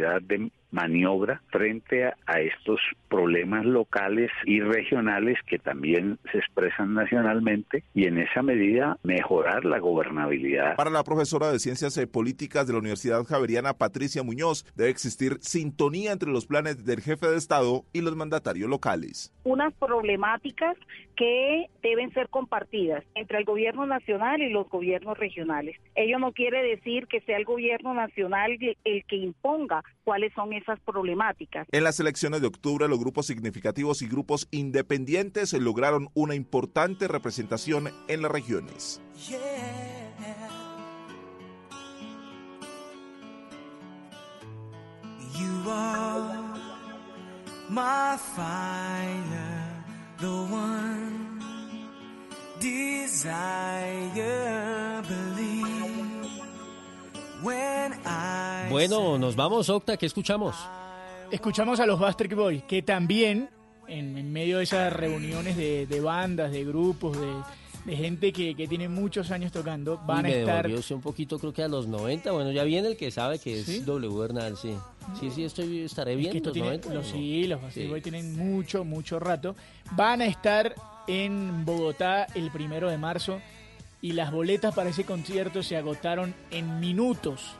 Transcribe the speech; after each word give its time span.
capacidad 0.00 0.22
de 0.22 0.50
maniobra 0.74 1.40
frente 1.50 2.04
a, 2.04 2.14
estos 2.40 2.80
problemas 3.08 3.64
locales 3.64 4.30
y 4.44 4.60
regionales 4.60 5.38
que 5.46 5.58
también 5.58 6.18
se 6.32 6.38
expresan 6.38 6.94
nacionalmente 6.94 7.84
y 7.94 8.06
en 8.06 8.18
esa 8.18 8.42
medida 8.42 8.98
mejorar 9.04 9.64
la 9.64 9.78
gobernabilidad. 9.78 10.74
Para 10.76 10.90
la 10.90 11.04
profesora 11.04 11.52
de 11.52 11.60
Ciencias 11.60 11.98
Políticas 12.12 12.66
de 12.66 12.72
la 12.72 12.80
Universidad 12.80 13.22
Javeriana 13.24 13.74
Patricia 13.74 14.24
Muñoz, 14.24 14.64
debe 14.74 14.90
existir 14.90 15.38
sintonía 15.40 16.12
entre 16.12 16.30
los 16.30 16.46
planes 16.46 16.84
del 16.84 17.00
jefe 17.00 17.28
de 17.28 17.36
Estado 17.36 17.84
y 17.92 18.00
los 18.00 18.16
mandatarios 18.16 18.68
locales. 18.68 19.32
Unas 19.44 19.72
problemáticas 19.74 20.76
que 21.16 21.66
deben 21.82 22.12
ser 22.12 22.28
compartidas 22.28 23.04
entre 23.14 23.38
el 23.38 23.44
gobierno 23.44 23.86
nacional 23.86 24.42
y 24.42 24.50
los 24.50 24.68
gobiernos 24.68 25.16
regionales. 25.16 25.76
Ello 25.94 26.18
no 26.18 26.32
quiere 26.32 26.62
decir 26.62 27.06
que 27.06 27.20
sea 27.20 27.36
el 27.36 27.44
gobierno 27.44 27.94
nacional 27.94 28.58
el 28.84 29.04
que 29.04 29.16
imponga 29.16 29.82
cuáles 30.02 30.32
son 30.34 30.52
esas 30.64 30.80
problemáticas. 30.80 31.66
En 31.70 31.84
las 31.84 32.00
elecciones 32.00 32.40
de 32.40 32.46
octubre, 32.46 32.88
los 32.88 32.98
grupos 32.98 33.26
significativos 33.26 34.02
y 34.02 34.08
grupos 34.08 34.48
independientes 34.50 35.52
lograron 35.52 36.08
una 36.14 36.34
importante 36.34 37.06
representación 37.08 37.90
en 38.08 38.22
las 38.22 38.30
regiones. 38.30 39.00
Bueno, 58.70 59.18
nos 59.18 59.36
vamos, 59.36 59.68
Octa, 59.68 59.98
¿qué 59.98 60.06
escuchamos? 60.06 60.56
Escuchamos 61.30 61.78
a 61.78 61.86
los 61.86 62.00
Bastric 62.00 62.34
Boys, 62.34 62.62
que 62.62 62.80
también, 62.80 63.50
en, 63.86 64.32
medio 64.32 64.58
de 64.58 64.64
esas 64.64 64.90
reuniones 64.92 65.56
de, 65.56 66.00
bandas, 66.00 66.50
de 66.52 66.64
grupos, 66.64 67.18
de, 67.84 67.96
gente 67.96 68.32
que, 68.32 68.54
tiene 68.66 68.88
muchos 68.88 69.30
años 69.30 69.52
tocando, 69.52 70.00
van 70.06 70.24
a 70.24 70.30
estar... 70.30 70.70
un 70.90 71.00
poquito, 71.02 71.38
creo 71.38 71.52
que 71.52 71.62
a 71.62 71.68
los 71.68 71.86
90, 71.86 72.32
bueno, 72.32 72.50
ya 72.50 72.64
viene 72.64 72.88
el 72.88 72.96
que 72.96 73.10
sabe 73.10 73.38
que 73.38 73.60
es 73.60 73.84
W 73.84 74.18
Bernal, 74.18 74.56
sí. 74.56 74.74
Sí, 75.20 75.30
sí, 75.30 75.44
estoy, 75.44 75.80
estaré 75.80 76.16
bien. 76.16 76.42
los 76.42 76.56
90, 76.56 77.02
sí, 77.02 77.46
los 77.46 77.60
Bastric 77.60 77.90
Boys 77.90 78.02
tienen 78.02 78.36
mucho, 78.36 78.84
mucho 78.84 79.20
rato. 79.20 79.54
Van 79.92 80.22
a 80.22 80.26
estar 80.26 80.74
en 81.06 81.66
Bogotá 81.66 82.26
el 82.34 82.50
primero 82.50 82.88
de 82.88 82.96
marzo 82.96 83.38
y 84.04 84.12
las 84.12 84.30
boletas 84.30 84.74
para 84.74 84.90
ese 84.90 85.04
concierto 85.04 85.62
se 85.62 85.78
agotaron 85.78 86.34
en 86.50 86.78
minutos. 86.78 87.52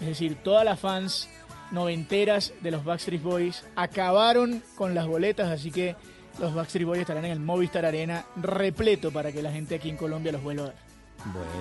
Es 0.00 0.06
decir, 0.06 0.36
todas 0.44 0.64
las 0.64 0.78
fans 0.78 1.28
noventeras 1.72 2.54
de 2.60 2.70
los 2.70 2.84
Backstreet 2.84 3.20
Boys 3.20 3.64
acabaron 3.74 4.62
con 4.76 4.94
las 4.94 5.08
boletas, 5.08 5.50
así 5.50 5.72
que 5.72 5.96
los 6.38 6.54
Backstreet 6.54 6.86
Boys 6.86 7.00
estarán 7.00 7.24
en 7.24 7.32
el 7.32 7.40
Movistar 7.40 7.84
Arena 7.84 8.24
repleto 8.36 9.10
para 9.10 9.32
que 9.32 9.42
la 9.42 9.50
gente 9.50 9.74
aquí 9.74 9.88
en 9.90 9.96
Colombia 9.96 10.30
los 10.30 10.40
vuelva 10.40 10.66
a 10.66 10.68
ver. 10.68 10.76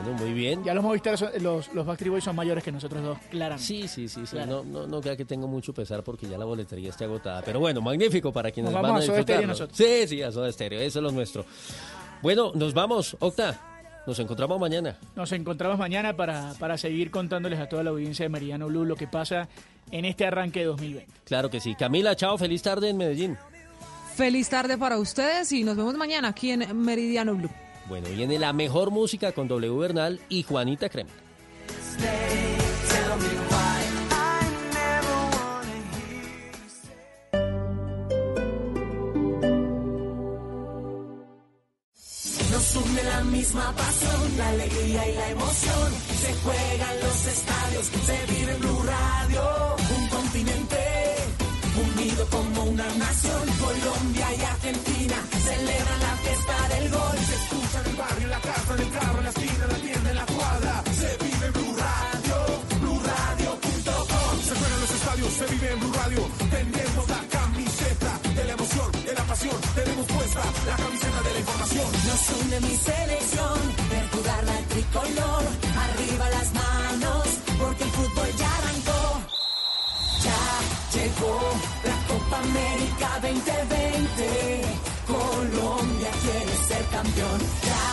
Bueno, 0.03 0.19
muy 0.19 0.33
bien. 0.33 0.63
Ya 0.63 0.75
los 0.75 0.83
Movistar, 0.83 1.17
los, 1.41 1.73
los 1.73 1.85
Backstreet 1.88 2.11
Boys 2.11 2.23
son 2.23 2.35
mayores 2.35 2.63
que 2.63 2.72
nosotros 2.72 3.03
dos, 3.03 3.17
claramente. 3.31 3.66
Sí, 3.66 3.88
sí, 3.88 4.07
sí, 4.07 4.27
sí. 4.27 4.38
No, 4.45 4.63
no, 4.63 4.85
no 4.85 5.01
queda 5.01 5.17
que 5.17 5.25
tengo 5.25 5.47
mucho 5.47 5.73
pesar 5.73 6.03
porque 6.03 6.29
ya 6.29 6.38
la 6.38 6.45
boletería 6.45 6.91
está 6.91 7.05
agotada. 7.05 7.41
Pero 7.41 7.59
bueno, 7.59 7.81
magnífico 7.81 8.31
para 8.31 8.51
quienes 8.51 8.72
nos 8.72 8.83
vamos 8.83 9.07
van 9.07 9.31
a, 9.31 9.38
a 9.39 9.47
nosotros. 9.47 9.75
Sí, 9.75 10.07
sí, 10.07 10.22
a 10.22 10.31
Soda 10.31 10.51
Stereo, 10.51 10.79
eso 10.79 10.99
es 10.99 11.03
lo 11.03 11.09
nuestro. 11.09 11.44
Bueno, 12.22 12.51
nos 12.53 12.75
vamos, 12.75 13.17
Octa. 13.19 13.77
Nos 14.08 14.17
encontramos 14.19 14.58
mañana. 14.58 14.97
Nos 15.17 15.33
encontramos 15.33 15.77
mañana 15.77 16.16
para, 16.16 16.53
para 16.58 16.77
seguir 16.77 17.11
contándoles 17.11 17.59
a 17.59 17.67
toda 17.67 17.83
la 17.83 17.89
audiencia 17.89 18.23
de 18.23 18.30
Meridiano 18.30 18.67
Blue 18.67 18.86
lo 18.86 18.95
que 18.95 19.05
pasa 19.05 19.50
en 19.91 20.05
este 20.05 20.25
arranque 20.25 20.61
de 20.61 20.66
2020. 20.67 21.13
Claro 21.25 21.50
que 21.50 21.59
sí. 21.59 21.75
Camila, 21.75 22.16
chao, 22.16 22.38
feliz 22.38 22.61
tarde 22.61 22.89
en 22.89 22.95
Medellín. 22.95 23.38
Feliz 24.16 24.47
tarde 24.47 24.78
para 24.78 24.97
ustedes 24.97 25.52
y 25.52 25.66
nos 25.66 25.75
vemos 25.75 25.94
mañana 25.95 26.30
aquí 26.30 26.52
en 26.52 26.81
Meridiano 26.81 27.35
Blue. 27.35 27.52
Bueno, 27.89 28.07
viene 28.07 28.40
la 28.40 28.53
mejor 28.53 28.91
música 28.91 29.34
con 29.34 29.50
W 29.50 29.78
Bernal 29.78 30.22
y 30.29 30.44
Juanita 30.44 30.88
Crema. 30.88 31.12
La 43.17 43.23
misma 43.23 43.73
pasión, 43.75 44.38
la 44.38 44.47
alegría 44.50 45.09
y 45.09 45.13
la 45.16 45.29
emoción. 45.29 45.89
Se 46.22 46.31
juega 46.44 46.85
en 46.94 47.00
los 47.05 47.19
estadios, 47.35 47.85
se 48.07 48.17
vive 48.31 48.51
en 48.51 48.59
Blue 48.59 48.83
Radio. 48.94 49.44
Un 49.97 50.07
continente 50.17 50.81
unido 51.88 52.22
como 52.35 52.63
una 52.73 52.88
nación. 53.06 53.44
Colombia 53.66 54.27
y 54.38 54.41
Argentina 54.53 55.17
celebran 55.50 56.00
la 56.07 56.13
fiesta 56.23 56.56
del 56.73 56.85
gol. 56.97 57.17
Se 57.29 57.35
escucha 57.41 57.77
en 57.81 57.85
el 57.91 57.95
barrio, 58.03 58.23
en 58.27 58.33
la 58.38 58.41
casa, 58.50 58.73
en 58.75 58.81
el 58.85 58.91
carro, 58.97 59.17
en 59.17 59.23
la 59.23 59.33
esquina, 59.35 59.63
en 59.66 59.72
la 59.75 59.79
tienda, 59.88 60.09
en 60.13 60.17
la 60.22 60.27
cuadra. 60.38 60.73
Se 61.01 61.09
vive 61.25 61.45
en 61.50 61.53
Blue 61.57 61.75
Radio, 61.85 62.38
BlueRadio.com. 62.81 64.33
Se 64.47 64.53
juega 64.59 64.75
en 64.77 64.81
los 64.85 64.94
estadios, 65.00 65.31
se 65.39 65.45
vive 65.53 65.67
en 65.73 65.79
Blue 65.79 65.94
Radio. 66.01 66.22
Tenemos 66.57 67.03
la 67.16 67.22
camiseta 67.38 68.11
de 68.38 68.44
la 68.47 68.53
emoción, 68.57 68.89
de 69.07 69.13
la 69.19 69.23
pasión. 69.31 69.57
Tenemos 69.75 70.06
puesta 70.06 70.41
la 70.69 70.75
camiseta 70.83 71.16
de. 72.17 72.28
Nos 72.28 72.44
une 72.44 72.59
mi 72.61 72.75
selección, 72.75 73.59
ver 73.89 74.09
jugar 74.09 74.44
la 74.44 74.59
tricolor. 74.69 75.44
Arriba 75.85 76.29
las 76.29 76.53
manos, 76.53 77.28
porque 77.59 77.83
el 77.83 77.89
fútbol 77.89 78.29
ya 78.38 78.57
arrancó. 78.57 79.22
Ya 80.23 80.44
llegó 80.94 81.39
la 81.83 82.07
Copa 82.07 82.39
América 82.39 83.09
2020. 83.22 84.61
Colombia 85.07 86.11
quiere 86.22 86.56
ser 86.67 86.85
campeón. 86.85 87.39
Ya 87.63 87.85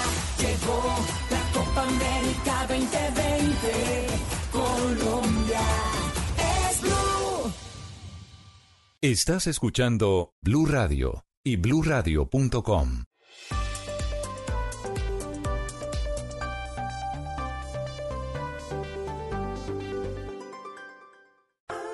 llegó 0.43 0.83
la 1.31 1.43
Copa 1.53 1.83
América 1.83 2.67
2020. 2.69 4.07
Colombia 4.53 5.61
es 6.69 6.81
Blue. 6.81 7.53
Estás 9.01 9.47
escuchando 9.47 10.33
Blue 10.41 10.67
Radio 10.67 11.25
y 11.45 11.57
bluradio.com. 11.57 13.05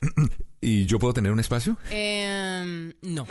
¿Y 0.60 0.86
yo 0.86 0.98
puedo 0.98 1.14
tener 1.14 1.32
un 1.32 1.40
espacio? 1.40 1.76
Eh, 1.90 2.92
no. 3.02 3.26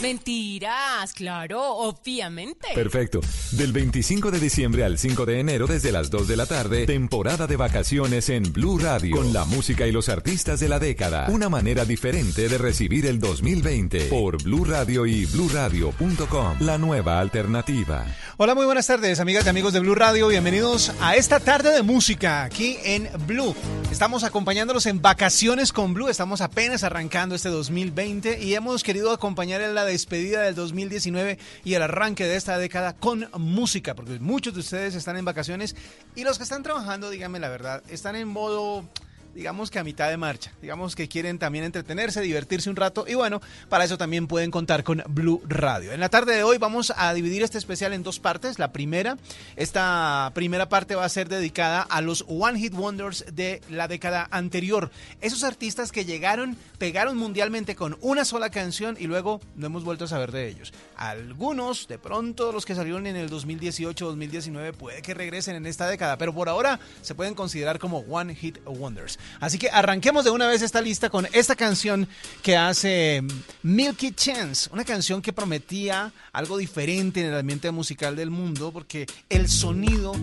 Mentiras, 0.00 1.12
claro, 1.12 1.60
obviamente. 1.60 2.68
Perfecto. 2.72 3.20
Del 3.52 3.72
25 3.72 4.30
de 4.30 4.38
diciembre 4.38 4.84
al 4.84 4.96
5 4.96 5.26
de 5.26 5.40
enero 5.40 5.66
desde 5.66 5.90
las 5.90 6.08
2 6.08 6.28
de 6.28 6.36
la 6.36 6.46
tarde, 6.46 6.86
temporada 6.86 7.48
de 7.48 7.56
vacaciones 7.56 8.28
en 8.28 8.52
Blue 8.52 8.78
Radio, 8.78 9.16
con 9.16 9.32
la 9.32 9.44
música 9.44 9.88
y 9.88 9.92
los 9.92 10.08
artistas 10.08 10.60
de 10.60 10.68
la 10.68 10.78
década. 10.78 11.26
Una 11.30 11.48
manera 11.48 11.84
diferente 11.84 12.48
de 12.48 12.58
recibir 12.58 13.06
el 13.06 13.18
2020 13.18 14.04
por 14.04 14.40
Blue 14.40 14.64
Radio 14.64 15.04
y 15.04 15.26
bluradio.com, 15.26 16.58
la 16.60 16.78
nueva 16.78 17.18
alternativa. 17.18 18.06
Hola, 18.36 18.54
muy 18.54 18.66
buenas 18.66 18.86
tardes, 18.86 19.18
amigas 19.18 19.46
y 19.46 19.48
amigos 19.48 19.72
de 19.72 19.80
Blue 19.80 19.96
Radio. 19.96 20.28
Bienvenidos 20.28 20.92
a 21.00 21.16
esta 21.16 21.40
tarde 21.40 21.72
de 21.72 21.82
música 21.82 22.44
aquí 22.44 22.76
en 22.84 23.08
Blue. 23.26 23.52
Estamos 23.90 24.22
acompañándolos 24.22 24.86
en 24.86 25.02
vacaciones 25.02 25.72
con 25.72 25.92
Blue. 25.92 26.08
Estamos 26.08 26.40
apenas 26.40 26.84
arrancando 26.84 27.34
este 27.34 27.48
2020 27.48 28.40
y 28.40 28.54
hemos 28.54 28.84
querido 28.84 29.10
acompañar 29.10 29.60
en 29.60 29.74
la 29.74 29.87
despedida 29.88 30.42
del 30.42 30.54
2019 30.54 31.38
y 31.64 31.74
el 31.74 31.82
arranque 31.82 32.24
de 32.24 32.36
esta 32.36 32.58
década 32.58 32.94
con 32.94 33.28
música, 33.36 33.94
porque 33.94 34.18
muchos 34.18 34.54
de 34.54 34.60
ustedes 34.60 34.94
están 34.94 35.16
en 35.16 35.24
vacaciones 35.24 35.76
y 36.14 36.24
los 36.24 36.38
que 36.38 36.44
están 36.44 36.62
trabajando, 36.62 37.10
díganme 37.10 37.40
la 37.40 37.48
verdad, 37.48 37.82
están 37.88 38.16
en 38.16 38.28
modo 38.28 38.88
digamos 39.34 39.70
que 39.70 39.78
a 39.78 39.84
mitad 39.84 40.08
de 40.08 40.16
marcha. 40.16 40.52
Digamos 40.60 40.96
que 40.96 41.08
quieren 41.08 41.38
también 41.38 41.64
entretenerse, 41.64 42.20
divertirse 42.20 42.70
un 42.70 42.76
rato 42.76 43.04
y 43.08 43.14
bueno, 43.14 43.40
para 43.68 43.84
eso 43.84 43.98
también 43.98 44.26
pueden 44.26 44.50
contar 44.50 44.84
con 44.84 45.02
Blue 45.08 45.42
Radio. 45.46 45.92
En 45.92 46.00
la 46.00 46.08
tarde 46.08 46.34
de 46.34 46.42
hoy 46.42 46.58
vamos 46.58 46.92
a 46.96 47.12
dividir 47.14 47.42
este 47.42 47.58
especial 47.58 47.92
en 47.92 48.02
dos 48.02 48.18
partes. 48.18 48.58
La 48.58 48.72
primera, 48.72 49.16
esta 49.56 50.30
primera 50.34 50.68
parte 50.68 50.94
va 50.94 51.04
a 51.04 51.08
ser 51.08 51.28
dedicada 51.28 51.82
a 51.82 52.00
los 52.00 52.24
One 52.28 52.58
Hit 52.58 52.74
Wonders 52.74 53.24
de 53.32 53.62
la 53.68 53.88
década 53.88 54.28
anterior. 54.30 54.90
Esos 55.20 55.44
artistas 55.44 55.92
que 55.92 56.04
llegaron, 56.04 56.56
pegaron 56.78 57.16
mundialmente 57.16 57.76
con 57.76 57.96
una 58.00 58.24
sola 58.24 58.50
canción 58.50 58.96
y 58.98 59.06
luego 59.06 59.40
no 59.56 59.66
hemos 59.66 59.84
vuelto 59.84 60.04
a 60.04 60.08
saber 60.08 60.32
de 60.32 60.48
ellos. 60.48 60.72
Algunos, 60.98 61.86
de 61.86 61.96
pronto, 61.96 62.50
los 62.50 62.66
que 62.66 62.74
salieron 62.74 63.06
en 63.06 63.14
el 63.14 63.30
2018-2019 63.30 64.72
puede 64.72 65.00
que 65.00 65.14
regresen 65.14 65.54
en 65.54 65.64
esta 65.66 65.86
década, 65.86 66.18
pero 66.18 66.34
por 66.34 66.48
ahora 66.48 66.80
se 67.02 67.14
pueden 67.14 67.36
considerar 67.36 67.78
como 67.78 67.98
One 68.00 68.34
Hit 68.34 68.58
Wonders. 68.66 69.16
Así 69.38 69.58
que 69.58 69.70
arranquemos 69.70 70.24
de 70.24 70.32
una 70.32 70.48
vez 70.48 70.60
esta 70.60 70.80
lista 70.80 71.08
con 71.08 71.28
esta 71.32 71.54
canción 71.54 72.08
que 72.42 72.56
hace 72.56 73.22
Milky 73.62 74.10
Chance, 74.10 74.70
una 74.72 74.84
canción 74.84 75.22
que 75.22 75.32
prometía 75.32 76.12
algo 76.32 76.58
diferente 76.58 77.20
en 77.20 77.26
el 77.26 77.38
ambiente 77.38 77.70
musical 77.70 78.16
del 78.16 78.30
mundo 78.30 78.72
porque 78.72 79.06
el 79.28 79.48
sonido, 79.48 80.14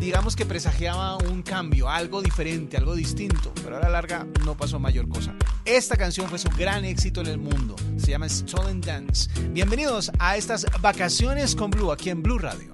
digamos 0.00 0.36
que 0.36 0.44
presagiaba 0.44 1.16
un 1.16 1.42
cambio, 1.42 1.88
algo 1.88 2.20
diferente, 2.20 2.76
algo 2.76 2.94
distinto, 2.94 3.54
pero 3.64 3.78
a 3.78 3.80
la 3.80 3.88
larga 3.88 4.26
no 4.44 4.54
pasó 4.54 4.78
mayor 4.78 5.08
cosa. 5.08 5.34
Esta 5.64 5.96
canción 5.96 6.28
fue 6.28 6.38
su 6.38 6.50
gran 6.50 6.84
éxito 6.84 7.22
en 7.22 7.28
el 7.28 7.38
mundo, 7.38 7.74
se 7.96 8.10
llama 8.10 8.28
Stolen 8.28 8.82
Dance. 8.82 9.30
Bienvenidos 9.52 10.09
a 10.18 10.36
estas 10.36 10.66
vacaciones 10.80 11.54
con 11.54 11.70
Blue 11.70 11.92
aquí 11.92 12.10
en 12.10 12.22
Blue 12.22 12.38
Radio. 12.38 12.70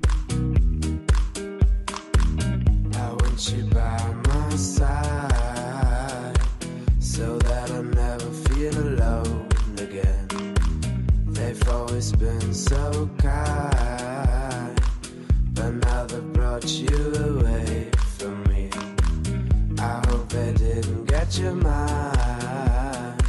your 21.38 21.54
mind. 21.54 23.22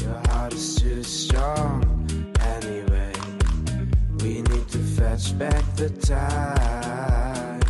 Your 0.00 0.48
too 0.48 1.02
strong 1.02 1.85
fetch 4.96 5.38
back 5.38 5.62
the 5.76 5.90
time 5.90 7.60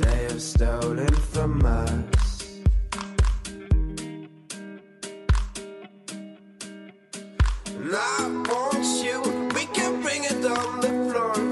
they 0.00 0.22
have 0.24 0.40
stolen 0.40 1.12
from 1.12 1.62
us. 1.64 2.60
I 7.94 8.44
want 8.48 9.04
you. 9.04 9.20
We 9.54 9.66
can 9.76 10.00
bring 10.00 10.24
it 10.24 10.44
on 10.46 10.80
the 10.80 10.88
floor. 11.10 11.51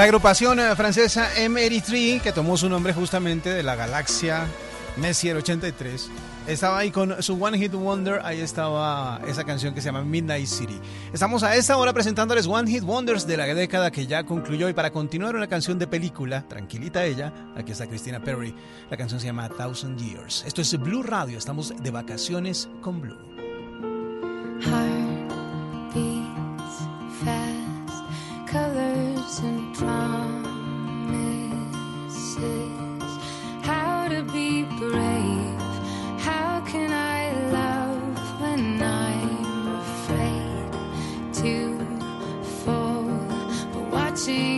La 0.00 0.04
agrupación 0.04 0.58
eh, 0.58 0.74
francesa 0.76 1.28
M83, 1.36 2.22
que 2.22 2.32
tomó 2.32 2.56
su 2.56 2.70
nombre 2.70 2.94
justamente 2.94 3.50
de 3.50 3.62
la 3.62 3.74
galaxia 3.76 4.46
Messier 4.96 5.36
83, 5.36 6.08
estaba 6.46 6.78
ahí 6.78 6.90
con 6.90 7.22
su 7.22 7.34
One 7.34 7.58
Hit 7.58 7.74
Wonder, 7.74 8.22
ahí 8.24 8.40
estaba 8.40 9.20
esa 9.26 9.44
canción 9.44 9.74
que 9.74 9.82
se 9.82 9.88
llama 9.88 10.02
Midnight 10.02 10.46
City. 10.46 10.80
Estamos 11.12 11.42
a 11.42 11.54
esta 11.54 11.76
hora 11.76 11.92
presentándoles 11.92 12.46
One 12.46 12.70
Hit 12.70 12.82
Wonders 12.82 13.26
de 13.26 13.36
la 13.36 13.44
década 13.44 13.90
que 13.90 14.06
ya 14.06 14.24
concluyó 14.24 14.70
y 14.70 14.72
para 14.72 14.90
continuar 14.90 15.36
una 15.36 15.48
canción 15.48 15.78
de 15.78 15.86
película, 15.86 16.46
tranquilita 16.48 17.04
ella, 17.04 17.30
aquí 17.54 17.72
está 17.72 17.86
Christina 17.86 18.20
Perry, 18.20 18.54
la 18.88 18.96
canción 18.96 19.20
se 19.20 19.26
llama 19.26 19.50
Thousand 19.50 19.98
Years. 19.98 20.44
Esto 20.46 20.62
es 20.62 20.78
Blue 20.78 21.02
Radio, 21.02 21.36
estamos 21.36 21.74
de 21.78 21.90
vacaciones 21.90 22.70
con 22.80 23.02
Blue. 23.02 23.18
Heart 24.62 24.99
promises. 29.80 30.42
How 33.62 34.08
to 34.08 34.22
be 34.36 34.64
brave? 34.78 35.60
How 36.28 36.60
can 36.70 36.90
I 36.92 37.20
love 37.58 38.40
when 38.42 38.82
I'm 38.82 39.68
afraid 39.84 40.72
to 41.40 41.54
fall? 42.62 43.08
But 43.72 43.84
watching 43.96 44.49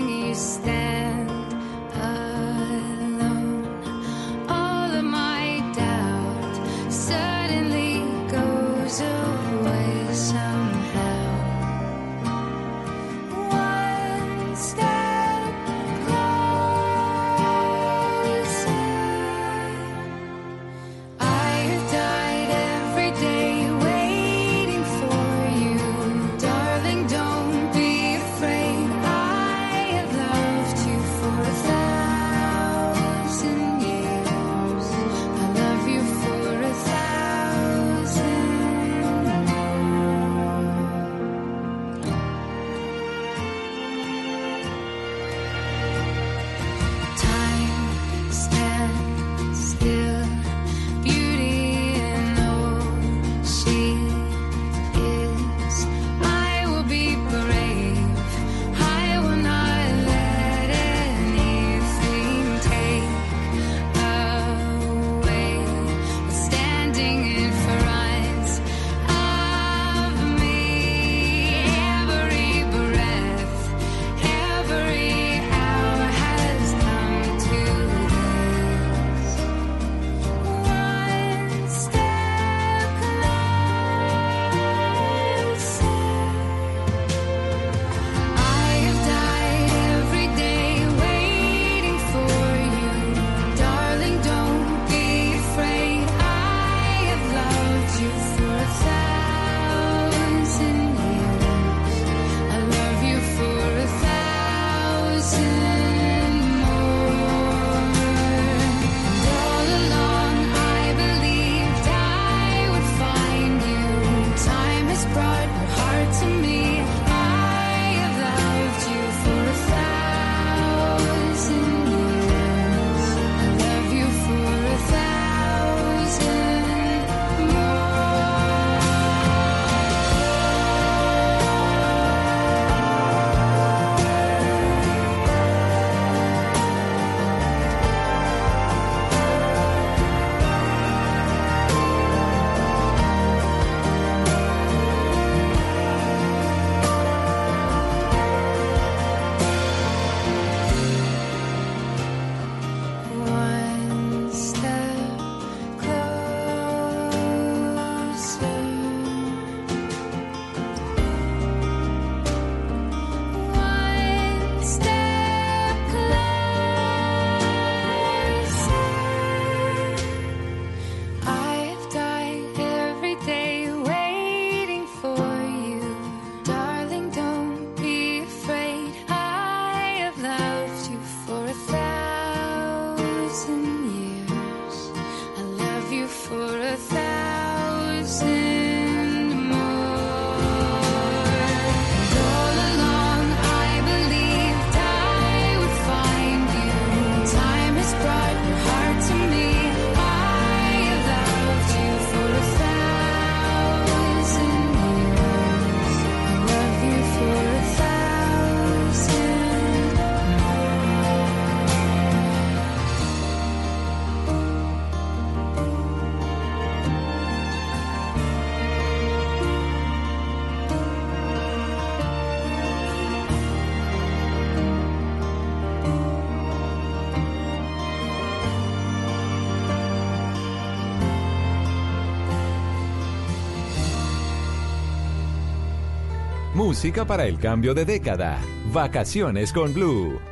Música 236.72 237.04
para 237.04 237.26
el 237.26 237.38
cambio 237.38 237.74
de 237.74 237.84
década. 237.84 238.40
Vacaciones 238.72 239.52
con 239.52 239.74
Blue. 239.74 240.31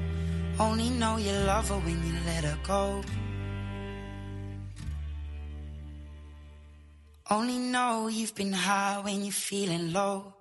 Only 0.61 0.89
know 0.91 1.17
you 1.17 1.33
love 1.47 1.69
her 1.69 1.79
when 1.79 1.97
you 2.05 2.13
let 2.25 2.43
her 2.43 2.57
go. 2.61 3.01
Only 7.31 7.57
know 7.57 8.07
you've 8.09 8.35
been 8.35 8.53
high 8.53 9.01
when 9.03 9.23
you're 9.23 9.31
feeling 9.31 9.91
low. 9.91 10.35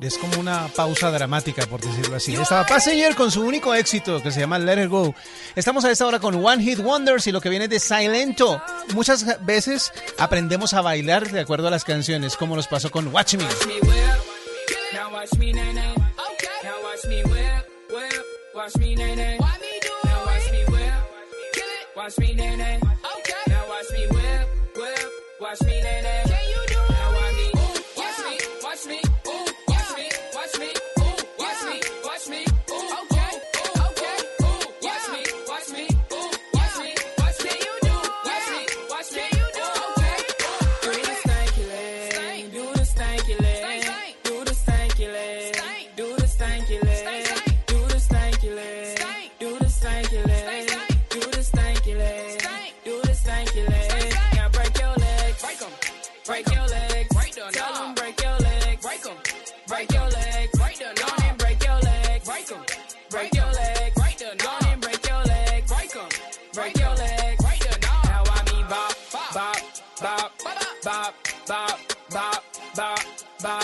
Es 0.00 0.16
como 0.16 0.38
una 0.38 0.68
pausa 0.68 1.10
dramática, 1.10 1.66
por 1.66 1.80
decirlo 1.80 2.16
así. 2.16 2.34
Estaba 2.34 2.64
Passenger 2.64 3.14
con 3.14 3.30
su 3.30 3.42
único 3.42 3.74
éxito, 3.74 4.22
que 4.22 4.30
se 4.30 4.40
llama 4.40 4.58
Let 4.58 4.78
Her 4.78 4.88
Go. 4.88 5.14
Estamos 5.56 5.84
a 5.84 5.90
esta 5.90 6.06
hora 6.06 6.18
con 6.18 6.34
One 6.44 6.62
Hit 6.62 6.78
Wonders 6.78 7.26
y 7.26 7.32
lo 7.32 7.40
que 7.40 7.48
viene 7.48 7.68
de 7.68 7.80
Silento. 7.80 8.62
Muchas 8.94 9.44
veces 9.44 9.92
aprendemos 10.18 10.72
a 10.72 10.82
bailar 10.82 11.30
de 11.30 11.40
acuerdo 11.40 11.68
a 11.68 11.70
las 11.70 11.84
canciones, 11.84 12.36
como 12.36 12.56
nos 12.56 12.68
pasó 12.68 12.90
con 12.90 13.08
Watch 13.08 13.34
Me. 13.34 13.44
Now 14.94 15.12
watch 15.12 15.32
me, 15.38 15.52
Now 73.40 73.60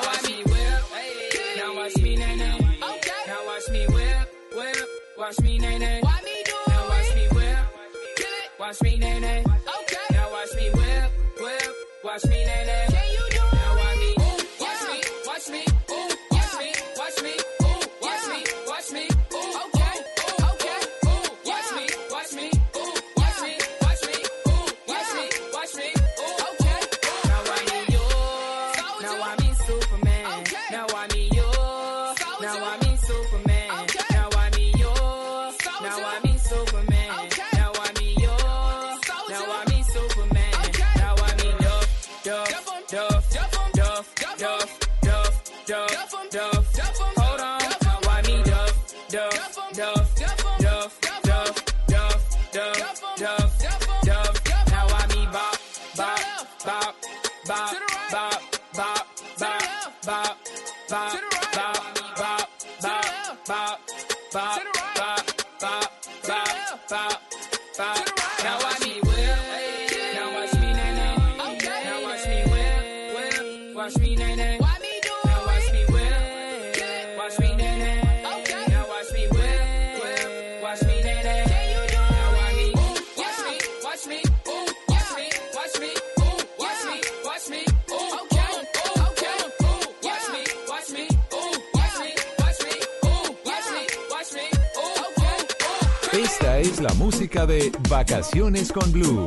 watch 0.00 0.22
me 0.24 0.42
whip, 0.44 0.82
now 1.56 1.76
watch 1.76 1.96
me 1.98 2.16
nay 2.16 2.36
nay. 2.36 2.78
Now 3.26 3.46
watch 3.46 3.68
me 3.70 3.86
whip, 3.88 4.28
whip, 4.56 4.88
watch 5.18 5.40
me 5.40 5.58
nay 5.58 5.78
nay. 5.78 6.00
Now 6.02 6.88
watch 6.88 7.14
me 7.14 7.28
whip, 7.28 7.58
watch 8.58 8.82
me 8.82 8.96
nay 8.96 9.20
nay. 9.20 9.44
Watch 12.04 12.26
me 12.26 12.43
de 97.46 97.70
Vacaciones 97.88 98.72
con 98.72 98.90
Blue. 98.92 99.26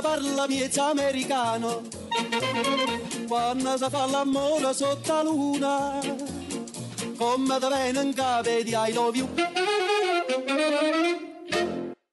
La 0.00 0.08
parla 0.08 0.46
miezza 0.46 0.86
americano 0.86 1.82
Quando 3.28 3.76
si 3.76 3.84
fa 3.90 4.06
l'amore 4.06 4.72
sotto 4.72 5.12
la 5.12 5.22
luna 5.22 6.00
Come 7.18 7.58
da 7.58 7.68
bene 7.68 8.00
in 8.00 8.14
capo 8.14 8.48
di 8.48 8.74
I 8.74 8.92
love 8.94 9.18
you. 9.18 9.28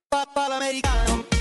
Papà 0.09 0.47
l'americano 0.49 1.36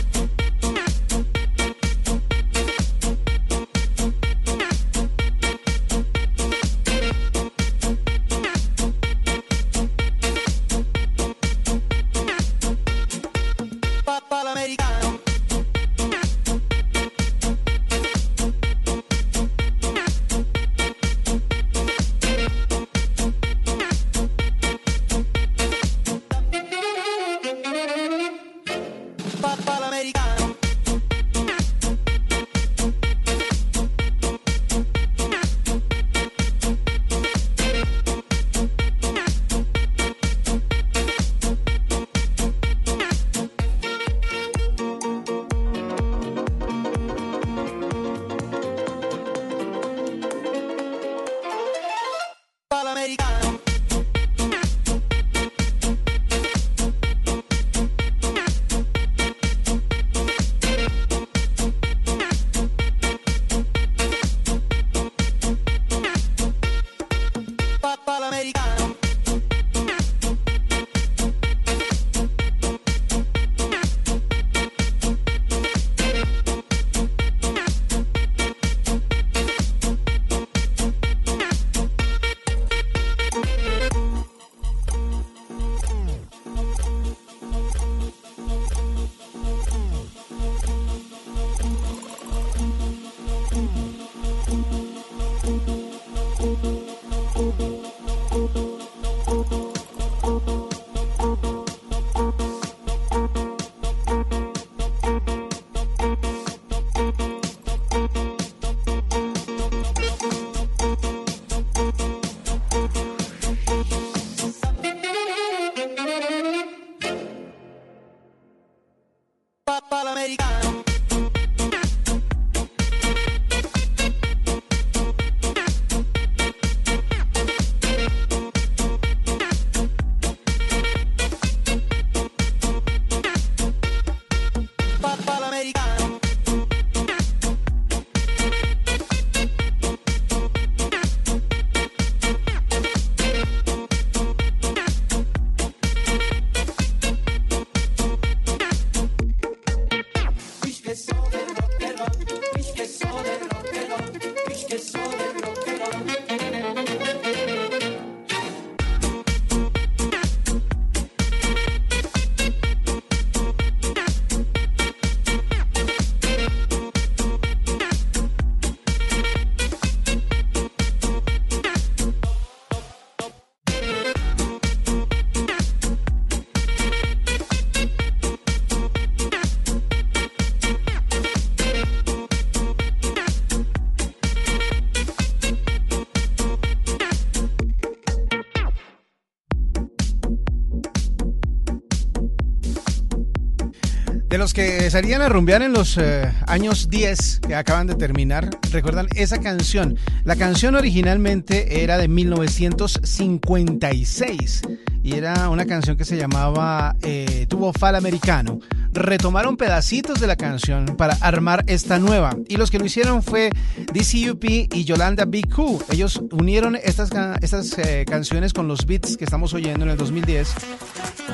que 194.56 194.90
salían 194.90 195.20
a 195.20 195.28
rumbear 195.28 195.60
en 195.60 195.74
los 195.74 195.98
eh, 195.98 196.32
años 196.46 196.88
10 196.88 197.40
que 197.46 197.54
acaban 197.54 197.86
de 197.86 197.94
terminar, 197.94 198.48
recuerdan 198.72 199.06
esa 199.14 199.38
canción. 199.38 199.98
La 200.24 200.34
canción 200.34 200.74
originalmente 200.76 201.82
era 201.82 201.98
de 201.98 202.08
1956 202.08 204.62
y 205.02 205.14
era 205.14 205.50
una 205.50 205.66
canción 205.66 205.98
que 205.98 206.06
se 206.06 206.16
llamaba 206.16 206.96
eh, 207.02 207.44
Tubo 207.50 207.74
Fal 207.74 207.96
Americano. 207.96 208.60
Retomaron 208.94 209.58
pedacitos 209.58 210.20
de 210.20 210.26
la 210.26 210.36
canción 210.36 210.96
para 210.96 211.12
armar 211.20 211.62
esta 211.66 211.98
nueva 211.98 212.34
y 212.48 212.56
los 212.56 212.70
que 212.70 212.78
lo 212.78 212.86
hicieron 212.86 213.22
fue 213.22 213.50
DCUP 213.92 214.72
y 214.72 214.84
Yolanda 214.84 215.26
BQ. 215.26 215.92
Ellos 215.92 216.22
unieron 216.32 216.76
estas, 216.76 217.10
estas 217.42 217.78
eh, 217.78 218.06
canciones 218.08 218.54
con 218.54 218.68
los 218.68 218.86
beats 218.86 219.18
que 219.18 219.24
estamos 219.24 219.52
oyendo 219.52 219.84
en 219.84 219.90
el 219.90 219.98
2010 219.98 220.54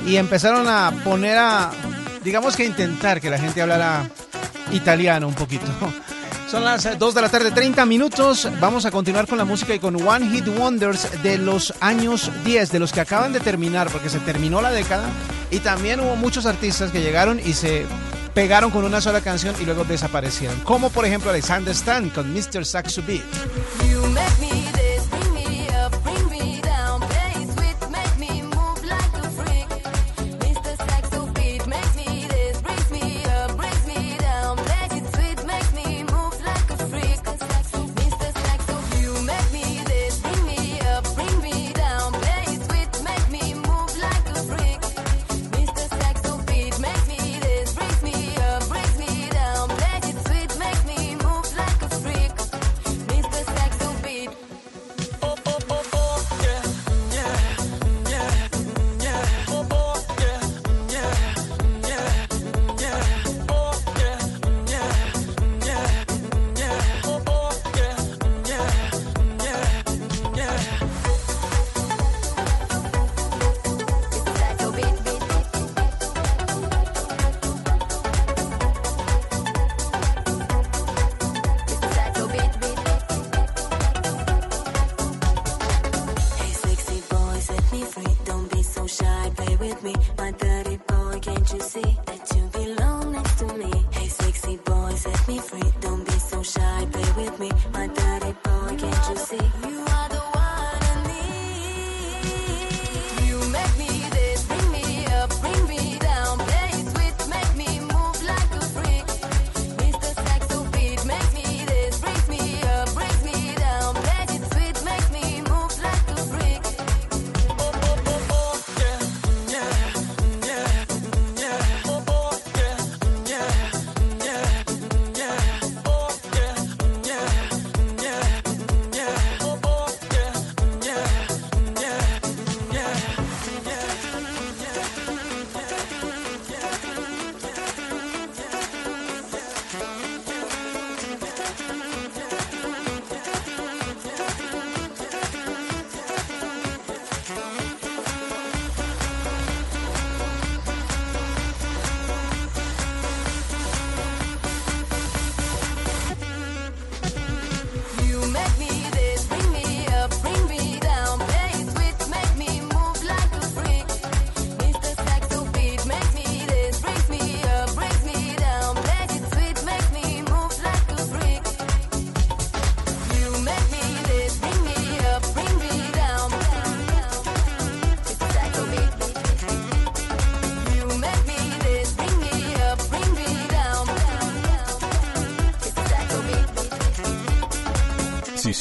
y 0.09 0.17
empezaron 0.17 0.67
a 0.67 0.91
poner 1.05 1.39
a, 1.39 1.71
digamos 2.25 2.57
que 2.57 2.65
intentar 2.65 3.21
que 3.21 3.31
la 3.31 3.39
gente 3.39 3.63
hablara 3.63 4.09
italiano 4.73 5.29
un 5.29 5.35
poquito. 5.35 5.67
Son 6.51 6.65
las 6.65 6.85
eh, 6.85 6.97
2 6.99 7.15
de 7.15 7.23
la 7.23 7.29
tarde, 7.31 7.51
30 7.51 7.87
minutos. 7.87 8.47
Vamos 8.61 8.85
a 8.85 8.91
continuar 8.91 9.27
con 9.27 9.39
la 9.39 9.45
música 9.47 9.75
y 9.75 9.79
con 9.79 9.97
One 10.07 10.29
Hit 10.29 10.47
Wonders 10.49 11.23
de 11.23 11.39
los 11.39 11.73
años 11.81 12.31
10, 12.45 12.71
de 12.71 12.79
los 12.79 12.93
que 12.93 13.01
acaban 13.01 13.33
de 13.33 13.41
terminar, 13.41 13.89
porque 13.91 14.11
se 14.11 14.19
terminó 14.21 14.61
la 14.61 14.71
década. 14.71 15.09
Y 15.51 15.61
también 15.61 16.01
hubo 16.01 16.15
muchos 16.15 16.45
artistas 16.45 16.91
que 16.91 17.01
llegaron 17.01 17.41
y 17.41 17.55
se 17.55 17.87
pegaron 18.35 18.71
con 18.71 18.85
una 18.85 19.01
sola 19.01 19.21
canción 19.21 19.55
y 19.61 19.65
luego 19.65 19.85
desaparecieron. 19.85 20.59
Como 20.61 20.91
por 20.91 21.05
ejemplo 21.05 21.31
Alexander 21.31 21.73
Stan 21.73 22.11
con 22.11 22.33
Mr. 22.33 22.65
Saxo. 22.65 23.03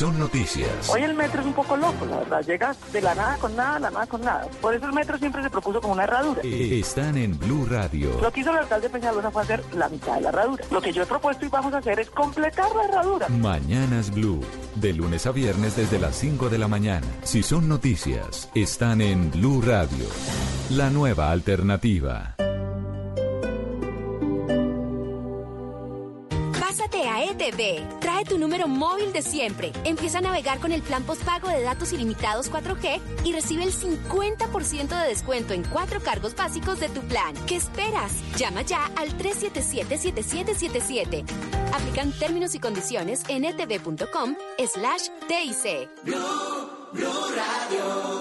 Son 0.02 0.18
noticias. 0.18 0.90
Hoy 0.90 1.04
el 1.04 1.14
metro 1.14 1.42
es 1.42 1.46
un 1.46 1.54
poco 1.54 1.78
loco, 1.78 2.08
la 2.08 2.18
verdad. 2.18 2.44
Llega 2.44 2.76
de 2.92 3.02
la 3.04 3.14
nada 3.14 3.38
con 3.38 3.56
nada, 3.56 3.78
la 3.78 3.92
nada 3.92 4.08
con 4.08 4.22
nada. 4.22 4.48
Por 4.60 4.74
eso 4.74 4.88
el 4.88 4.94
metro 4.94 5.16
siempre 5.20 5.44
se 5.44 5.50
propuso 5.52 5.80
como 5.80 5.94
una 5.94 6.06
herradura. 6.06 6.42
Eh, 6.44 6.80
Están 6.80 7.18
en 7.18 7.38
Blue 7.38 7.68
Radio. 7.70 8.20
Lo 8.20 8.32
que 8.32 8.40
hizo 8.40 8.50
el 8.50 8.58
alcalde 8.58 8.90
Peñalosa 8.90 9.30
fue 9.30 9.44
hacer 9.44 9.64
la 9.76 9.90
mitad 9.90 10.16
de 10.16 10.22
la 10.22 10.30
herradura. 10.30 10.66
Lo 10.72 10.82
que 10.82 10.92
yo 10.92 11.04
he 11.04 11.06
propuesto 11.06 11.46
y 11.46 11.50
vamos 11.50 11.72
a 11.76 11.78
hacer 11.78 12.00
es 12.00 12.10
completar 12.10 12.76
la 12.76 12.86
herradura. 12.86 13.30
Mañanas 13.30 14.10
Blue. 14.10 14.44
De 14.74 14.92
lunes 14.92 15.28
a 15.28 15.32
viernes 15.32 15.76
desde 15.76 16.00
las 16.00 16.16
5 16.16 16.50
de 16.50 16.58
la 16.58 16.68
mañana. 16.68 17.06
Si 17.22 17.44
son 17.44 17.70
noticias, 17.70 18.50
están 18.56 19.02
en 19.02 19.30
Blue 19.30 19.62
Radio. 19.62 20.08
La 20.72 20.90
nueva 20.90 21.30
alternativa. 21.30 22.38
Empieza 29.42 30.20
a 30.20 30.22
navegar 30.22 30.60
con 30.60 30.72
el 30.72 30.84
plan 30.84 31.04
postpago 31.04 31.50
de 31.50 31.64
datos 31.64 31.92
ilimitados 31.94 32.52
4G 32.52 33.02
y 33.24 33.34
recibe 33.34 33.64
el 33.64 33.74
50% 33.74 34.88
de 34.88 35.08
descuento 35.08 35.54
en 35.54 35.64
cuatro 35.64 36.00
cargos 36.00 36.36
básicos 36.36 36.80
de 36.80 36.90
tu 36.90 37.02
plan. 37.02 37.34
¿Qué 37.48 37.56
esperas? 37.56 38.14
Llama 38.38 38.62
ya 38.62 38.86
al 38.96 39.18
377-7777. 39.18 41.24
Aplican 41.74 42.12
términos 42.12 42.54
y 42.54 42.60
condiciones 42.60 43.24
en 43.30 43.46
etv.com 43.46 44.36
slash 44.68 45.08
TIC. 45.28 45.90
Radio 46.94 48.21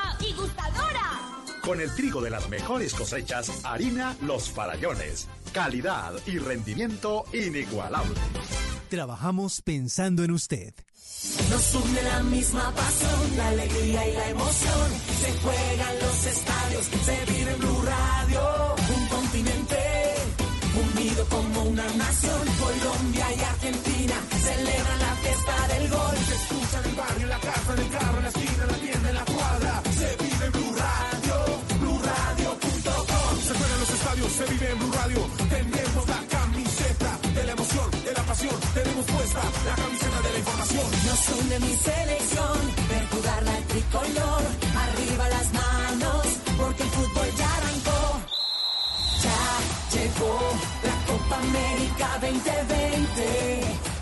y 0.27 0.33
gustadora! 0.33 1.21
Con 1.61 1.79
el 1.79 1.93
trigo 1.95 2.21
de 2.21 2.29
las 2.29 2.49
mejores 2.49 2.93
cosechas, 2.93 3.51
harina 3.63 4.15
Los 4.21 4.49
Farallones. 4.49 5.27
Calidad 5.53 6.13
y 6.25 6.39
rendimiento 6.39 7.25
inigualable. 7.33 8.15
Trabajamos 8.89 9.61
pensando 9.61 10.23
en 10.23 10.31
usted. 10.31 10.73
Nos 11.51 11.75
une 11.75 12.01
la 12.01 12.23
misma 12.23 12.73
pasión, 12.73 13.37
la 13.37 13.47
alegría 13.49 14.07
y 14.07 14.13
la 14.13 14.29
emoción. 14.29 14.89
Se 15.21 15.31
juegan 15.39 15.99
los 16.01 16.25
estadios, 16.25 16.85
se 17.05 17.31
vive 17.31 17.51
en 17.51 17.59
Blue 17.59 17.81
Radio. 17.83 18.75
Un 18.95 19.07
continente 19.07 19.77
unido 20.95 21.25
como 21.29 21.63
una 21.63 21.87
nación. 21.93 22.41
Colombia 22.59 23.25
y 23.35 23.39
Argentina 23.39 24.15
celebran 24.41 24.99
la 24.99 25.15
fiesta 25.15 25.67
del 25.67 25.89
gol. 25.89 26.17
Se 26.27 26.35
escucha 26.35 26.79
en 26.79 26.89
el 26.89 26.95
barrio, 26.95 27.23
en 27.23 27.29
la 27.29 27.39
casa, 27.39 27.73
en 27.73 27.79
el 27.79 27.89
carro, 27.91 28.17
en 28.17 28.23
la 28.23 28.29
esquina, 28.29 28.63
en 28.63 28.71
la 28.71 28.77
tienda, 28.77 29.09
en 29.09 29.15
la 29.15 29.25
cuadra. 29.25 29.70
Se 34.31 34.45
vive 34.45 34.71
en 34.71 34.79
Blue 34.79 34.91
Radio. 34.93 35.19
Tenemos 35.49 36.07
la 36.07 36.21
camiseta 36.35 37.19
de 37.35 37.43
la 37.43 37.51
emoción, 37.51 37.91
de 38.05 38.13
la 38.13 38.23
pasión. 38.23 38.55
Tenemos 38.73 39.05
puesta 39.05 39.41
la 39.65 39.75
camiseta 39.75 40.21
de 40.21 40.31
la 40.31 40.39
información. 40.39 40.87
Nos 41.05 41.21
une 41.39 41.59
mi 41.59 41.75
selección, 41.75 42.57
ver 42.89 43.05
jugar 43.13 43.43
la 43.43 43.57
tricolor. 43.71 44.41
Arriba 44.85 45.29
las 45.29 45.47
manos, 45.53 46.25
porque 46.57 46.83
el 46.83 46.89
fútbol 46.89 47.27
ya 47.39 47.49
arrancó. 47.57 48.01
Ya 49.25 49.41
llegó 49.95 50.35
la 50.87 50.97
Copa 51.09 51.35
América 51.47 52.07
2020. 52.21 53.21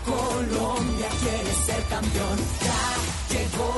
Colombia 0.06 1.08
quiere 1.22 1.52
ser 1.66 1.82
campeón. 1.94 2.38
Ya 2.66 2.82
llegó 3.34 3.70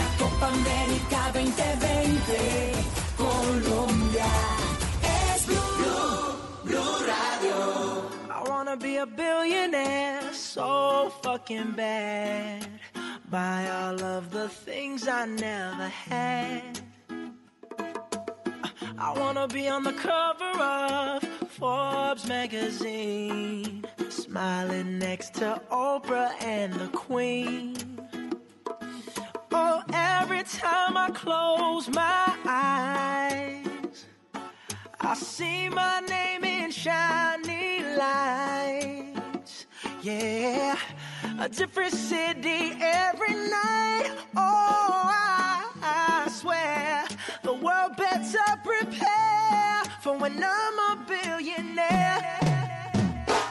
la 0.00 0.08
Copa 0.20 0.46
América 0.48 1.20
2020. 1.32 2.32
Colombia 3.16 4.30
be 8.76 8.96
a 8.96 9.06
billionaire 9.06 10.32
so 10.32 11.12
fucking 11.22 11.72
bad. 11.72 12.66
Buy 13.30 13.68
all 13.70 14.02
of 14.02 14.30
the 14.30 14.48
things 14.48 15.06
I 15.06 15.26
never 15.26 15.88
had. 15.88 16.80
I 18.98 19.12
wanna 19.18 19.46
be 19.48 19.68
on 19.68 19.84
the 19.84 19.92
cover 19.92 20.62
of 20.62 21.22
Forbes 21.50 22.26
magazine, 22.26 23.84
smiling 24.08 24.98
next 24.98 25.34
to 25.34 25.60
Oprah 25.70 26.32
and 26.42 26.72
the 26.74 26.88
Queen. 26.88 27.76
Oh, 29.52 29.82
every 29.92 30.42
time 30.42 30.96
I 30.96 31.10
close 31.10 31.88
my 31.88 32.34
eyes, 32.44 33.73
I 35.06 35.12
see 35.12 35.68
my 35.68 36.00
name 36.00 36.44
in 36.44 36.70
shiny 36.70 37.82
lights. 37.94 39.66
Yeah, 40.00 40.78
a 41.38 41.46
different 41.46 41.92
city 41.92 42.72
every 42.80 43.34
night. 43.34 44.10
Oh, 44.34 45.02
I, 45.04 45.68
I 45.82 46.30
swear 46.30 47.04
the 47.42 47.52
world 47.52 47.96
better 47.98 48.38
prepare 48.64 49.82
for 50.00 50.16
when 50.16 50.42
I'm 50.42 50.78
a 50.78 51.04
billionaire. 51.06 52.53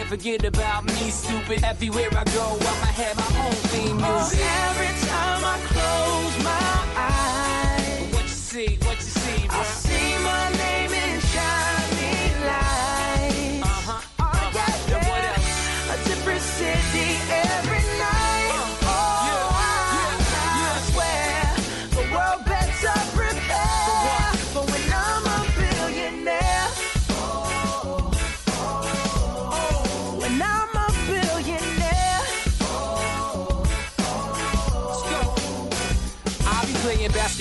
can't 0.00 0.08
forget 0.08 0.44
about 0.44 0.84
me, 0.86 1.10
stupid. 1.10 1.62
Everywhere 1.62 2.08
I 2.12 2.24
go, 2.32 2.56
I'ma 2.58 2.90
have 3.00 3.16
my 3.16 3.44
own 3.44 3.52
theme 3.68 3.96
music. 3.96 4.40
Oh, 4.40 4.68
every 4.70 4.92
time 5.08 5.42
I 5.44 5.58
close 5.68 6.44
my 6.44 6.50
eyes, 6.50 6.89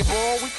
basketball 0.03 0.41
with 0.41 0.58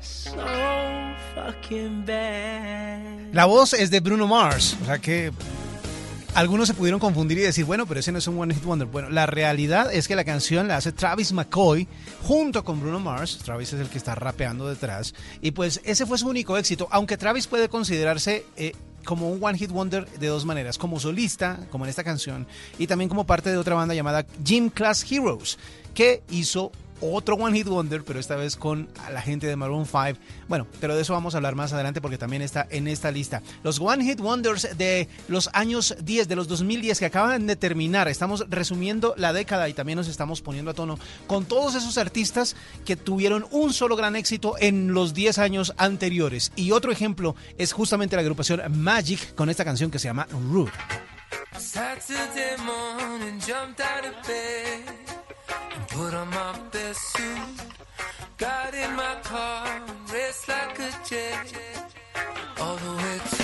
so 0.00 0.36
fucking 1.34 2.04
bad. 2.06 3.32
La 3.32 3.44
voz 3.46 3.74
es 3.74 3.90
de 3.90 4.00
Bruno 4.00 4.26
Mars, 4.26 4.76
o 4.82 4.84
sea 4.86 4.98
que 4.98 5.32
algunos 6.34 6.66
se 6.66 6.74
pudieron 6.74 6.98
confundir 6.98 7.38
y 7.38 7.42
decir, 7.42 7.64
bueno, 7.64 7.86
pero 7.86 8.00
ese 8.00 8.10
no 8.10 8.18
es 8.18 8.26
un 8.26 8.38
One 8.40 8.54
Hit 8.54 8.64
Wonder. 8.64 8.88
Bueno, 8.88 9.08
la 9.10 9.26
realidad 9.26 9.92
es 9.92 10.08
que 10.08 10.16
la 10.16 10.24
canción 10.24 10.66
la 10.68 10.76
hace 10.76 10.92
Travis 10.92 11.32
McCoy 11.32 11.86
junto 12.22 12.64
con 12.64 12.80
Bruno 12.80 12.98
Mars. 12.98 13.38
Travis 13.44 13.72
es 13.72 13.80
el 13.80 13.88
que 13.88 13.98
está 13.98 14.14
rapeando 14.14 14.68
detrás. 14.68 15.14
Y 15.40 15.52
pues 15.52 15.80
ese 15.84 16.06
fue 16.06 16.18
su 16.18 16.28
único 16.28 16.56
éxito, 16.56 16.88
aunque 16.90 17.16
Travis 17.16 17.46
puede 17.46 17.68
considerarse... 17.68 18.44
eh, 18.56 18.72
como 19.04 19.28
un 19.28 19.44
One 19.44 19.58
Hit 19.58 19.70
Wonder 19.70 20.08
de 20.08 20.26
dos 20.28 20.46
maneras, 20.46 20.78
como 20.78 20.98
solista, 20.98 21.60
como 21.70 21.84
en 21.84 21.90
esta 21.90 22.02
canción, 22.02 22.46
y 22.78 22.86
también 22.86 23.10
como 23.10 23.26
parte 23.26 23.50
de 23.50 23.58
otra 23.58 23.74
banda 23.74 23.94
llamada 23.94 24.24
Gym 24.42 24.70
Class 24.70 25.04
Heroes, 25.12 25.58
que 25.92 26.22
hizo 26.30 26.72
otro 27.00 27.36
One 27.36 27.56
Hit 27.56 27.66
Wonder, 27.66 28.02
pero 28.04 28.20
esta 28.20 28.36
vez 28.36 28.56
con 28.56 28.88
la 29.12 29.20
gente 29.20 29.46
de 29.46 29.56
Maroon 29.56 29.86
5. 29.86 30.18
Bueno, 30.48 30.66
pero 30.80 30.94
de 30.94 31.02
eso 31.02 31.12
vamos 31.12 31.34
a 31.34 31.38
hablar 31.38 31.54
más 31.54 31.72
adelante 31.72 32.00
porque 32.00 32.18
también 32.18 32.42
está 32.42 32.66
en 32.70 32.88
esta 32.88 33.10
lista. 33.10 33.42
Los 33.62 33.80
One 33.80 34.04
Hit 34.04 34.20
Wonders 34.20 34.76
de 34.76 35.08
los 35.28 35.50
años 35.52 35.96
10, 36.02 36.28
de 36.28 36.36
los 36.36 36.48
2010 36.48 36.98
que 36.98 37.06
acaban 37.06 37.46
de 37.46 37.56
terminar. 37.56 38.08
Estamos 38.08 38.44
resumiendo 38.48 39.14
la 39.16 39.32
década 39.32 39.68
y 39.68 39.74
también 39.74 39.96
nos 39.96 40.08
estamos 40.08 40.40
poniendo 40.40 40.70
a 40.70 40.74
tono 40.74 40.98
con 41.26 41.44
todos 41.44 41.74
esos 41.74 41.98
artistas 41.98 42.56
que 42.84 42.96
tuvieron 42.96 43.46
un 43.50 43.72
solo 43.72 43.96
gran 43.96 44.16
éxito 44.16 44.54
en 44.58 44.92
los 44.92 45.14
10 45.14 45.38
años 45.38 45.74
anteriores. 45.76 46.52
Y 46.56 46.70
otro 46.72 46.92
ejemplo 46.92 47.36
es 47.58 47.72
justamente 47.72 48.16
la 48.16 48.22
agrupación 48.22 48.62
Magic 48.70 49.34
con 49.34 49.50
esta 49.50 49.64
canción 49.64 49.90
que 49.90 49.98
se 49.98 50.08
llama 50.08 50.26
Rude. 50.50 50.72
Put 55.88 56.14
on 56.14 56.28
my 56.30 56.58
best 56.72 57.00
suit. 57.12 57.38
Got 58.38 58.74
in 58.74 58.96
my 58.96 59.16
car, 59.22 59.80
raced 60.12 60.48
like 60.48 60.78
a 60.78 60.90
jet 61.08 61.94
all 62.60 62.76
the 62.76 62.92
way 63.02 63.20
to 63.36 63.43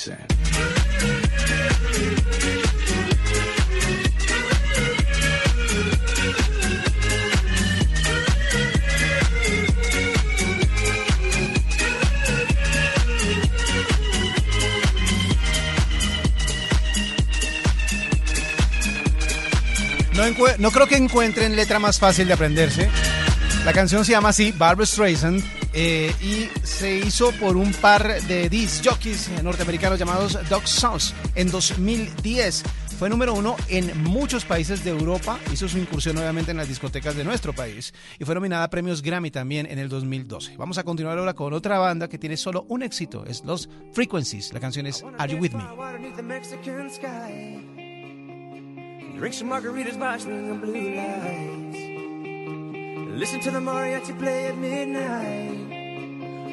Streisand. 0.00 0.40
No, 20.14 20.26
no 20.58 20.70
creo 20.70 20.86
que 20.86 20.96
encuentren 20.96 21.56
letra 21.56 21.78
más 21.78 21.98
fácil 21.98 22.26
de 22.26 22.34
aprenderse. 22.34 22.88
La 23.64 23.72
canción 23.72 24.04
se 24.04 24.12
llama 24.12 24.30
así, 24.30 24.52
Barbara 24.52 24.86
Streisand, 24.86 25.42
eh, 25.72 26.14
y 26.20 26.48
se 26.80 26.96
hizo 26.96 27.30
por 27.32 27.58
un 27.58 27.74
par 27.74 28.22
de 28.22 28.48
disc 28.48 28.82
jockeys 28.82 29.28
norteamericanos 29.42 29.98
llamados 29.98 30.38
Dog 30.48 30.66
Songs 30.66 31.14
en 31.34 31.50
2010. 31.50 32.62
Fue 32.98 33.10
número 33.10 33.34
uno 33.34 33.54
en 33.68 34.02
muchos 34.02 34.46
países 34.46 34.82
de 34.82 34.88
Europa, 34.88 35.38
hizo 35.52 35.68
su 35.68 35.76
incursión 35.76 36.16
obviamente 36.16 36.52
en 36.52 36.56
las 36.56 36.68
discotecas 36.68 37.14
de 37.16 37.22
nuestro 37.22 37.52
país 37.52 37.92
y 38.18 38.24
fue 38.24 38.34
nominada 38.34 38.64
a 38.64 38.70
premios 38.70 39.02
Grammy 39.02 39.30
también 39.30 39.66
en 39.66 39.78
el 39.78 39.90
2012. 39.90 40.56
Vamos 40.56 40.78
a 40.78 40.82
continuar 40.82 41.18
ahora 41.18 41.34
con 41.34 41.52
otra 41.52 41.78
banda 41.78 42.08
que 42.08 42.16
tiene 42.16 42.38
solo 42.38 42.64
un 42.70 42.82
éxito, 42.82 43.26
es 43.26 43.44
Los 43.44 43.68
Frequencies. 43.92 44.50
La 44.54 44.60
canción 44.60 44.86
es 44.86 45.04
Are 45.18 45.30
You 45.30 45.38
With 45.38 45.52
Me? 45.52 45.62
The. 46.16 46.22
Drink 49.18 49.34
some 49.34 49.50
margaritas 49.50 49.98
by 49.98 50.16
swinging 50.16 50.60
blue 50.60 50.94
lights. 50.96 51.76
Listen 53.18 53.40
to 53.40 53.50
the 53.50 53.58
mariachi 53.58 54.18
play 54.18 54.46
at 54.46 54.56
midnight. 54.56 55.49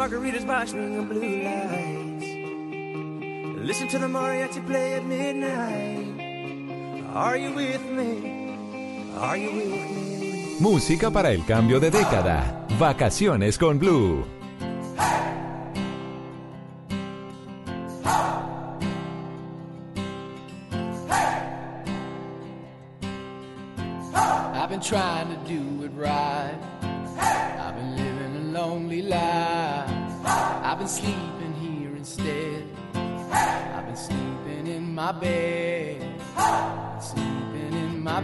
margaritas 0.00 0.46
watching 0.46 0.96
the 0.96 1.02
blue 1.02 1.42
lights. 1.44 2.24
Listen 3.68 3.86
to 3.88 3.98
the 3.98 4.06
mariachi 4.06 4.64
play 4.66 4.94
at 4.94 5.04
midnight. 5.04 6.08
Are 7.14 7.36
you 7.36 7.52
with 7.52 7.84
me? 7.98 9.12
Are 9.18 9.36
you 9.36 9.50
with 9.52 9.90
me? 9.90 10.56
Música 10.58 11.10
para 11.10 11.32
el 11.32 11.44
cambio 11.44 11.78
de 11.80 11.90
década. 11.90 12.66
Vacaciones 12.78 13.58
con 13.58 13.78
Blue. 13.78 14.39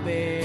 baby. 0.06 0.35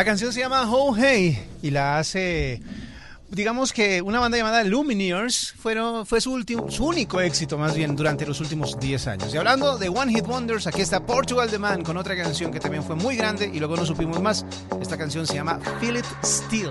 La 0.00 0.04
canción 0.06 0.32
se 0.32 0.40
llama 0.40 0.62
Oh 0.72 0.96
Hey 0.96 1.38
y 1.60 1.68
la 1.68 1.98
hace, 1.98 2.62
digamos 3.28 3.70
que 3.70 4.00
una 4.00 4.18
banda 4.18 4.38
llamada 4.38 4.64
Lumineers 4.64 5.52
fueron, 5.52 6.06
fue 6.06 6.22
su, 6.22 6.32
último, 6.32 6.70
su 6.70 6.86
único 6.86 7.20
éxito 7.20 7.58
más 7.58 7.74
bien 7.74 7.94
durante 7.96 8.24
los 8.24 8.40
últimos 8.40 8.80
10 8.80 9.06
años. 9.08 9.34
Y 9.34 9.36
hablando 9.36 9.76
de 9.76 9.90
One 9.90 10.10
Hit 10.10 10.26
Wonders, 10.26 10.66
aquí 10.66 10.80
está 10.80 11.04
Portugal 11.04 11.50
The 11.50 11.58
Man 11.58 11.82
con 11.82 11.98
otra 11.98 12.16
canción 12.16 12.50
que 12.50 12.60
también 12.60 12.82
fue 12.82 12.96
muy 12.96 13.14
grande 13.14 13.50
y 13.52 13.58
luego 13.58 13.76
no 13.76 13.84
supimos 13.84 14.22
más. 14.22 14.46
Esta 14.80 14.96
canción 14.96 15.26
se 15.26 15.34
llama 15.34 15.60
Feel 15.80 15.98
It 15.98 16.06
Still. 16.24 16.70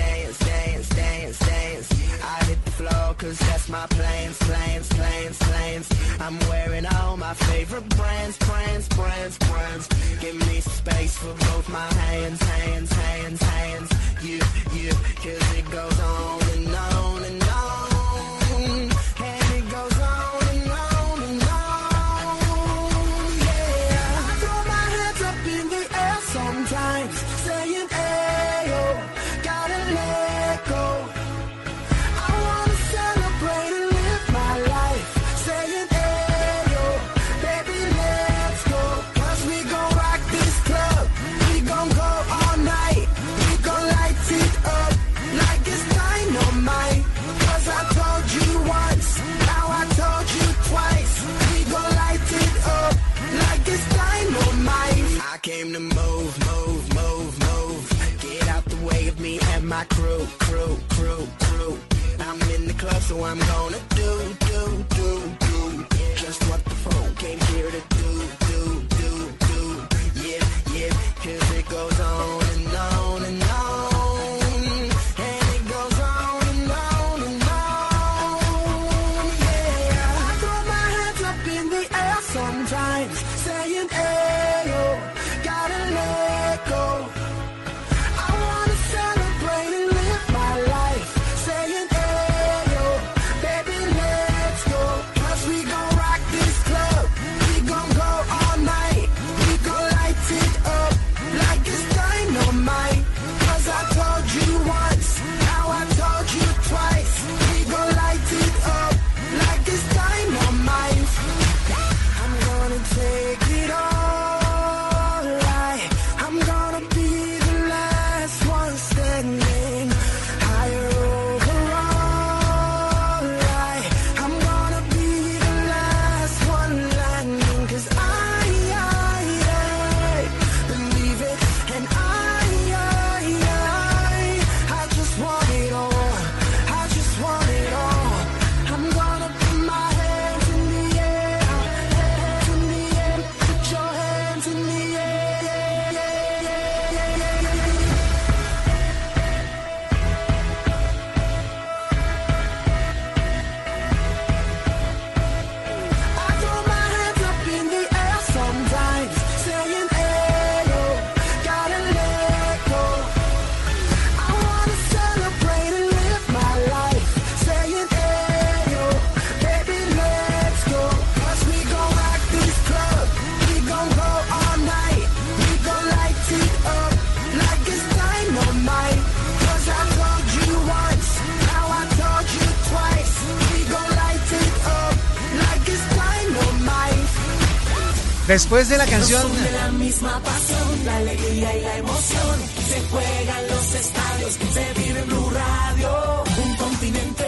Después 188.31 188.69
de 188.69 188.77
la 188.77 188.85
canción 188.85 189.29
la 189.51 189.71
misma 189.73 190.17
pasión, 190.23 190.85
la 190.85 190.95
alegría 190.95 191.57
y 191.57 191.61
la 191.63 191.77
emoción. 191.79 192.39
Se 192.69 192.79
juegan 192.89 193.47
los 193.49 193.75
estadios, 193.75 194.33
se 194.53 194.81
vive 194.81 195.01
Blue 195.01 195.29
Radio. 195.31 196.23
Un 196.41 196.55
continente 196.55 197.25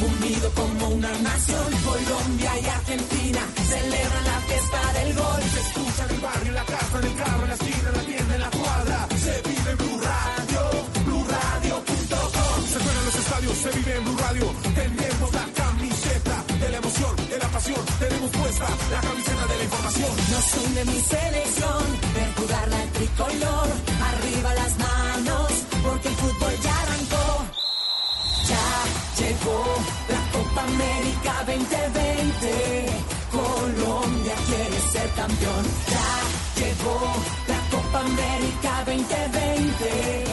unido 0.00 0.50
como 0.54 0.88
una 0.96 1.12
nación. 1.18 1.66
Colombia 1.84 2.52
y 2.58 2.66
Argentina 2.68 3.40
celebran 3.68 4.24
la 4.24 4.40
fiesta 4.48 4.92
del 4.94 5.14
gol. 5.14 5.42
Se 5.52 5.60
escucha 5.60 6.04
en 6.04 6.14
el 6.14 6.20
barrio, 6.22 6.48
en 6.48 6.54
la 6.54 6.64
casa, 6.64 6.98
en 6.98 7.04
el 7.04 7.14
carro, 7.14 7.42
en 7.42 7.48
la 7.48 7.54
esquina, 7.54 7.88
en 7.88 7.96
la 7.98 8.02
tienda, 8.02 8.34
en 8.34 8.40
la 8.40 8.50
cuadra. 8.50 9.08
Se 9.10 9.42
vive 9.44 9.74
Blue 9.74 10.00
Radio, 10.08 10.60
BlueRadio.com. 11.04 12.58
Se 12.72 12.78
juegan 12.80 13.04
los 13.04 13.14
estadios, 13.14 13.58
se 13.58 13.70
vive 13.76 13.94
en 13.94 14.04
Blue 14.04 14.16
Radio. 14.16 14.54
Tenemos 14.74 15.34
la 15.34 15.46
camiseta 15.52 16.44
de 16.60 16.68
la 16.70 16.78
emoción, 16.78 17.14
de 17.28 17.38
la 17.38 17.48
pasión. 17.48 17.84
Tenemos 18.00 18.30
puesta 18.30 18.66
la 18.90 19.00
camiseta. 19.02 19.37
Nos 19.98 20.54
une 20.64 20.84
mi 20.84 21.00
selección, 21.00 21.82
ver 22.14 22.32
jugar 22.36 22.68
la 22.68 22.82
tricolor. 22.92 23.68
Arriba 24.10 24.54
las 24.54 24.78
manos, 24.78 25.50
porque 25.82 26.08
el 26.08 26.14
fútbol 26.14 26.54
ya 26.62 26.74
arrancó. 26.82 27.26
Ya 28.46 28.68
llegó 29.18 29.64
la 30.14 30.22
Copa 30.32 30.62
América 30.62 31.32
2020. 31.46 32.86
Colombia 33.32 34.34
quiere 34.46 34.80
ser 34.92 35.10
campeón. 35.16 35.64
Ya 35.90 36.10
llegó 36.60 36.98
la 37.48 37.60
Copa 37.76 37.98
América 38.00 38.84
2020. 38.86 40.27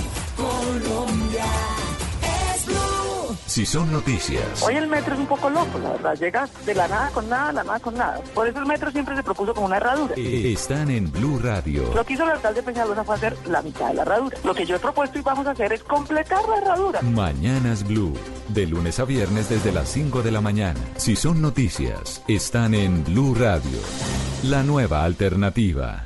Son 3.75 3.91
noticias, 3.91 4.63
Hoy 4.63 4.77
el 4.77 4.87
metro 4.87 5.15
es 5.15 5.19
un 5.19 5.25
poco 5.25 5.49
loco, 5.49 5.77
la 5.79 5.89
verdad. 5.89 6.15
Llega 6.17 6.47
de 6.65 6.73
la 6.73 6.87
nada 6.87 7.09
con 7.09 7.27
nada, 7.27 7.51
la 7.51 7.61
nada 7.61 7.77
con 7.81 7.93
nada. 7.93 8.21
Por 8.33 8.47
eso 8.47 8.59
el 8.59 8.65
metro 8.65 8.89
siempre 8.89 9.17
se 9.17 9.21
propuso 9.21 9.53
como 9.53 9.65
una 9.65 9.75
herradura. 9.75 10.13
eh, 10.15 10.53
están 10.53 10.89
en 10.89 11.11
Blue 11.11 11.39
Radio. 11.43 11.93
Lo 11.93 12.05
que 12.05 12.13
hizo 12.13 12.23
el 12.23 12.29
alcalde 12.29 12.63
Peñalosa 12.63 13.03
fue 13.03 13.15
hacer 13.15 13.35
la 13.49 13.61
mitad 13.61 13.89
de 13.89 13.95
la 13.95 14.03
herradura. 14.03 14.37
Lo 14.45 14.55
que 14.55 14.65
yo 14.65 14.77
he 14.77 14.79
propuesto 14.79 15.19
y 15.19 15.23
vamos 15.23 15.45
a 15.45 15.51
hacer 15.51 15.73
es 15.73 15.83
completar 15.83 16.39
la 16.47 16.57
herradura. 16.59 17.01
Mañanas 17.01 17.85
Blue. 17.85 18.13
De 18.47 18.65
lunes 18.65 18.97
a 19.01 19.03
viernes 19.03 19.49
desde 19.49 19.73
las 19.73 19.89
5 19.89 20.21
de 20.23 20.31
la 20.31 20.39
mañana. 20.39 20.79
Si 20.95 21.17
son 21.17 21.41
noticias, 21.41 22.23
están 22.29 22.75
en 22.75 23.03
Blue 23.03 23.35
Radio. 23.35 23.77
La 24.43 24.63
nueva 24.63 25.03
alternativa. 25.03 26.05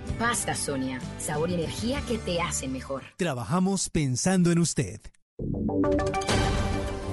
Pasta 0.11 0.55
Sonia, 0.55 0.99
sabor 1.19 1.49
y 1.49 1.55
energía 1.55 2.01
que 2.07 2.17
te 2.17 2.41
hacen 2.41 2.71
mejor. 2.71 3.03
Trabajamos 3.17 3.89
pensando 3.89 4.51
en 4.51 4.59
usted. 4.59 5.01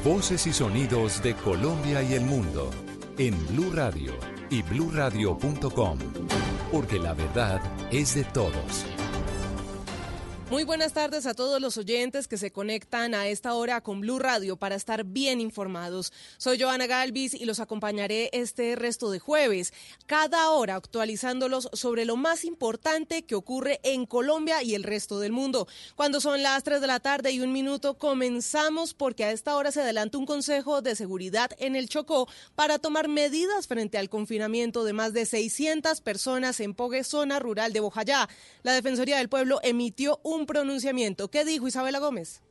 Voces 0.05 0.46
y 0.46 0.53
sonidos 0.53 1.22
de 1.22 1.34
Colombia 1.34 2.03
y 2.03 2.14
el 2.14 2.22
mundo 2.22 2.70
en 3.18 3.34
Blue 3.49 3.72
Radio 3.72 4.12
y 4.51 4.62
bluradio.com, 4.62 5.99
porque 6.70 6.99
la 6.99 7.14
verdad 7.14 7.61
es 7.90 8.14
de 8.14 8.24
todos. 8.24 8.86
Muy 10.51 10.64
buenas 10.64 10.94
tardes 10.94 11.26
a 11.26 11.34
todos 11.34 11.61
los 11.61 11.76
oyentes 11.76 12.26
que 12.26 12.38
se 12.38 12.51
conectan 12.51 13.12
a 13.12 13.28
esta 13.28 13.53
hora 13.53 13.82
con 13.82 14.01
Blue 14.01 14.18
Radio 14.18 14.57
para 14.57 14.76
estar 14.76 15.05
bien 15.05 15.42
informados. 15.42 16.11
Soy 16.38 16.59
Joana 16.59 16.86
Galvis 16.86 17.34
y 17.34 17.44
los 17.44 17.61
acompañaré 17.61 18.30
este 18.32 18.74
resto 18.74 19.11
de 19.11 19.18
jueves, 19.18 19.74
cada 20.07 20.51
hora 20.53 20.76
actualizándolos 20.76 21.68
sobre 21.74 22.07
lo 22.07 22.16
más 22.16 22.46
importante 22.46 23.24
que 23.24 23.34
ocurre 23.34 23.78
en 23.82 24.07
Colombia 24.07 24.62
y 24.62 24.74
el 24.74 24.84
resto 24.84 25.20
del 25.20 25.32
mundo. 25.32 25.68
Cuando 25.96 26.18
son 26.18 26.42
las 26.42 26.64
3 26.64 26.80
de 26.80 26.86
la 26.86 27.01
tarde 27.01 27.30
y 27.30 27.40
un 27.40 27.53
minuto, 27.53 27.99
comenzamos 27.99 28.94
porque 28.94 29.24
a 29.24 29.32
esta 29.32 29.55
hora 29.55 29.70
se 29.70 29.82
adelanta 29.82 30.16
un 30.16 30.24
consejo 30.24 30.80
de 30.80 30.96
seguridad 30.96 31.51
en 31.59 31.76
el 31.76 31.90
Chocó 31.90 32.26
para 32.55 32.78
tomar 32.78 33.09
medidas 33.09 33.66
frente 33.66 33.99
al 33.99 34.09
confinamiento 34.09 34.84
de 34.84 34.94
más 34.94 35.12
de 35.12 35.26
600 35.26 36.01
personas 36.01 36.59
en 36.61 36.72
Pogue, 36.72 37.05
zona 37.05 37.38
rural 37.38 37.74
de 37.74 37.80
Bojayá. 37.80 38.30
La 38.62 38.72
Defensoría 38.72 39.18
del 39.18 39.28
Pueblo 39.28 39.61
emitió 39.62 40.20
un 40.22 40.38
pronunciamiento. 40.47 41.30
¿Qué 41.30 41.45
dijo 41.45 41.68
Isabela 41.68 41.99
Gómez? 41.99 42.43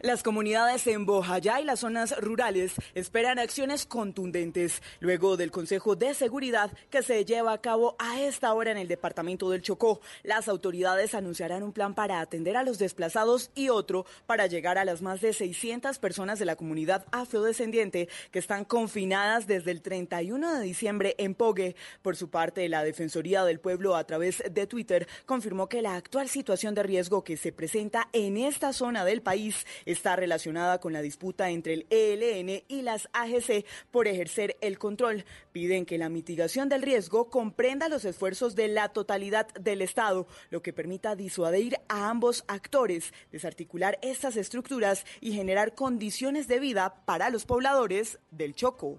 Las 0.00 0.22
comunidades 0.22 0.86
en 0.86 1.04
Bojayá 1.04 1.60
y 1.60 1.64
las 1.64 1.80
zonas 1.80 2.16
rurales 2.18 2.72
esperan 2.94 3.38
acciones 3.38 3.86
contundentes 3.86 4.82
luego 5.00 5.36
del 5.36 5.50
Consejo 5.50 5.96
de 5.96 6.14
Seguridad 6.14 6.70
que 6.90 7.02
se 7.02 7.24
lleva 7.24 7.52
a 7.52 7.60
cabo 7.60 7.96
a 7.98 8.20
esta 8.20 8.52
hora 8.54 8.70
en 8.70 8.78
el 8.78 8.88
departamento 8.88 9.50
del 9.50 9.62
Chocó. 9.62 10.00
Las 10.22 10.48
autoridades 10.48 11.14
anunciarán 11.14 11.62
un 11.62 11.72
plan 11.72 11.94
para 11.94 12.20
atender 12.20 12.56
a 12.56 12.62
los 12.62 12.78
desplazados 12.78 13.50
y 13.54 13.68
otro 13.68 14.06
para 14.26 14.46
llegar 14.46 14.78
a 14.78 14.84
las 14.84 15.02
más 15.02 15.20
de 15.20 15.32
600 15.32 15.98
personas 15.98 16.38
de 16.38 16.44
la 16.44 16.56
comunidad 16.56 17.06
afrodescendiente 17.10 18.08
que 18.30 18.38
están 18.38 18.64
confinadas 18.64 19.46
desde 19.46 19.70
el 19.70 19.82
31 19.82 20.54
de 20.54 20.64
diciembre 20.64 21.14
en 21.18 21.34
Pogue. 21.34 21.76
Por 22.02 22.16
su 22.16 22.30
parte, 22.30 22.68
la 22.68 22.84
Defensoría 22.84 23.44
del 23.44 23.60
Pueblo 23.60 23.96
a 23.96 24.04
través 24.04 24.42
de 24.50 24.66
Twitter 24.66 25.08
confirmó 25.26 25.68
que 25.68 25.82
la 25.82 25.96
actual 25.96 26.28
situación 26.28 26.74
de 26.74 26.82
riesgo 26.82 27.24
que 27.24 27.36
se 27.36 27.52
presenta 27.52 28.08
en 28.12 28.36
esta 28.36 28.72
zona 28.72 29.04
del 29.04 29.22
país 29.22 29.66
está 29.86 30.16
relacionada 30.16 30.80
con 30.80 30.92
la 30.92 31.02
disputa 31.02 31.50
entre 31.50 31.74
el 31.74 31.86
ELN 31.90 32.62
y 32.68 32.82
las 32.82 33.08
AGC 33.12 33.64
por 33.90 34.08
ejercer 34.08 34.56
el 34.60 34.78
control. 34.78 35.24
Piden 35.52 35.86
que 35.86 35.98
la 35.98 36.08
mitigación 36.08 36.68
del 36.68 36.82
riesgo 36.82 37.30
comprenda 37.30 37.88
los 37.88 38.04
esfuerzos 38.04 38.54
de 38.54 38.68
la 38.68 38.90
totalidad 38.90 39.48
del 39.54 39.82
Estado, 39.82 40.26
lo 40.50 40.62
que 40.62 40.72
permita 40.72 41.16
disuadir 41.16 41.76
a 41.88 42.08
ambos 42.08 42.44
actores, 42.48 43.12
desarticular 43.32 43.98
estas 44.02 44.36
estructuras 44.36 45.04
y 45.20 45.32
generar 45.32 45.74
condiciones 45.74 46.48
de 46.48 46.60
vida 46.60 46.94
para 47.04 47.30
los 47.30 47.44
pobladores 47.44 48.18
del 48.30 48.54
Choco. 48.54 48.98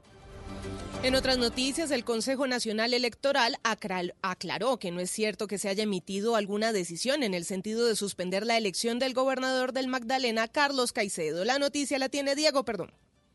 En 1.03 1.15
otras 1.15 1.39
noticias, 1.39 1.89
el 1.89 2.03
Consejo 2.03 2.45
Nacional 2.45 2.93
Electoral 2.93 3.57
aclaró 3.63 4.77
que 4.77 4.91
no 4.91 4.99
es 4.99 5.09
cierto 5.09 5.47
que 5.47 5.57
se 5.57 5.67
haya 5.67 5.83
emitido 5.83 6.35
alguna 6.35 6.73
decisión 6.73 7.23
en 7.23 7.33
el 7.33 7.43
sentido 7.43 7.87
de 7.87 7.95
suspender 7.95 8.45
la 8.45 8.55
elección 8.55 8.99
del 8.99 9.15
gobernador 9.15 9.73
del 9.73 9.87
Magdalena, 9.87 10.47
Carlos 10.47 10.93
Caicedo. 10.93 11.43
La 11.43 11.57
noticia 11.57 11.97
la 11.97 12.09
tiene 12.09 12.35
Diego, 12.35 12.65
perdón. 12.65 12.93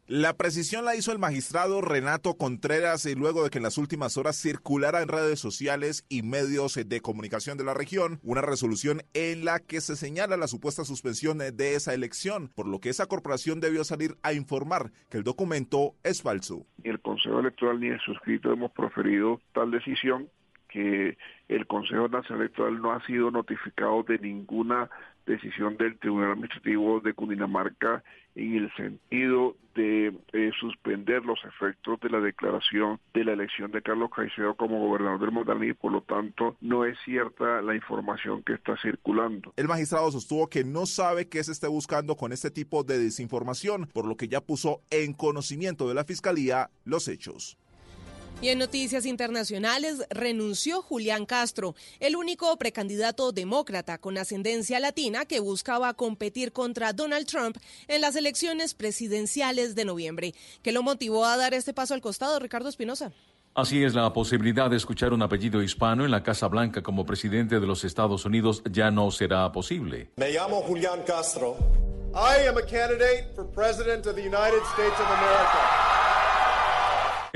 La 0.08 0.34
precisión 0.34 0.84
la 0.84 0.94
hizo 0.94 1.10
el 1.10 1.18
magistrado 1.18 1.80
Renato 1.80 2.34
Contreras 2.34 3.06
y 3.06 3.16
luego 3.16 3.42
de 3.42 3.50
que 3.50 3.58
en 3.58 3.64
las 3.64 3.76
últimas 3.76 4.16
horas 4.16 4.40
circulara 4.40 5.02
en 5.02 5.08
redes 5.08 5.40
sociales 5.40 6.06
y 6.08 6.22
medios 6.22 6.76
de 6.76 7.00
comunicación 7.00 7.58
de 7.58 7.64
la 7.64 7.74
región 7.74 8.20
una 8.22 8.40
resolución 8.40 9.02
en 9.14 9.44
la 9.44 9.58
que 9.58 9.80
se 9.80 9.96
señala 9.96 10.36
la 10.36 10.46
supuesta 10.46 10.84
suspensión 10.84 11.38
de 11.38 11.74
esa 11.74 11.92
elección, 11.92 12.52
por 12.54 12.68
lo 12.68 12.78
que 12.78 12.88
esa 12.88 13.06
corporación 13.06 13.58
debió 13.58 13.82
salir 13.82 14.12
a 14.22 14.32
informar 14.32 14.92
que 15.10 15.18
el 15.18 15.24
documento 15.24 15.96
es 16.04 16.22
falso. 16.22 16.64
Ni 16.84 16.90
el 16.90 17.00
Consejo 17.00 17.40
Electoral 17.40 17.80
ni 17.80 17.88
el 17.88 17.98
suscrito 17.98 18.52
hemos 18.52 18.70
proferido 18.70 19.40
tal 19.54 19.72
decisión 19.72 20.28
que 20.68 21.18
el 21.48 21.66
Consejo 21.66 22.06
Nacional 22.06 22.42
Electoral 22.42 22.80
no 22.80 22.92
ha 22.92 23.04
sido 23.06 23.32
notificado 23.32 24.04
de 24.04 24.20
ninguna 24.20 24.88
decisión 25.26 25.76
del 25.76 25.98
Tribunal 25.98 26.30
Administrativo 26.30 27.00
de 27.00 27.12
Cundinamarca 27.12 28.04
en 28.36 28.56
el 28.56 28.74
sentido 28.76 29.56
de 29.74 30.12
eh, 30.32 30.50
suspender 30.58 31.24
los 31.24 31.38
efectos 31.44 32.00
de 32.00 32.08
la 32.08 32.20
declaración 32.20 32.98
de 33.12 33.24
la 33.24 33.32
elección 33.32 33.70
de 33.70 33.82
Carlos 33.82 34.10
Caicedo 34.14 34.54
como 34.54 34.80
gobernador 34.80 35.44
del 35.44 35.64
y 35.68 35.74
por 35.74 35.92
lo 35.92 36.00
tanto 36.02 36.56
no 36.60 36.84
es 36.84 36.96
cierta 37.04 37.60
la 37.62 37.74
información 37.74 38.42
que 38.42 38.54
está 38.54 38.76
circulando. 38.80 39.52
El 39.56 39.68
magistrado 39.68 40.10
sostuvo 40.10 40.48
que 40.48 40.64
no 40.64 40.86
sabe 40.86 41.28
qué 41.28 41.42
se 41.44 41.52
esté 41.52 41.68
buscando 41.68 42.16
con 42.16 42.32
este 42.32 42.50
tipo 42.50 42.84
de 42.84 42.98
desinformación, 42.98 43.86
por 43.92 44.06
lo 44.06 44.16
que 44.16 44.28
ya 44.28 44.40
puso 44.40 44.80
en 44.90 45.12
conocimiento 45.12 45.88
de 45.88 45.94
la 45.94 46.04
Fiscalía 46.04 46.70
los 46.84 47.08
hechos. 47.08 47.58
Y 48.42 48.50
en 48.50 48.58
noticias 48.58 49.06
internacionales, 49.06 50.04
renunció 50.10 50.82
Julián 50.82 51.24
Castro, 51.24 51.74
el 52.00 52.16
único 52.16 52.54
precandidato 52.58 53.32
demócrata 53.32 53.96
con 53.96 54.18
ascendencia 54.18 54.78
latina 54.78 55.24
que 55.24 55.40
buscaba 55.40 55.94
competir 55.94 56.52
contra 56.52 56.92
Donald 56.92 57.26
Trump 57.26 57.56
en 57.88 58.02
las 58.02 58.14
elecciones 58.14 58.74
presidenciales 58.74 59.74
de 59.74 59.86
noviembre. 59.86 60.34
¿Qué 60.62 60.70
lo 60.72 60.82
motivó 60.82 61.24
a 61.24 61.38
dar 61.38 61.54
este 61.54 61.72
paso 61.72 61.94
al 61.94 62.02
costado, 62.02 62.38
Ricardo 62.38 62.68
Espinosa? 62.68 63.10
Así 63.54 63.82
es, 63.82 63.94
la 63.94 64.12
posibilidad 64.12 64.68
de 64.68 64.76
escuchar 64.76 65.14
un 65.14 65.22
apellido 65.22 65.62
hispano 65.62 66.04
en 66.04 66.10
la 66.10 66.22
Casa 66.22 66.46
Blanca 66.46 66.82
como 66.82 67.06
presidente 67.06 67.58
de 67.58 67.66
los 67.66 67.84
Estados 67.84 68.26
Unidos 68.26 68.62
ya 68.70 68.90
no 68.90 69.10
será 69.10 69.50
posible. 69.50 70.10
Me 70.16 70.30
llamo 70.30 70.60
Julián 70.60 71.02
Castro. 71.06 71.56
I 72.14 72.46
am 72.46 72.58
a 72.58 72.62
candidate 72.62 73.34
for 73.34 73.46
President 73.50 74.06
of 74.06 74.14
the 74.14 74.22
United 74.22 74.62
States 74.74 75.00
of 75.00 75.06
America. 75.06 76.05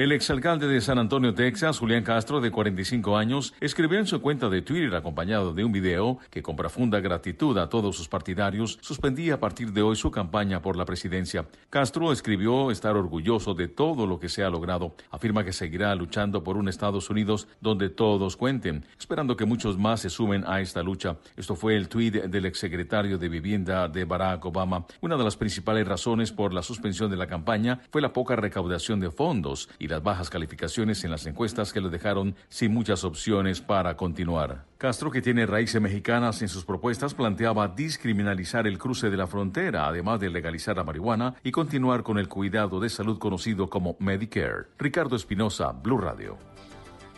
El 0.01 0.13
exalcalde 0.13 0.67
de 0.67 0.81
San 0.81 0.99
Antonio, 0.99 1.35
Texas, 1.35 1.79
Julián 1.79 2.03
Castro, 2.03 2.41
de 2.41 2.51
45 2.51 3.19
años, 3.19 3.53
escribió 3.61 3.99
en 3.99 4.07
su 4.07 4.23
cuenta 4.23 4.49
de 4.49 4.63
Twitter 4.63 4.95
acompañado 4.95 5.53
de 5.53 5.63
un 5.63 5.73
video 5.73 6.17
que 6.31 6.43
con 6.43 6.57
profunda 6.57 7.01
gratitud 7.01 7.59
a 7.59 7.69
todos 7.69 7.97
sus 7.97 8.09
partidarios 8.09 8.79
suspendía 8.81 9.35
a 9.35 9.41
partir 9.41 9.75
de 9.75 9.83
hoy 9.83 9.97
su 9.97 10.11
campaña 10.11 10.63
por 10.63 10.77
la 10.77 10.87
presidencia. 10.87 11.45
Castro 11.69 12.13
escribió 12.13 12.71
estar 12.71 12.97
orgulloso 12.97 13.53
de 13.53 13.69
todo 13.69 14.07
lo 14.07 14.19
que 14.19 14.31
se 14.31 14.43
ha 14.43 14.49
logrado. 14.49 14.95
Afirma 15.11 15.45
que 15.45 15.53
seguirá 15.53 15.95
luchando 15.95 16.43
por 16.43 16.57
un 16.57 16.71
Estados 16.71 17.11
Unidos 17.11 17.47
donde 17.61 17.91
todos 17.91 18.39
cuenten, 18.39 18.87
esperando 18.99 19.37
que 19.37 19.45
muchos 19.45 19.77
más 19.77 20.01
se 20.01 20.09
sumen 20.09 20.45
a 20.47 20.63
esta 20.63 20.83
lucha. 20.83 21.19
Esto 21.37 21.57
fue 21.57 21.77
el 21.77 21.91
tweet 21.91 22.27
del 22.29 22.47
exsecretario 22.47 23.19
de 23.19 23.29
Vivienda 23.29 23.87
de 23.87 24.07
Barack 24.07 24.47
Obama. 24.47 24.87
Una 25.03 25.19
de 25.19 25.25
las 25.25 25.37
principales 25.37 25.87
razones 25.87 26.33
por 26.33 26.55
la 26.55 26.63
suspensión 26.63 27.11
de 27.11 27.19
la 27.19 27.27
campaña 27.27 27.83
fue 27.91 28.01
la 28.01 28.15
poca 28.15 28.35
recaudación 28.35 28.99
de 28.99 29.11
fondos 29.11 29.69
y 29.79 29.90
las 29.91 30.03
bajas 30.03 30.31
calificaciones 30.31 31.05
en 31.05 31.11
las 31.11 31.27
encuestas 31.27 31.73
que 31.73 31.81
lo 31.81 31.91
dejaron 31.91 32.35
sin 32.49 32.73
muchas 32.73 33.05
opciones 33.05 33.61
para 33.61 33.97
continuar. 33.97 34.65
Castro, 34.79 35.11
que 35.11 35.21
tiene 35.21 35.45
raíces 35.45 35.83
mexicanas 35.83 36.41
en 36.41 36.49
sus 36.49 36.65
propuestas, 36.65 37.13
planteaba 37.13 37.69
discriminalizar 37.69 38.67
el 38.67 38.79
cruce 38.79 39.11
de 39.11 39.17
la 39.17 39.27
frontera, 39.27 39.87
además 39.87 40.21
de 40.21 40.31
legalizar 40.31 40.77
la 40.77 40.85
marihuana 40.85 41.35
y 41.45 41.51
continuar 41.51 42.03
con 42.03 42.19
el 42.19 42.29
cuidado 42.29 42.81
de 42.81 42.89
salud 42.89 43.19
conocido 43.19 43.69
como 43.69 43.97
Medicare. 43.99 44.69
Ricardo 44.79 45.17
Espinosa, 45.17 45.73
Blue 45.73 45.99
Radio. 45.99 46.39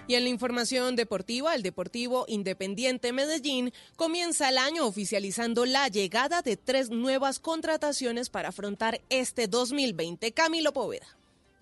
Y 0.08 0.14
en 0.14 0.24
la 0.24 0.30
información 0.30 0.96
deportiva, 0.96 1.54
el 1.54 1.62
Deportivo 1.62 2.24
Independiente 2.26 3.12
Medellín 3.12 3.72
comienza 3.96 4.48
el 4.48 4.58
año 4.58 4.86
oficializando 4.86 5.64
la 5.64 5.88
llegada 5.88 6.42
de 6.42 6.56
tres 6.56 6.90
nuevas 6.90 7.38
contrataciones 7.38 8.28
para 8.28 8.48
afrontar 8.48 9.00
este 9.10 9.46
2020. 9.46 10.32
Camilo 10.32 10.72
Poveda. 10.72 11.06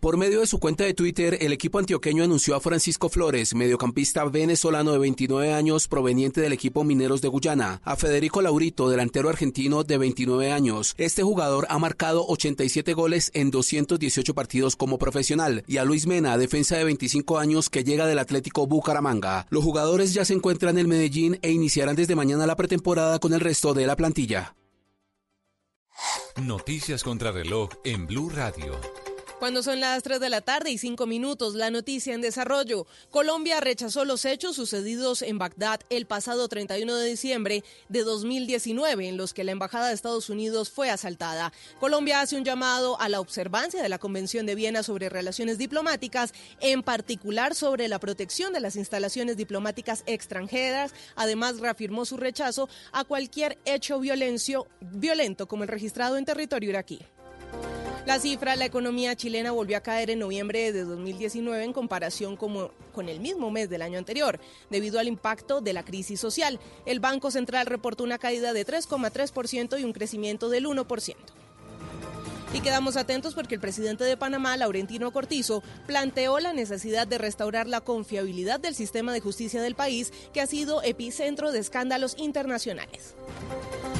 Por 0.00 0.16
medio 0.16 0.40
de 0.40 0.46
su 0.46 0.58
cuenta 0.58 0.84
de 0.84 0.94
Twitter, 0.94 1.36
el 1.42 1.52
equipo 1.52 1.78
antioqueño 1.78 2.24
anunció 2.24 2.56
a 2.56 2.60
Francisco 2.60 3.10
Flores, 3.10 3.54
mediocampista 3.54 4.24
venezolano 4.24 4.92
de 4.92 4.98
29 4.98 5.52
años 5.52 5.88
proveniente 5.88 6.40
del 6.40 6.54
equipo 6.54 6.84
Mineros 6.84 7.20
de 7.20 7.28
Guyana, 7.28 7.82
a 7.84 7.96
Federico 7.96 8.40
Laurito, 8.40 8.88
delantero 8.88 9.28
argentino 9.28 9.84
de 9.84 9.98
29 9.98 10.52
años. 10.52 10.94
Este 10.96 11.22
jugador 11.22 11.66
ha 11.68 11.78
marcado 11.78 12.24
87 12.28 12.94
goles 12.94 13.30
en 13.34 13.50
218 13.50 14.34
partidos 14.34 14.74
como 14.74 14.96
profesional, 14.96 15.64
y 15.66 15.76
a 15.76 15.84
Luis 15.84 16.06
Mena, 16.06 16.38
defensa 16.38 16.78
de 16.78 16.84
25 16.84 17.38
años 17.38 17.68
que 17.68 17.84
llega 17.84 18.06
del 18.06 18.20
Atlético 18.20 18.66
Bucaramanga. 18.66 19.46
Los 19.50 19.64
jugadores 19.64 20.14
ya 20.14 20.24
se 20.24 20.32
encuentran 20.32 20.78
en 20.78 20.88
Medellín 20.88 21.38
e 21.42 21.50
iniciarán 21.50 21.94
desde 21.94 22.16
mañana 22.16 22.46
la 22.46 22.56
pretemporada 22.56 23.18
con 23.18 23.34
el 23.34 23.40
resto 23.40 23.74
de 23.74 23.86
la 23.86 23.96
plantilla. 23.96 24.56
Noticias 26.42 27.02
contra 27.02 27.32
reloj 27.32 27.68
en 27.84 28.06
Blue 28.06 28.30
Radio. 28.30 28.80
Cuando 29.40 29.62
son 29.62 29.80
las 29.80 30.02
3 30.02 30.20
de 30.20 30.28
la 30.28 30.42
tarde 30.42 30.70
y 30.70 30.76
5 30.76 31.06
minutos, 31.06 31.54
la 31.54 31.70
noticia 31.70 32.12
en 32.12 32.20
desarrollo. 32.20 32.86
Colombia 33.10 33.58
rechazó 33.58 34.04
los 34.04 34.26
hechos 34.26 34.54
sucedidos 34.54 35.22
en 35.22 35.38
Bagdad 35.38 35.80
el 35.88 36.04
pasado 36.04 36.46
31 36.46 36.94
de 36.94 37.08
diciembre 37.08 37.64
de 37.88 38.04
2019, 38.04 39.08
en 39.08 39.16
los 39.16 39.32
que 39.32 39.42
la 39.42 39.52
Embajada 39.52 39.88
de 39.88 39.94
Estados 39.94 40.28
Unidos 40.28 40.68
fue 40.68 40.90
asaltada. 40.90 41.54
Colombia 41.80 42.20
hace 42.20 42.36
un 42.36 42.44
llamado 42.44 43.00
a 43.00 43.08
la 43.08 43.18
observancia 43.18 43.82
de 43.82 43.88
la 43.88 43.98
Convención 43.98 44.44
de 44.44 44.56
Viena 44.56 44.82
sobre 44.82 45.08
relaciones 45.08 45.56
diplomáticas, 45.56 46.34
en 46.60 46.82
particular 46.82 47.54
sobre 47.54 47.88
la 47.88 47.98
protección 47.98 48.52
de 48.52 48.60
las 48.60 48.76
instalaciones 48.76 49.38
diplomáticas 49.38 50.02
extranjeras. 50.04 50.92
Además, 51.16 51.60
reafirmó 51.60 52.04
su 52.04 52.18
rechazo 52.18 52.68
a 52.92 53.04
cualquier 53.04 53.56
hecho 53.64 54.00
violencio, 54.00 54.66
violento 54.82 55.48
como 55.48 55.62
el 55.62 55.70
registrado 55.70 56.18
en 56.18 56.26
territorio 56.26 56.68
iraquí. 56.68 57.00
La 58.06 58.18
cifra, 58.18 58.56
la 58.56 58.64
economía 58.64 59.14
chilena 59.14 59.52
volvió 59.52 59.76
a 59.76 59.82
caer 59.82 60.10
en 60.10 60.18
noviembre 60.18 60.72
de 60.72 60.84
2019 60.84 61.62
en 61.62 61.72
comparación 61.72 62.36
con 62.36 63.08
el 63.08 63.20
mismo 63.20 63.50
mes 63.50 63.68
del 63.68 63.82
año 63.82 63.98
anterior, 63.98 64.40
debido 64.68 64.98
al 64.98 65.06
impacto 65.06 65.60
de 65.60 65.74
la 65.74 65.84
crisis 65.84 66.18
social. 66.18 66.58
El 66.86 66.98
Banco 66.98 67.30
Central 67.30 67.66
reportó 67.66 68.02
una 68.02 68.18
caída 68.18 68.52
de 68.52 68.66
3,3% 68.66 69.78
y 69.78 69.84
un 69.84 69.92
crecimiento 69.92 70.48
del 70.48 70.66
1%. 70.66 71.14
Y 72.52 72.60
quedamos 72.60 72.96
atentos 72.96 73.34
porque 73.34 73.54
el 73.54 73.60
presidente 73.60 74.02
de 74.02 74.16
Panamá, 74.16 74.56
Laurentino 74.56 75.12
Cortizo, 75.12 75.62
planteó 75.86 76.40
la 76.40 76.52
necesidad 76.52 77.06
de 77.06 77.18
restaurar 77.18 77.68
la 77.68 77.80
confiabilidad 77.80 78.58
del 78.58 78.74
sistema 78.74 79.12
de 79.12 79.20
justicia 79.20 79.62
del 79.62 79.76
país, 79.76 80.12
que 80.32 80.40
ha 80.40 80.46
sido 80.46 80.82
epicentro 80.82 81.52
de 81.52 81.60
escándalos 81.60 82.16
internacionales. 82.18 83.14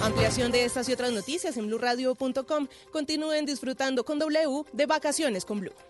Ampliación 0.03 0.51
de 0.51 0.64
estas 0.64 0.88
y 0.88 0.92
otras 0.92 1.12
noticias 1.12 1.57
en 1.57 1.68
blurradio.com. 1.68 2.68
Continúen 2.90 3.46
disfrutando 3.46 4.05
con 4.05 4.18
W 4.18 4.64
de 4.72 4.86
vacaciones 4.86 5.44
con 5.44 5.61
Blue. 5.61 5.89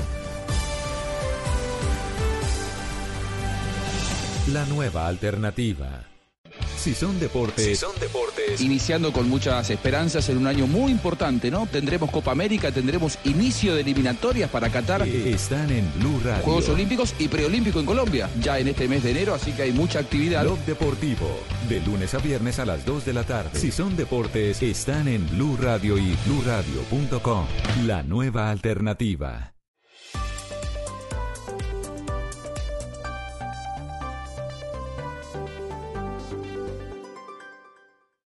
La 4.47 4.65
nueva 4.65 5.07
alternativa. 5.07 6.11
Si 6.81 6.95
son 6.95 7.19
deportes. 7.19 7.77
son 7.77 7.91
deportes. 7.99 8.59
Iniciando 8.59 9.13
con 9.13 9.29
muchas 9.29 9.69
esperanzas 9.69 10.27
en 10.29 10.37
un 10.37 10.47
año 10.47 10.65
muy 10.65 10.91
importante, 10.91 11.51
¿no? 11.51 11.67
Tendremos 11.67 12.09
Copa 12.09 12.31
América, 12.31 12.71
tendremos 12.71 13.19
inicio 13.23 13.75
de 13.75 13.81
eliminatorias 13.81 14.49
para 14.49 14.69
Qatar. 14.69 15.07
Están 15.07 15.69
en 15.71 15.87
Blue 15.99 16.19
Radio. 16.23 16.43
Juegos 16.43 16.69
Olímpicos 16.69 17.13
y 17.19 17.27
Preolímpico 17.27 17.79
en 17.79 17.85
Colombia, 17.85 18.29
ya 18.41 18.57
en 18.57 18.67
este 18.67 18.87
mes 18.87 19.03
de 19.03 19.11
enero, 19.11 19.35
así 19.35 19.51
que 19.51 19.61
hay 19.61 19.71
mucha 19.71 19.99
actividad. 19.99 20.43
Blog 20.43 20.59
Deportivo. 20.65 21.29
De 21.69 21.79
lunes 21.81 22.15
a 22.15 22.17
viernes 22.17 22.57
a 22.57 22.65
las 22.65 22.83
2 22.83 23.05
de 23.05 23.13
la 23.13 23.23
tarde. 23.25 23.59
Si 23.59 23.71
son 23.71 23.95
deportes, 23.95 24.63
están 24.63 25.07
en 25.07 25.29
Blue 25.29 25.57
Radio 25.61 25.99
y 25.99 26.17
bluradio.com. 26.25 27.45
La 27.85 28.01
nueva 28.01 28.49
alternativa. 28.49 29.53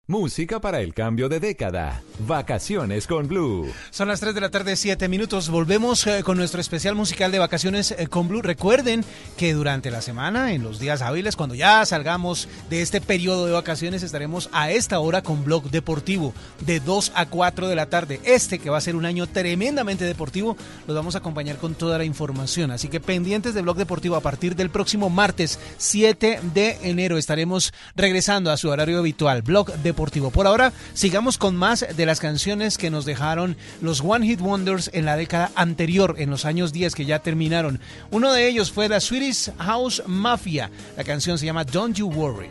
Música 0.08 0.62
para 0.62 0.82
el 0.82 0.94
cambio 0.94 1.30
de 1.30 1.40
década. 1.40 2.04
Vacaciones 2.20 3.08
con 3.08 3.28
Blue. 3.28 3.74
Son 3.90 4.08
las 4.08 4.20
3 4.20 4.36
de 4.36 4.42
la 4.42 4.52
tarde, 4.52 4.76
7 4.76 5.08
minutos. 5.10 5.50
Volvemos 5.50 6.06
eh, 6.06 6.22
con 6.24 6.38
nuestro 6.38 6.62
especial 6.62 6.94
musical 6.94 7.32
de 7.32 7.40
vacaciones 7.40 7.90
eh, 7.90 8.06
con 8.06 8.28
Blue. 8.28 8.44
Recuerden 8.44 9.04
que 9.36 9.56
durante 9.56 9.90
la 9.90 10.04
semana, 10.04 10.54
en 10.54 10.62
los 10.62 10.78
días 10.78 11.02
hábiles, 11.02 11.36
cuando 11.36 11.56
ya 11.56 11.84
salgamos 11.88 12.48
de 12.70 12.84
este 12.84 13.02
periodo 13.02 13.48
de 13.48 13.54
vacaciones, 13.54 14.04
estaremos 14.04 14.48
a 14.52 14.70
esta 14.70 15.00
hora 15.00 15.24
con 15.24 15.44
Blog 15.44 15.72
Deportivo, 15.72 16.36
de 16.60 16.80
2 16.80 17.14
a 17.16 17.26
4 17.26 17.68
de 17.68 17.76
la 17.76 17.88
tarde. 17.88 18.22
Este 18.26 18.60
que 18.60 18.70
va 18.70 18.78
a 18.78 18.82
ser 18.82 18.96
un 18.96 19.06
año 19.06 19.26
tremendamente 19.26 20.06
deportivo, 20.06 20.56
los 20.86 20.96
vamos 20.96 21.16
a 21.16 21.18
acompañar 21.18 21.58
con 21.58 21.74
toda 21.74 21.98
la 21.98 22.06
información. 22.06 22.70
Así 22.70 22.90
que 22.90 23.00
pendientes 23.00 23.56
de 23.56 23.64
Blog 23.64 23.78
Deportivo 23.78 24.16
a 24.16 24.22
partir 24.22 24.56
del 24.56 24.70
próximo 24.70 25.10
martes 25.10 25.60
7 25.80 26.42
de 26.54 26.78
enero 26.84 27.18
estaremos 27.18 27.74
regresando 27.96 28.52
a 28.52 28.58
su 28.58 28.70
horario 28.70 29.00
habitual. 29.00 29.42
Blog 29.42 29.72
Por 29.96 30.46
ahora, 30.46 30.74
sigamos 30.94 31.38
con 31.38 31.56
más 31.56 31.86
de 31.96 32.06
las 32.06 32.20
canciones 32.20 32.78
que 32.78 32.90
nos 32.90 33.06
dejaron 33.06 33.56
los 33.82 34.02
One 34.02 34.28
Hit 34.28 34.42
Wonders 34.42 34.90
en 34.94 35.06
la 35.06 35.16
década 35.16 35.52
anterior, 35.56 36.16
en 36.18 36.30
los 36.30 36.46
años 36.46 36.74
10 36.74 36.96
que 36.96 37.06
ya 37.06 37.20
terminaron. 37.20 37.80
Uno 38.12 38.34
de 38.34 38.48
ellos 38.48 38.72
fue 38.72 38.90
la 38.90 39.00
Swedish 39.00 39.52
House 39.58 40.04
Mafia. 40.06 40.70
La 40.98 41.04
canción 41.04 41.38
se 41.38 41.46
llama 41.46 41.64
Don't 41.64 41.98
You 41.98 42.08
Worry. 42.08 42.50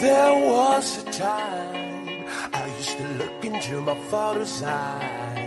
There 0.00 0.50
was 0.50 0.98
a 0.98 1.10
time 1.12 2.26
I 2.52 2.66
used 2.78 2.98
to 2.98 3.04
look 3.18 3.44
into 3.44 3.80
my 3.80 3.94
father's 4.10 4.62
eyes. 4.62 5.43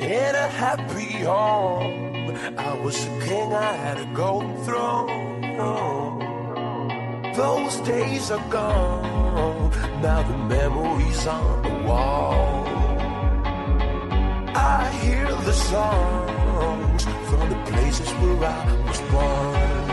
In 0.00 0.34
a 0.34 0.48
happy 0.48 1.24
home, 1.24 2.36
I 2.56 2.74
was 2.74 3.04
a 3.04 3.20
king, 3.20 3.52
I 3.52 3.72
had 3.72 3.98
a 3.98 4.06
golden 4.14 4.56
throne. 4.62 5.18
Those 7.34 7.76
days 7.78 8.30
are 8.30 8.48
gone, 8.48 9.70
now 10.00 10.22
the 10.22 10.38
memories 10.38 11.26
on 11.26 11.62
the 11.62 11.74
wall. 11.88 12.64
I 14.54 14.88
hear 15.02 15.26
the 15.26 15.52
songs 15.52 17.04
from 17.28 17.48
the 17.50 17.56
places 17.70 18.08
where 18.20 18.44
I 18.44 18.64
was 18.86 19.00
born. 19.10 19.86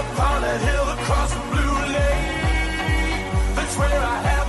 Upon 0.00 0.44
a 0.44 0.58
hill 0.58 0.88
across 0.96 1.32
the 1.32 1.40
blue 1.52 1.78
lake, 1.96 3.56
that's 3.56 3.76
where 3.78 3.98
I 3.98 4.16
had 4.28 4.43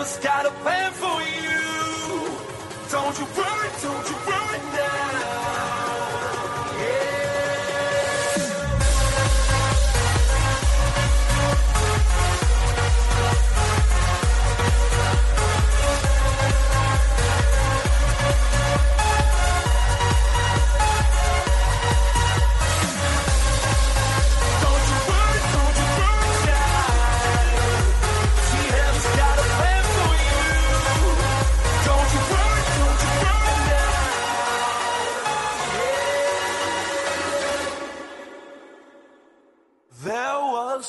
Has 0.00 0.16
got 0.16 0.46
a 0.46 0.50
plan 0.62 0.92
for 0.92 1.20
you. 1.20 1.60
Don't 2.90 3.18
you 3.18 3.26
worry, 3.36 3.68
don't 3.82 4.08
you 4.08 4.16
worry 4.26 4.39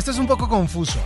Esto 0.00 0.12
es 0.12 0.18
un 0.18 0.26
poco 0.26 0.48
confuso. 0.48 0.98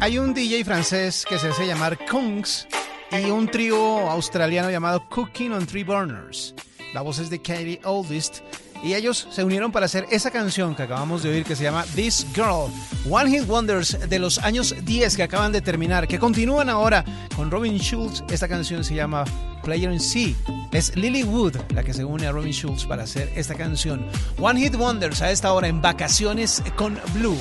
Hay 0.00 0.16
un 0.16 0.32
DJ 0.32 0.64
francés 0.64 1.26
que 1.28 1.38
se 1.38 1.48
hace 1.48 1.66
llamar 1.66 1.98
Kungs 2.10 2.66
y 3.10 3.26
un 3.26 3.46
trío 3.48 4.10
australiano 4.10 4.70
llamado 4.70 5.06
Cooking 5.10 5.52
on 5.52 5.66
Three 5.66 5.84
Burners. 5.84 6.54
La 6.94 7.02
voz 7.02 7.18
es 7.18 7.28
de 7.28 7.42
Katie 7.42 7.82
Oldest 7.84 8.38
y 8.82 8.94
ellos 8.94 9.28
se 9.30 9.44
unieron 9.44 9.70
para 9.72 9.84
hacer 9.84 10.06
esa 10.10 10.30
canción 10.30 10.74
que 10.74 10.84
acabamos 10.84 11.22
de 11.22 11.32
oír 11.32 11.44
que 11.44 11.54
se 11.54 11.64
llama 11.64 11.84
This 11.94 12.26
Girl, 12.34 12.72
One 13.10 13.30
Hit 13.30 13.46
Wonders 13.46 14.08
de 14.08 14.18
los 14.18 14.38
años 14.38 14.74
10 14.86 15.14
que 15.14 15.24
acaban 15.24 15.52
de 15.52 15.60
terminar, 15.60 16.08
que 16.08 16.18
continúan 16.18 16.70
ahora 16.70 17.04
con 17.36 17.50
Robin 17.50 17.76
Schulz. 17.78 18.24
Esta 18.30 18.48
canción 18.48 18.84
se 18.84 18.94
llama 18.94 19.26
Player 19.62 19.90
in 19.92 20.00
C. 20.00 20.34
Es 20.72 20.94
Lily 20.96 21.22
Wood 21.22 21.56
la 21.74 21.82
que 21.82 21.94
se 21.94 22.04
une 22.04 22.26
a 22.26 22.32
Robin 22.32 22.52
Schulz 22.52 22.84
para 22.84 23.04
hacer 23.04 23.32
esta 23.36 23.54
canción. 23.54 24.06
One 24.38 24.60
Hit 24.60 24.74
Wonders 24.74 25.22
a 25.22 25.30
esta 25.30 25.52
hora 25.52 25.68
en 25.68 25.80
vacaciones 25.80 26.62
con 26.76 26.98
Blue. 27.14 27.38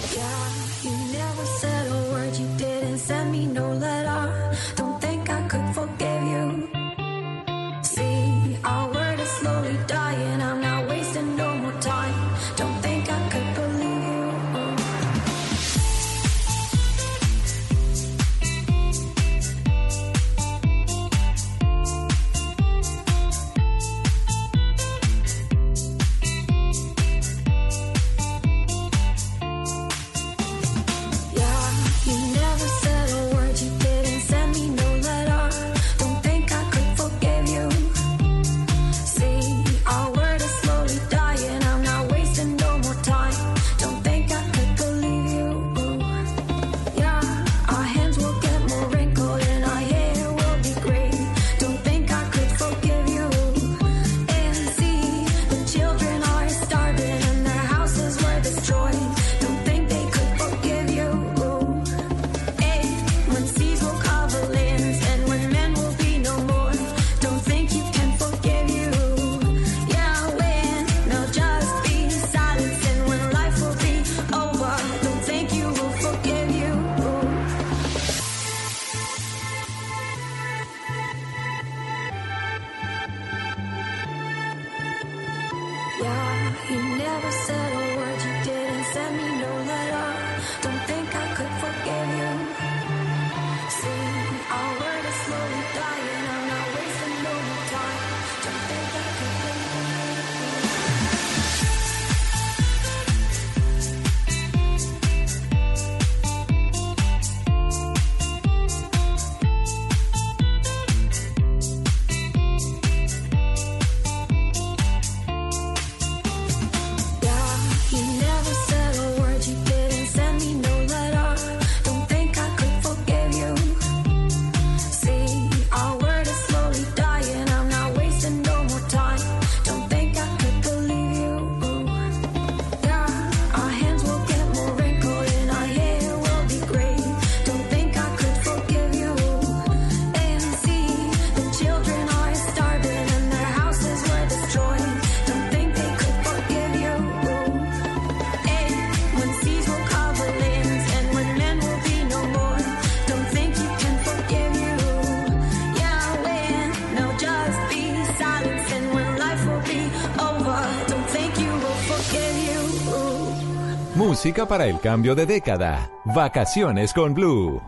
para 164.33 164.65
el 164.65 164.79
cambio 164.79 165.13
de 165.15 165.25
década. 165.25 165.89
Vacaciones 166.05 166.93
con 166.93 167.13
Blue. 167.13 167.61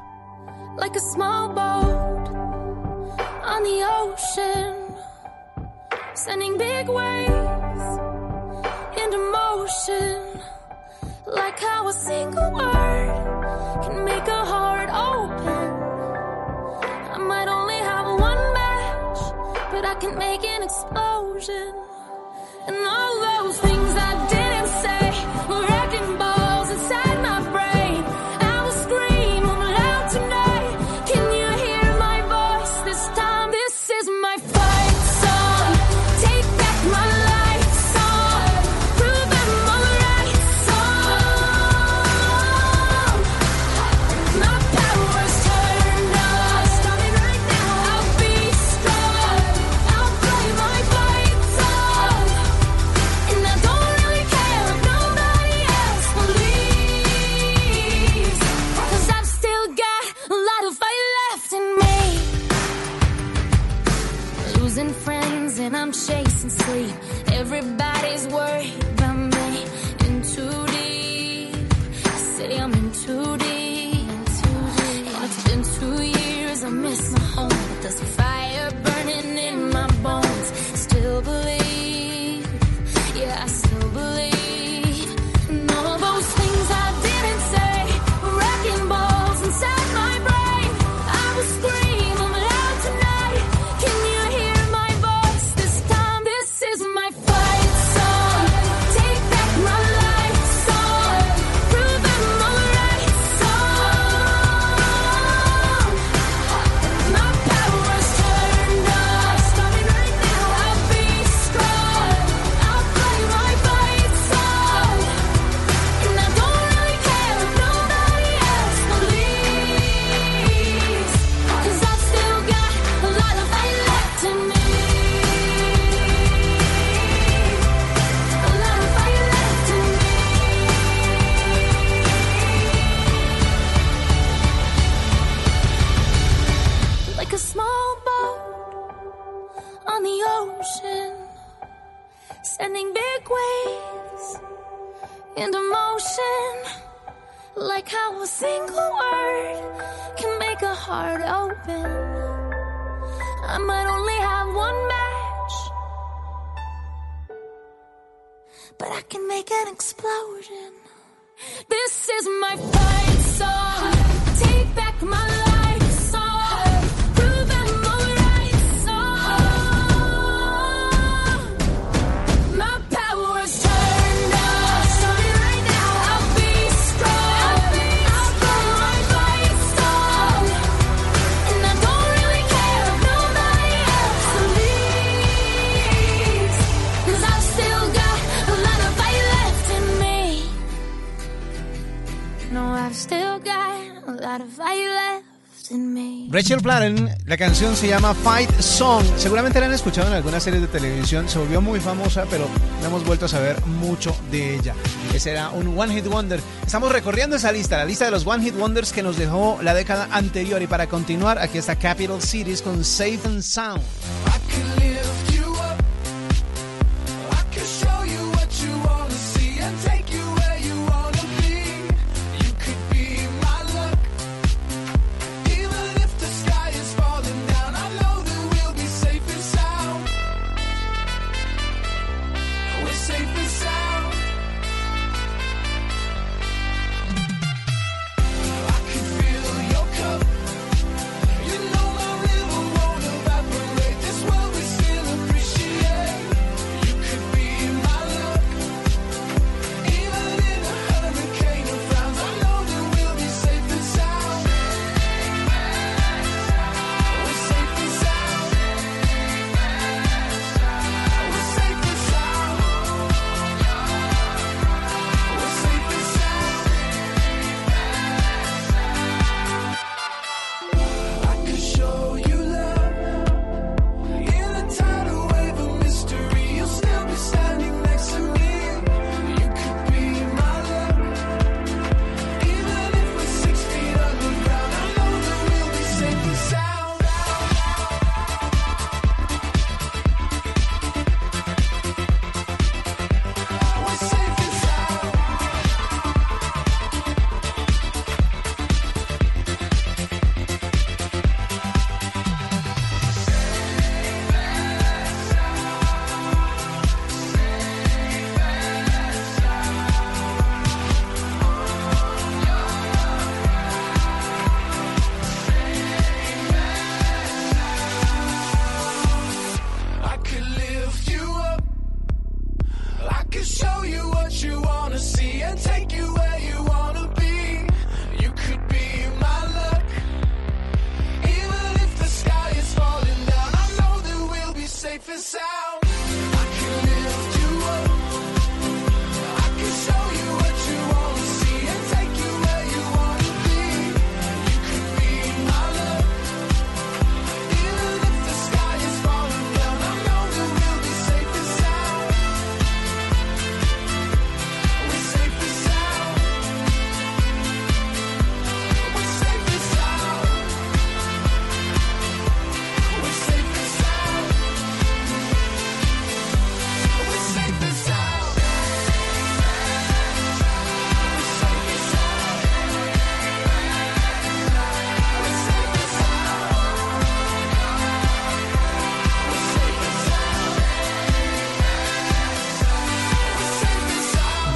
La 197.33 197.37
canción 197.37 197.75
se 197.75 197.87
llama 197.87 198.13
Fight 198.13 198.59
Song. 198.59 199.03
Seguramente 199.17 199.59
la 199.59 199.65
han 199.65 199.73
escuchado 199.73 200.07
en 200.07 200.13
algunas 200.13 200.43
series 200.43 200.61
de 200.61 200.67
televisión. 200.67 201.27
Se 201.27 201.39
volvió 201.39 201.61
muy 201.61 201.79
famosa, 201.79 202.27
pero 202.29 202.47
no 202.79 202.85
hemos 202.85 203.03
vuelto 203.03 203.25
a 203.25 203.27
saber 203.27 203.59
mucho 203.65 204.15
de 204.29 204.53
ella. 204.53 204.75
Ese 205.15 205.31
era 205.31 205.49
un 205.49 205.75
One 205.75 205.95
Hit 205.95 206.05
Wonder. 206.05 206.39
Estamos 206.63 206.91
recorriendo 206.91 207.35
esa 207.35 207.51
lista, 207.51 207.77
la 207.77 207.85
lista 207.85 208.05
de 208.05 208.11
los 208.11 208.27
One 208.27 208.43
Hit 208.43 208.55
Wonders 208.55 208.93
que 208.93 209.01
nos 209.01 209.17
dejó 209.17 209.57
la 209.63 209.73
década 209.73 210.09
anterior. 210.11 210.61
Y 210.61 210.67
para 210.67 210.85
continuar, 210.85 211.39
aquí 211.39 211.57
está 211.57 211.75
Capital 211.75 212.21
Cities 212.21 212.61
con 212.61 212.83
Safe 212.83 213.21
and 213.25 213.41
Sound. 213.41 213.81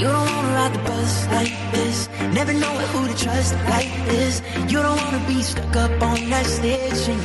You 0.00 0.08
don't 0.08 0.26
wanna 0.34 0.54
ride 0.54 0.72
the 0.72 0.78
bus 0.88 1.26
like 1.28 1.52
this, 1.70 2.08
never 2.32 2.52
know 2.54 2.74
who 2.92 3.08
to 3.08 3.14
trust 3.24 3.54
like 3.68 3.92
this. 4.06 4.40
You 4.68 4.80
don't 4.82 4.96
wanna 4.96 5.22
be 5.28 5.42
stuck 5.42 5.76
up 5.76 6.02
on 6.02 6.30
that 6.30 6.46
singing, 6.46 7.20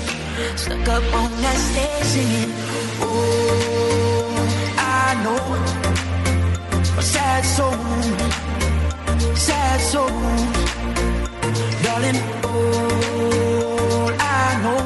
stuck 0.58 0.88
up 0.90 1.04
on 1.14 1.32
that 1.44 1.58
singing. 2.12 2.52
Oh, 3.00 4.38
I 4.78 5.16
know 5.24 5.44
a 6.98 7.02
sad 7.02 7.44
soul, 7.56 7.74
sad 9.36 9.80
soul, 9.80 10.10
darling. 11.84 12.20
All 12.44 14.12
I 14.20 14.48
know 14.64 14.84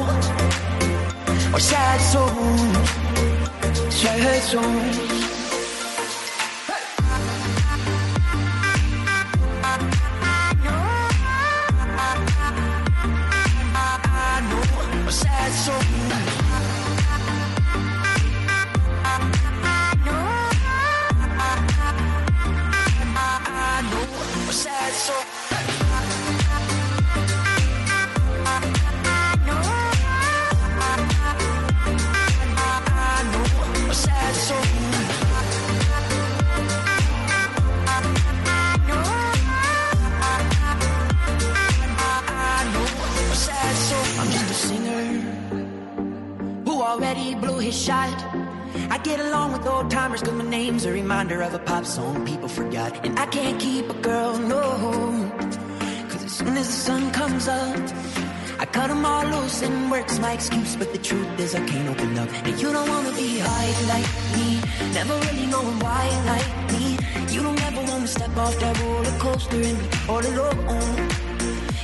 are 1.56 1.60
sad 1.60 2.00
souls, 2.12 2.90
sad 3.90 4.44
souls. 4.44 5.11
Never 65.04 65.20
really 65.26 65.48
knowing 65.48 65.80
why 65.80 66.04
like 66.32 66.52
me. 66.74 66.86
You 67.34 67.42
don't 67.42 67.62
ever 67.70 67.82
wanna 67.90 68.08
step 68.08 68.38
off 68.38 68.56
that 68.60 68.76
roller 68.82 69.18
coaster 69.24 69.62
and 69.70 69.78
be 69.82 69.88
all 70.08 70.24
alone. 70.32 70.60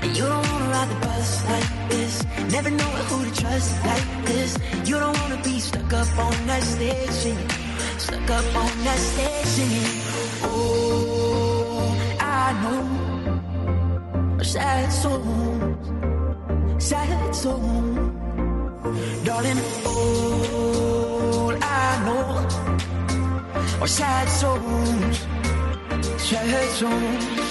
And 0.04 0.12
you 0.18 0.26
don't 0.32 0.46
wanna 0.52 0.70
ride 0.76 0.90
the 0.94 1.00
bus 1.06 1.30
like 1.52 1.70
this, 1.90 2.14
never 2.52 2.70
know 2.70 2.92
who 3.10 3.18
to 3.26 3.42
trust 3.42 3.70
like 3.86 4.08
this. 4.26 4.52
You 4.86 5.00
don't 5.00 5.18
wanna 5.22 5.42
be 5.44 5.60
stuck 5.60 5.92
up 5.94 6.10
on 6.26 6.36
that 6.50 6.62
stage 6.62 7.36
stuck 7.98 8.30
up 8.30 8.56
on 8.56 8.72
that 8.86 9.00
stage. 9.10 9.97
sad 23.88 24.28
songs, 24.28 25.26
sad 26.22 26.70
songs. 26.72 27.47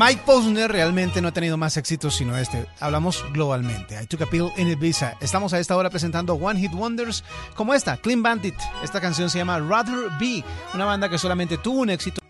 Mike 0.00 0.22
Posner 0.24 0.72
realmente 0.72 1.20
no 1.20 1.28
ha 1.28 1.32
tenido 1.32 1.58
más 1.58 1.76
éxitos 1.76 2.16
sino 2.16 2.38
este. 2.38 2.66
Hablamos 2.80 3.22
globalmente. 3.34 4.02
I 4.02 4.06
took 4.06 4.22
a 4.22 4.26
pill 4.26 4.50
in 4.56 4.68
Ibiza. 4.68 5.18
Estamos 5.20 5.52
a 5.52 5.58
esta 5.58 5.76
hora 5.76 5.90
presentando 5.90 6.36
One 6.36 6.58
Hit 6.58 6.72
Wonders 6.72 7.22
como 7.54 7.74
esta, 7.74 7.98
Clean 7.98 8.22
Bandit. 8.22 8.54
Esta 8.82 8.98
canción 8.98 9.28
se 9.28 9.36
llama 9.36 9.58
Rather 9.58 10.08
Be, 10.18 10.42
una 10.72 10.86
banda 10.86 11.10
que 11.10 11.18
solamente 11.18 11.58
tuvo 11.58 11.80
un 11.80 11.90
éxito 11.90 12.22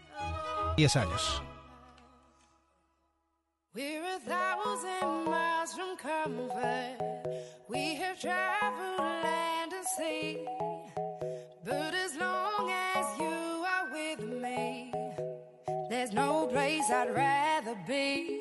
10 0.77 0.97
años. 0.97 1.43
We're 3.73 4.03
a 4.03 4.19
thousand 4.19 5.27
miles 5.27 5.73
from. 5.77 5.91
We 7.69 7.95
have 8.03 8.21
traveled 8.21 8.99
land 8.99 9.73
and 9.73 9.87
sea. 9.97 10.70
No 16.13 16.47
place 16.47 16.91
I'd 16.91 17.15
rather 17.15 17.77
be. 17.87 18.41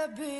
I'd 0.00 0.08
rather 0.08 0.22
be. 0.22 0.39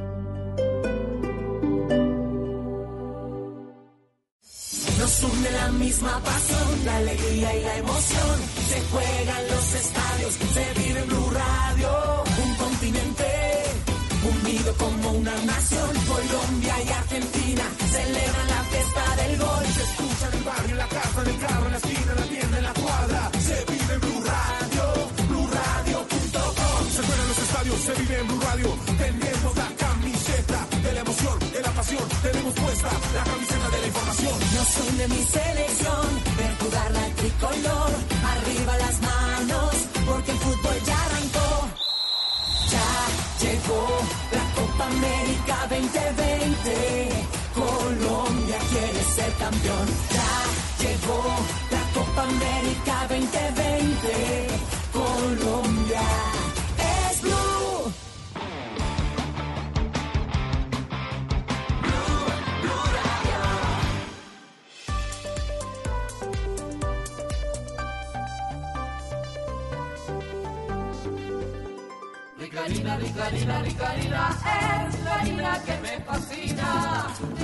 La 32.81 33.23
camiseta 33.23 33.69
de 33.69 33.79
la 33.81 33.87
información. 33.87 34.33
Nos 34.55 34.77
une 34.89 35.07
mi 35.09 35.23
selección, 35.23 36.07
ver 36.37 36.57
jugar 36.61 36.91
la 36.91 37.05
tricolor. 37.19 37.91
Arriba 38.33 38.77
las 38.77 38.97
manos, 39.01 39.71
porque 40.07 40.31
el 40.31 40.37
fútbol 40.39 40.77
ya 40.83 40.97
arrancó. 41.05 41.49
Ya 42.73 42.89
llegó 43.43 43.83
la 44.37 44.45
Copa 44.57 44.85
América 44.87 45.55
2020. 45.69 46.69
Colombia 47.53 48.57
quiere 48.71 49.03
ser 49.15 49.31
campeón. 49.33 49.87
Ya 50.17 50.33
llegó 50.83 51.21
la 51.75 51.83
Copa 51.93 52.23
América 52.23 52.95
2020. 53.09 54.47
Colombia 54.91 55.80
rica 73.21 73.27
harina, 73.27 73.61
rica 73.61 73.91
harina, 73.91 74.37
es 74.89 74.99
la 75.03 75.15
harina 75.15 75.61
que 75.63 75.77
me 75.81 75.99
fascina. 76.05 77.30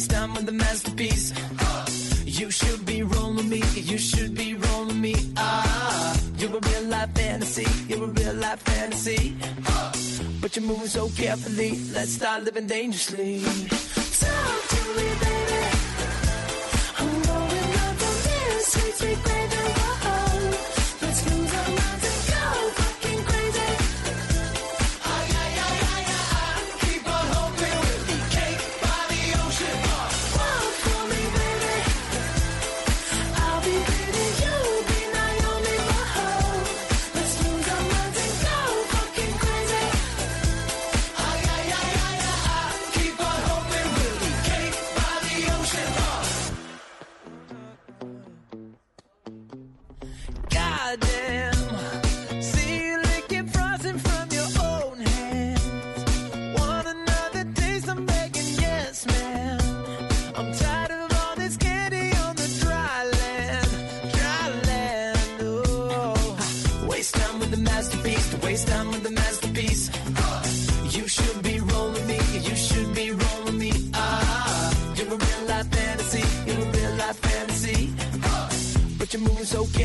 Waste 0.00 0.10
time 0.12 0.32
with 0.34 0.46
the 0.46 0.52
masterpiece. 0.52 1.34
You 2.24 2.50
should 2.50 2.86
be 2.86 3.02
rolling 3.02 3.48
me, 3.50 3.62
you 3.74 3.98
should 3.98 4.34
be 4.34 4.54
rolling 4.54 5.00
me. 5.00 5.14
Ah, 5.36 6.18
you're 6.38 6.56
a 6.56 6.60
real 6.68 6.84
life 6.84 7.12
fantasy, 7.14 7.66
you're 7.88 8.04
a 8.04 8.06
real 8.06 8.34
life 8.34 8.60
fantasy. 8.60 9.36
But 10.40 10.56
you're 10.56 10.64
moving 10.64 10.86
so 10.86 11.10
carefully, 11.10 11.78
let's 11.92 12.12
start 12.12 12.44
living 12.44 12.66
dangerously. 12.66 13.42
Talk 14.22 14.60
to 14.72 14.80
me, 14.96 15.06
baby. 15.22 15.62
I'm 17.00 17.12
going 17.28 17.72
up 17.84 17.94
from 18.00 18.16
this 18.26 18.72
sweet, 18.72 18.94
sweet 18.94 19.24
baby. 19.24 19.59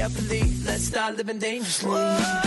Let's 0.08 0.84
start 0.84 1.18
living 1.18 1.40
dangerously. 1.40 1.90
Talk 1.90 2.45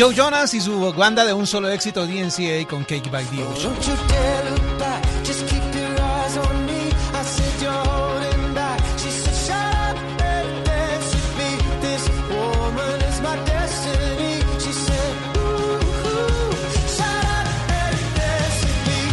Joe 0.00 0.14
Jonas 0.14 0.54
y 0.54 0.62
su 0.62 0.80
banda 0.94 1.26
de 1.26 1.34
un 1.34 1.46
solo 1.46 1.68
éxito 1.68 2.06
DNCA 2.06 2.66
con 2.66 2.84
Cake 2.84 3.10
by 3.10 3.22
the 3.26 3.44
Ocean. 3.44 3.74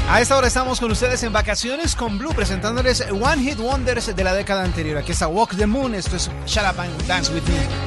A 0.10 0.22
esta 0.22 0.38
hora 0.38 0.48
estamos 0.48 0.80
con 0.80 0.90
ustedes 0.90 1.22
en 1.24 1.34
vacaciones 1.34 1.98
con 1.98 2.18
Blue 2.18 2.34
presentándoles 2.34 3.04
One 3.12 3.44
Hit 3.44 3.60
Wonders 3.60 4.16
de 4.16 4.24
la 4.24 4.34
década 4.34 4.64
anterior. 4.64 4.98
Aquí 4.98 5.12
está 5.12 5.28
Walk 5.28 5.58
the 5.58 5.68
Moon, 5.68 5.94
esto 5.96 6.16
es 6.16 6.32
Shut 6.46 6.64
Up 6.64 6.80
and 6.80 7.08
Dance 7.08 7.34
With 7.34 7.44
Me. 7.44 7.87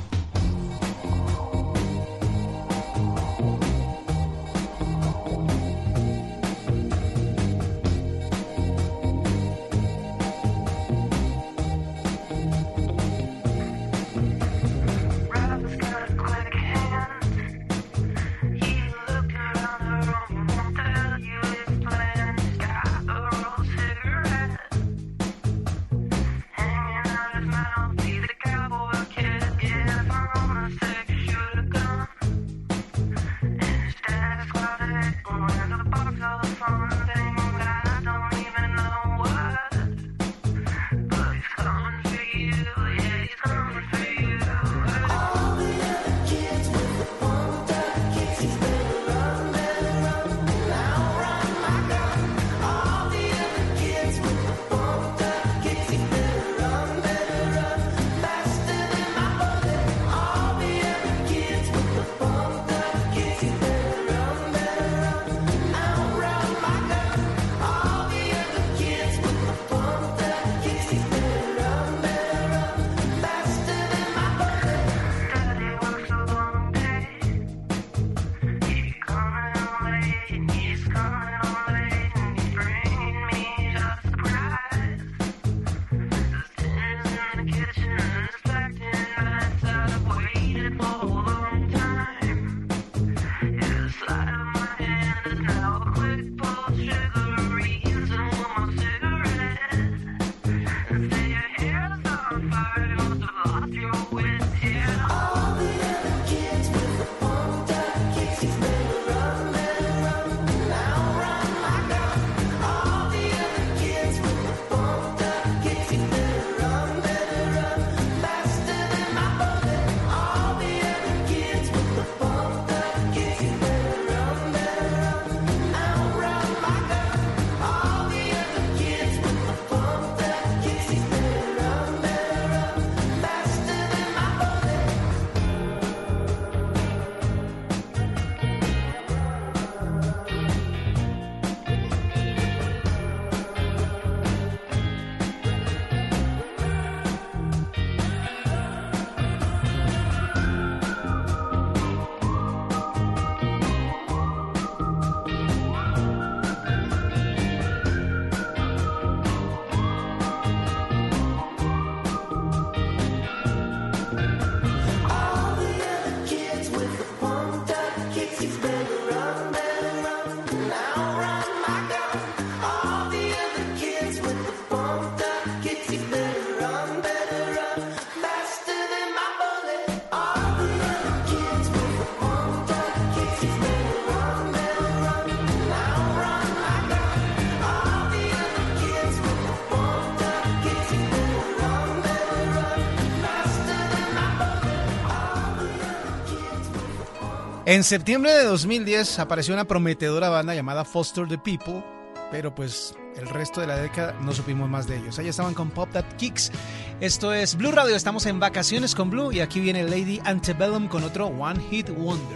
En 197.71 197.85
septiembre 197.85 198.33
de 198.33 198.43
2010 198.43 199.19
apareció 199.19 199.53
una 199.53 199.63
prometedora 199.63 200.27
banda 200.27 200.53
llamada 200.53 200.83
Foster 200.83 201.25
the 201.25 201.37
People, 201.37 201.81
pero 202.29 202.53
pues 202.53 202.93
el 203.15 203.29
resto 203.29 203.61
de 203.61 203.67
la 203.67 203.77
década 203.77 204.11
no 204.19 204.33
supimos 204.33 204.69
más 204.69 204.87
de 204.87 204.97
ellos. 204.97 205.17
Ahí 205.17 205.29
estaban 205.29 205.53
con 205.53 205.69
Pop 205.69 205.89
That 205.93 206.03
Kicks. 206.17 206.51
Esto 206.99 207.33
es 207.33 207.55
Blue 207.55 207.71
Radio, 207.71 207.95
estamos 207.95 208.25
en 208.25 208.41
vacaciones 208.41 208.93
con 208.93 209.09
Blue 209.09 209.31
y 209.31 209.39
aquí 209.39 209.61
viene 209.61 209.83
Lady 209.83 210.19
Antebellum 210.25 210.89
con 210.89 211.05
otro 211.05 211.27
One 211.27 211.61
Hit 211.69 211.89
Wonder. 211.91 212.30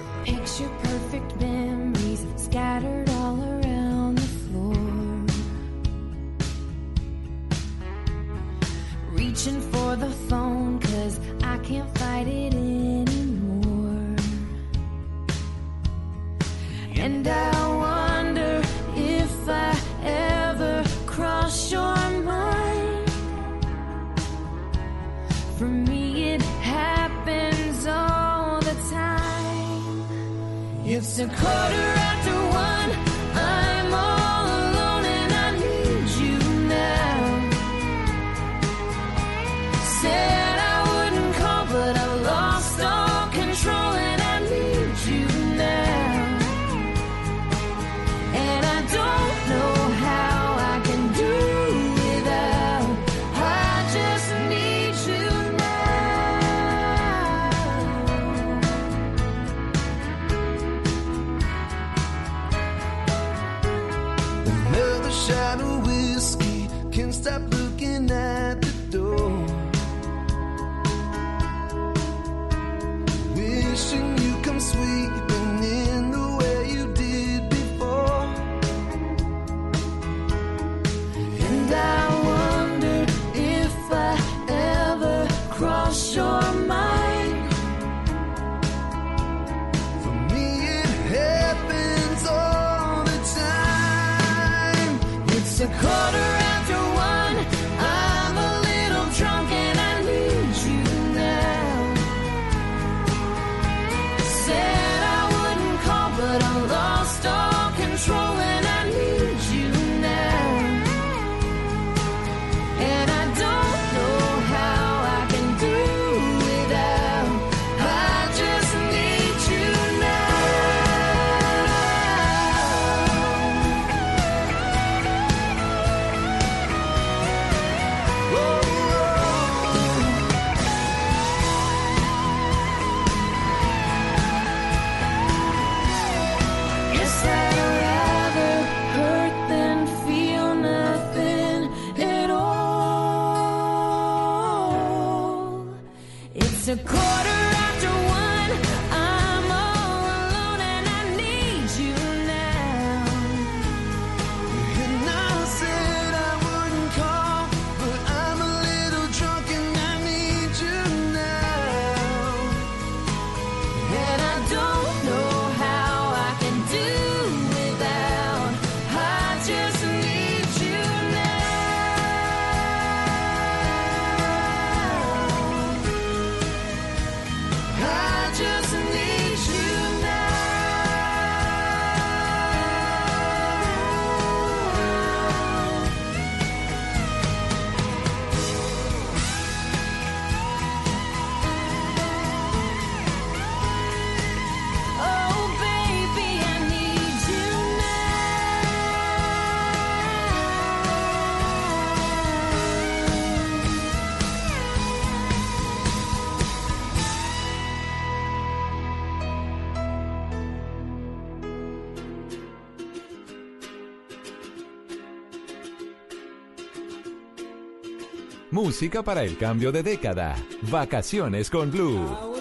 música 218.75 219.03
para 219.03 219.23
el 219.23 219.37
cambio 219.37 219.71
de 219.71 219.83
década. 219.83 220.35
Vacaciones 220.69 221.49
con 221.49 221.71
Blue. 221.71 222.34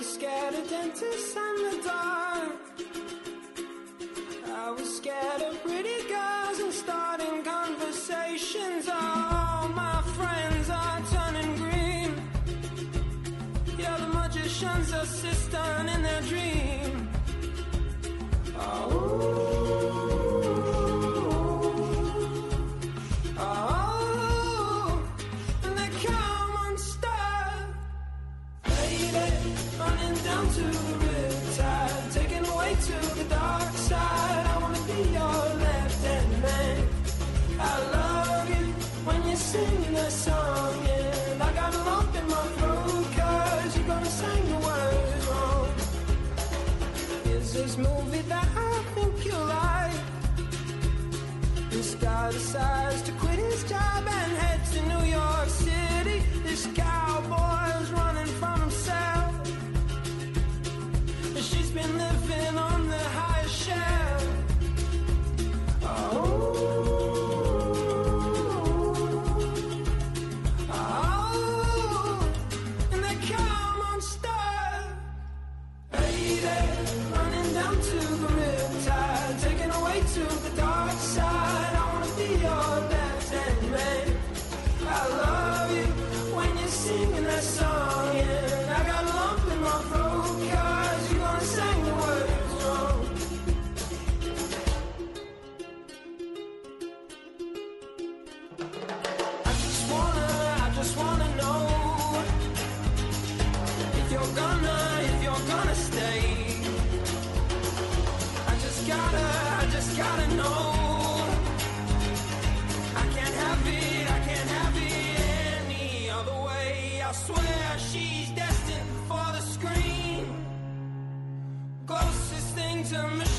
to 122.95 123.09
me 123.09 123.34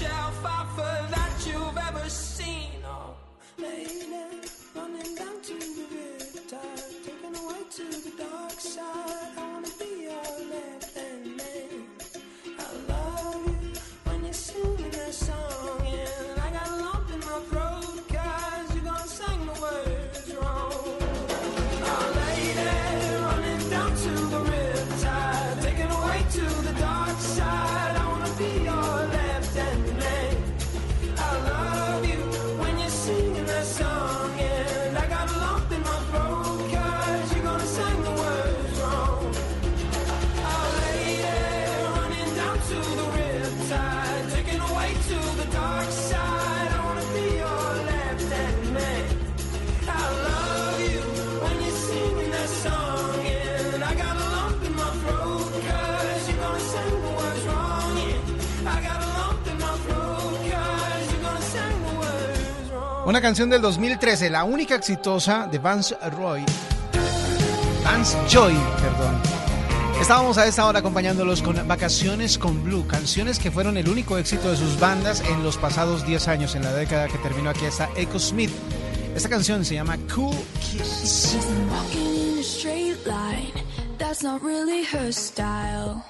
Una 63.16 63.22
canción 63.22 63.50
del 63.50 63.62
2013, 63.62 64.30
la 64.30 64.44
única 64.44 64.76
exitosa 64.76 65.48
de 65.48 65.58
Vance 65.58 65.96
Roy. 66.18 66.44
Vance 67.82 68.18
Joy, 68.28 68.54
perdón. 68.82 69.18
Estábamos 70.02 70.38
a 70.38 70.46
esta 70.46 70.66
hora 70.66 70.80
acompañándolos 70.80 71.42
con 71.42 71.66
Vacaciones 71.66 72.38
con 72.38 72.62
Blue, 72.62 72.86
canciones 72.86 73.40
que 73.40 73.52
fueron 73.52 73.78
el 73.78 73.88
único 73.88 74.18
éxito 74.18 74.52
de 74.52 74.58
sus 74.58 74.78
bandas 74.82 75.22
en 75.30 75.44
los 75.44 75.56
pasados 75.58 76.06
10 76.06 76.28
años, 76.28 76.56
en 76.56 76.64
la 76.64 76.74
década 76.74 77.08
que 77.08 77.18
terminó 77.20 77.52
aquí 77.52 77.64
está 77.64 77.90
Echo 77.96 78.20
Smith. 78.20 78.52
Esta 79.16 79.30
canción 79.30 79.64
se 79.64 79.76
llama 79.76 79.98
Cool 80.14 80.36
Kiss. 80.60 81.38
that's 83.98 84.24
not 84.24 84.44
really 84.44 84.84
her 84.84 85.14
style. 85.14 86.04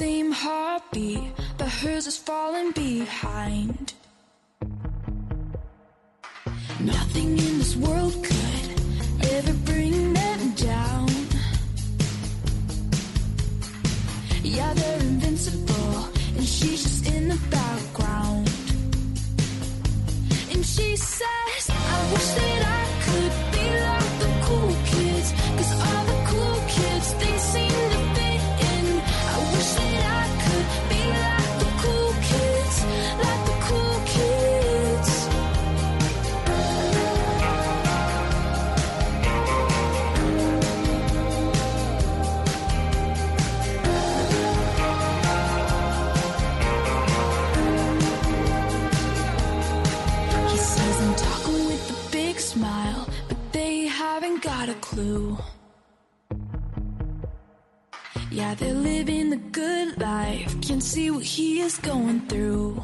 same 0.00 0.32
heartbeat, 0.32 1.30
but 1.58 1.68
hers 1.68 2.06
is 2.06 2.16
falling 2.16 2.72
behind. 2.72 3.92
Nothing 6.80 7.30
in 7.46 7.58
this 7.58 7.76
world 7.76 8.14
could 8.24 8.68
ever 9.34 9.52
bring 9.68 10.14
them 10.14 10.52
down. 10.52 11.10
Yeah, 14.42 14.72
they're 14.72 15.00
invincible, 15.00 16.08
and 16.34 16.46
she's 16.46 16.82
just 16.82 17.06
in 17.14 17.28
the 17.28 17.40
background. 17.50 18.48
And 20.52 20.64
she 20.64 20.96
says, 20.96 21.64
I 21.68 21.96
wish 22.12 22.28
that 22.38 22.60
I 22.80 22.84
could 23.04 23.34
be 23.54 23.66
like 23.88 24.12
the 24.22 24.30
cool 24.46 24.74
kid. 24.86 24.99
got 54.40 54.68
a 54.68 54.74
clue. 54.74 55.36
Yeah, 58.30 58.54
they're 58.54 58.72
living 58.72 59.30
the 59.30 59.36
good 59.36 60.00
life. 60.00 60.60
Can 60.62 60.80
see 60.80 61.10
what 61.10 61.24
he 61.24 61.60
is 61.60 61.76
going 61.78 62.26
through. 62.26 62.82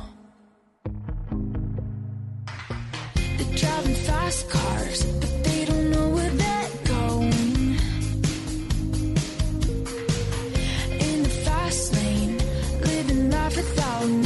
They're 3.15 3.57
driving 3.57 3.95
fast 3.95 4.51
cars, 4.51 5.05
but 5.21 5.45
they 5.45 5.65
don't 5.65 5.91
know 5.91 6.09
where 6.11 6.31
they're 6.31 6.71
going. 6.85 7.79
In 11.07 11.23
the 11.23 11.35
fast 11.45 11.95
lane, 11.95 12.39
living 12.81 13.31
life 13.31 13.57
without. 13.57 14.26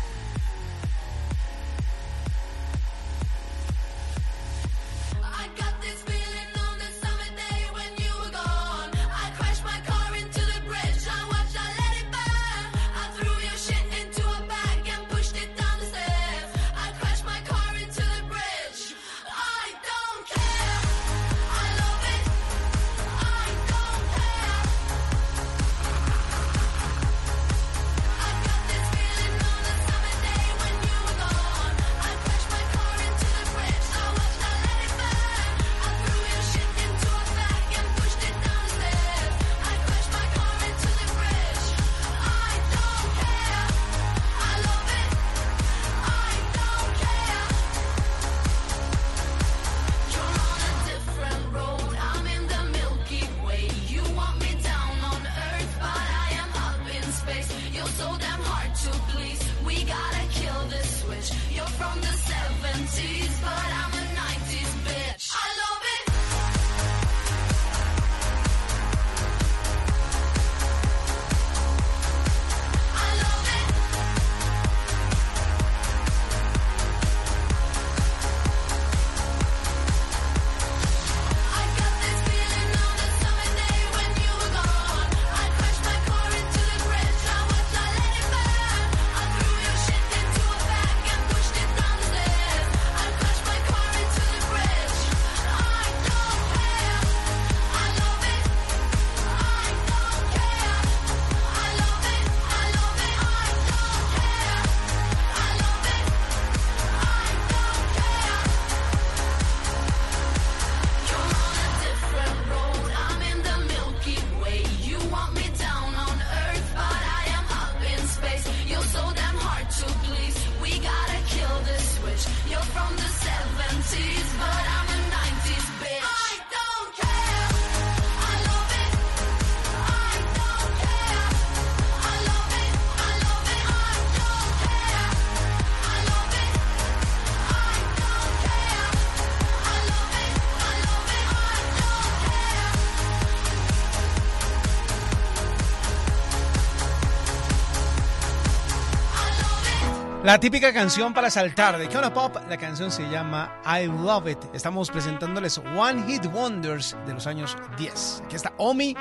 La 150.31 150.39
típica 150.39 150.71
canción 150.71 151.13
para 151.13 151.29
saltar 151.29 151.77
de 151.77 151.89
Kiona 151.89 152.13
Pop, 152.13 152.37
la 152.47 152.55
canción 152.55 152.89
se 152.89 153.03
llama 153.09 153.61
I 153.65 153.87
Love 153.87 154.29
It. 154.29 154.37
Estamos 154.53 154.89
presentándoles 154.89 155.57
One 155.57 156.03
Hit 156.07 156.25
Wonders 156.27 156.95
de 157.05 157.13
los 157.13 157.27
años 157.27 157.57
10. 157.77 158.23
Aquí 158.23 158.37
está 158.37 158.53
Omi 158.55 158.95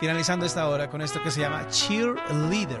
finalizando 0.00 0.46
esta 0.46 0.66
hora 0.66 0.88
con 0.88 1.02
esto 1.02 1.22
que 1.22 1.30
se 1.30 1.42
llama 1.42 1.68
Cheerleader. 1.68 2.80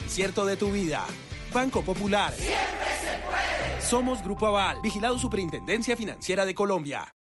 acierto 0.11 0.45
de 0.45 0.57
tu 0.57 0.69
vida. 0.69 1.05
Banco 1.53 1.81
Popular. 1.83 2.33
Somos 3.79 4.21
Grupo 4.21 4.45
Aval, 4.45 4.81
vigilado 4.81 5.17
Superintendencia 5.17 5.95
Financiera 5.95 6.45
de 6.45 6.53
Colombia. 6.53 7.15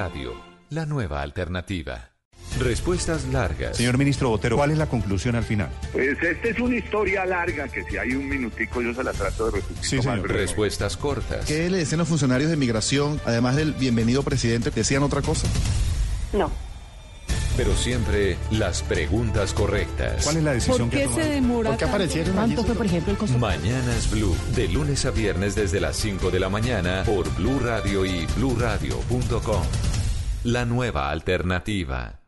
Radio, 0.00 0.32
la 0.70 0.86
nueva 0.86 1.22
alternativa. 1.22 2.10
Respuestas 2.60 3.24
largas. 3.32 3.76
Señor 3.76 3.98
ministro 3.98 4.28
Botero, 4.28 4.56
¿cuál 4.56 4.70
es 4.70 4.78
la 4.78 4.86
conclusión 4.86 5.34
al 5.34 5.42
final? 5.42 5.70
Pues 5.90 6.22
esta 6.22 6.48
es 6.50 6.60
una 6.60 6.76
historia 6.76 7.26
larga 7.26 7.66
que 7.66 7.82
si 7.82 7.96
hay 7.96 8.12
un 8.12 8.28
minutico 8.28 8.80
yo 8.80 8.94
se 8.94 9.02
la 9.02 9.12
trato 9.12 9.46
de 9.46 9.56
resumir. 9.58 9.84
Sí, 9.84 10.00
señor. 10.00 10.30
Respuestas 10.30 10.96
cortas. 10.96 11.46
¿Qué 11.46 11.68
le 11.68 11.78
decían 11.78 11.98
los 11.98 12.06
funcionarios 12.06 12.48
de 12.48 12.56
migración, 12.56 13.20
además 13.24 13.56
del 13.56 13.72
bienvenido 13.72 14.22
presidente, 14.22 14.70
decían 14.70 15.02
otra 15.02 15.20
cosa? 15.20 15.48
No. 16.32 16.48
Pero 17.58 17.74
siempre 17.74 18.36
las 18.52 18.84
preguntas 18.84 19.52
correctas. 19.52 20.22
¿Cuál 20.22 20.36
es 20.36 20.42
la 20.44 20.52
decisión 20.52 20.88
¿Por 20.88 20.96
qué 20.96 21.08
se 21.08 21.24
demora 21.24 21.76
tanto? 21.76 22.32
¿Cuánto 22.32 22.62
fue, 22.62 22.76
por 22.76 22.86
ejemplo, 22.86 23.10
el 23.10 23.18
costo? 23.18 23.36
Mañanas 23.36 24.08
Blue, 24.12 24.36
de 24.54 24.68
lunes 24.68 25.04
a 25.04 25.10
viernes 25.10 25.56
desde 25.56 25.80
las 25.80 25.96
5 25.96 26.30
de 26.30 26.38
la 26.38 26.48
mañana 26.48 27.02
por 27.04 27.28
Blue 27.34 27.58
Radio 27.58 28.06
y 28.06 28.26
bluradio.com. 28.36 29.62
La 30.44 30.64
nueva 30.66 31.10
alternativa. 31.10 32.20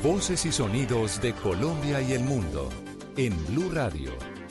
Voces 0.00 0.46
y 0.46 0.52
sonidos 0.52 1.20
de 1.20 1.32
Colombia 1.32 2.00
y 2.00 2.12
el 2.12 2.22
mundo 2.22 2.68
en 3.16 3.34
Blue 3.46 3.68
Radio 3.72 4.31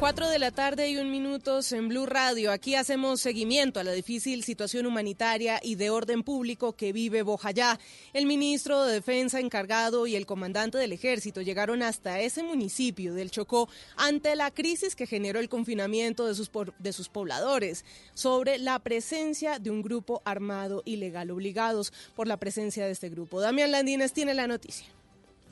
4 0.00 0.30
de 0.30 0.38
la 0.38 0.50
tarde 0.50 0.88
y 0.88 0.96
un 0.96 1.10
minutos 1.10 1.72
en 1.72 1.88
Blue 1.88 2.06
Radio. 2.06 2.52
Aquí 2.52 2.74
hacemos 2.74 3.20
seguimiento 3.20 3.80
a 3.80 3.84
la 3.84 3.92
difícil 3.92 4.42
situación 4.44 4.86
humanitaria 4.86 5.60
y 5.62 5.74
de 5.74 5.90
orden 5.90 6.22
público 6.22 6.72
que 6.72 6.94
vive 6.94 7.20
Bojayá. 7.20 7.78
El 8.14 8.24
ministro 8.24 8.82
de 8.86 8.94
Defensa 8.94 9.40
encargado 9.40 10.06
y 10.06 10.16
el 10.16 10.24
comandante 10.24 10.78
del 10.78 10.94
ejército 10.94 11.42
llegaron 11.42 11.82
hasta 11.82 12.18
ese 12.18 12.42
municipio 12.42 13.12
del 13.12 13.30
Chocó 13.30 13.68
ante 13.94 14.34
la 14.36 14.50
crisis 14.50 14.96
que 14.96 15.06
generó 15.06 15.38
el 15.38 15.50
confinamiento 15.50 16.26
de 16.26 16.34
sus, 16.34 16.50
de 16.78 16.94
sus 16.94 17.10
pobladores 17.10 17.84
sobre 18.14 18.56
la 18.56 18.78
presencia 18.78 19.58
de 19.58 19.70
un 19.70 19.82
grupo 19.82 20.22
armado 20.24 20.80
ilegal, 20.86 21.30
obligados 21.30 21.92
por 22.16 22.26
la 22.26 22.38
presencia 22.38 22.86
de 22.86 22.92
este 22.92 23.10
grupo. 23.10 23.42
Damián 23.42 23.70
Landines 23.70 24.14
tiene 24.14 24.32
la 24.32 24.46
noticia. 24.46 24.86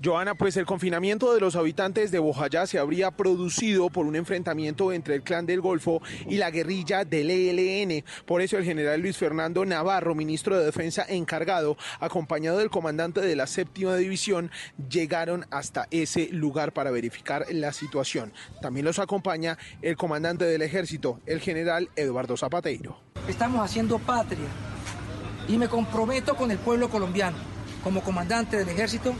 Joana, 0.03 0.37
pues 0.37 0.57
el 0.57 0.65
confinamiento 0.65 1.35
de 1.35 1.41
los 1.41 1.57
habitantes 1.57 2.13
de 2.13 2.21
Bojayá 2.21 2.69
se 2.69 2.79
habría 2.79 3.11
producido 3.11 3.91
por 3.91 4.07
un 4.07 4.15
enfrentamiento 4.15 4.93
entre 4.93 5.17
el 5.17 5.23
clan 5.23 5.45
del 5.45 5.61
Golfo 5.61 6.01
y 6.29 6.37
la 6.37 6.53
guerrilla 6.53 7.05
del 7.05 7.31
ELN. 7.31 8.05
Por 8.25 8.41
eso 8.41 8.57
el 8.59 8.65
general 8.65 9.01
Luis 9.01 9.17
Fernando 9.17 9.65
Navarro, 9.65 10.15
ministro 10.15 10.57
de 10.57 10.65
Defensa 10.65 11.05
encargado, 11.09 11.77
acompañado 11.99 12.59
del 12.59 12.71
comandante 12.71 13.21
de 13.21 13.35
la 13.35 13.49
séptima 13.49 13.97
división, 13.97 14.53
llegaron 14.89 15.47
hasta 15.51 15.89
ese 15.91 16.29
lugar 16.29 16.73
para 16.73 16.93
verificar 16.93 17.47
la 17.51 17.73
situación. 17.73 18.33
También 18.63 18.87
los 18.87 19.01
acompaña 19.01 19.59
el 19.83 19.97
comandante 19.97 20.45
del 20.45 20.63
ejército, 20.63 21.21
el 21.27 21.41
general 21.41 21.91
Eduardo 21.97 22.37
Zapateiro. 22.37 23.01
Estamos 23.27 23.65
haciendo 23.65 23.99
patria 23.99 24.47
y 25.49 25.59
me 25.59 25.67
comprometo 25.67 26.37
con 26.37 26.53
el 26.53 26.59
pueblo 26.59 26.89
colombiano, 26.89 27.37
como 27.83 28.01
comandante 28.03 28.57
del 28.59 28.69
ejército, 28.69 29.13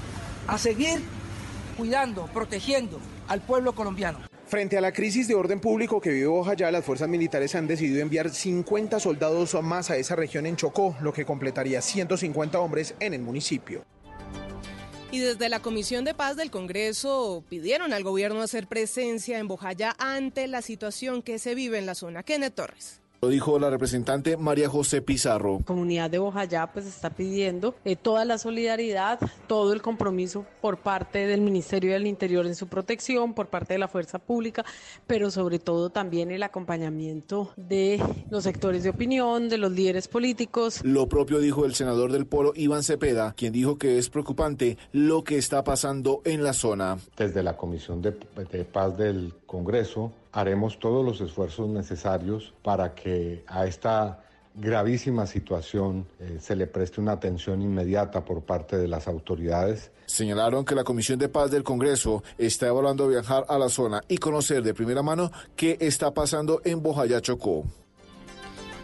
a 0.49 0.59
seguir 0.59 1.01
cuidando, 1.77 2.27
protegiendo 2.27 2.99
al 3.29 3.41
pueblo 3.43 3.75
colombiano. 3.75 4.19
Frente 4.47 4.79
a 4.79 4.81
la 4.81 4.93
crisis 4.93 5.29
de 5.29 5.35
orden 5.35 5.61
público 5.61 6.01
que 6.01 6.11
vive 6.11 6.27
Bojayá, 6.27 6.71
las 6.71 6.85
fuerzas 6.85 7.07
militares 7.07 7.55
han 7.55 7.67
decidido 7.67 8.01
enviar 8.01 8.31
50 8.31 8.99
soldados 8.99 9.55
más 9.63 9.91
a 9.91 9.97
esa 9.99 10.17
región 10.17 10.47
en 10.47 10.57
Chocó, 10.57 10.97
lo 11.03 11.13
que 11.13 11.27
completaría 11.27 11.83
150 11.83 12.59
hombres 12.59 12.95
en 12.99 13.13
el 13.13 13.21
municipio. 13.21 13.85
Y 15.11 15.19
desde 15.19 15.51
la 15.51 15.61
Comisión 15.61 16.05
de 16.05 16.15
Paz 16.15 16.37
del 16.37 16.51
Congreso 16.51 17.45
pidieron 17.49 17.93
al 17.93 18.03
gobierno 18.03 18.41
hacer 18.41 18.67
presencia 18.67 19.39
en 19.39 19.49
Bojayá 19.49 19.95
ante 19.99 20.47
la 20.47 20.63
situación 20.63 21.23
que 21.23 21.39
se 21.39 21.55
vive 21.55 21.79
en 21.79 21.87
la 21.87 21.95
zona. 21.95 22.23
Kenneth 22.23 22.55
Torres. 22.55 23.01
Lo 23.21 23.31
dijo 23.31 23.59
la 23.59 23.69
representante 23.69 24.37
María 24.37 24.69
José 24.69 25.03
Pizarro. 25.03 25.59
comunidad 25.65 26.09
de 26.09 26.19
Bojayá 26.19 26.71
pues 26.73 26.87
está 26.87 27.11
pidiendo 27.11 27.75
eh, 27.85 27.97
toda 27.97 28.25
la 28.25 28.39
solidaridad, 28.39 29.19
todo 29.49 29.73
el 29.73 29.83
compromiso 29.83 30.47
por 30.61 30.79
parte 30.79 31.27
del 31.27 31.41
Ministerio 31.41 31.95
del 31.95 32.07
Interior 32.07 32.47
en 32.47 32.55
su 32.55 32.69
protección, 32.69 33.35
por 33.35 33.49
parte 33.49 33.75
de 33.75 33.81
la 33.81 33.89
fuerza 33.89 34.21
pública, 34.21 34.65
pero 35.09 35.33
sobre 35.33 35.59
todo 35.59 35.91
también 35.91 36.31
el 36.31 36.45
acompañamiento 36.45 37.53
de 37.57 38.01
los 38.31 38.45
sectores 38.45 38.85
de 38.85 38.91
opinión, 38.91 39.49
de 39.49 39.59
los 39.59 39.73
líderes 39.73 40.07
políticos. 40.07 40.81
Lo 40.85 41.09
propio 41.09 41.41
dijo 41.41 41.65
el 41.65 41.75
senador 41.75 42.13
del 42.13 42.27
Polo, 42.27 42.53
Iván 42.55 42.85
Cepeda, 42.85 43.33
quien 43.37 43.53
dijo 43.53 43.79
que 43.79 43.99
es 43.99 44.11
preocupante 44.11 44.79
lo 44.93 45.25
que 45.25 45.39
está 45.39 45.65
pasando 45.65 46.23
en 46.25 46.45
la 46.45 46.53
zona. 46.53 46.99
Desde 47.17 47.43
la 47.43 47.57
Comisión 47.57 48.01
de, 48.01 48.13
de 48.53 48.65
Paz 48.65 48.97
del 48.97 49.35
Congreso 49.45 50.13
haremos 50.33 50.79
todos 50.79 51.05
los 51.05 51.21
esfuerzos 51.21 51.69
necesarios 51.69 52.55
para 52.63 52.95
que 52.95 53.45
a 53.47 53.67
esta 53.67 54.25
gravísima 54.55 55.27
situación 55.27 56.07
eh, 56.19 56.39
se 56.41 56.57
le 56.57 56.67
preste 56.67 57.01
una 57.01 57.13
atención 57.13 57.63
inmediata 57.63 58.25
por 58.25 58.43
parte 58.43 58.77
de 58.77 58.89
las 58.89 59.07
autoridades. 59.07 59.91
Señalaron 60.07 60.65
que 60.65 60.75
la 60.75 60.85
Comisión 60.85 61.19
de 61.19 61.29
Paz 61.29 61.51
del 61.51 61.63
Congreso 61.63 62.23
está 62.39 62.67
evaluando 62.67 63.09
viajar 63.09 63.45
a 63.49 63.59
la 63.59 63.69
zona 63.69 64.03
y 64.09 64.19
conocer 64.19 64.63
de 64.63 64.75
primera 64.75 65.03
mano 65.03 65.31
qué 65.55 65.77
está 65.81 66.13
pasando 66.13 66.61
en 66.65 66.83
Bojayá, 66.83 67.21
Chocó. 67.21 67.65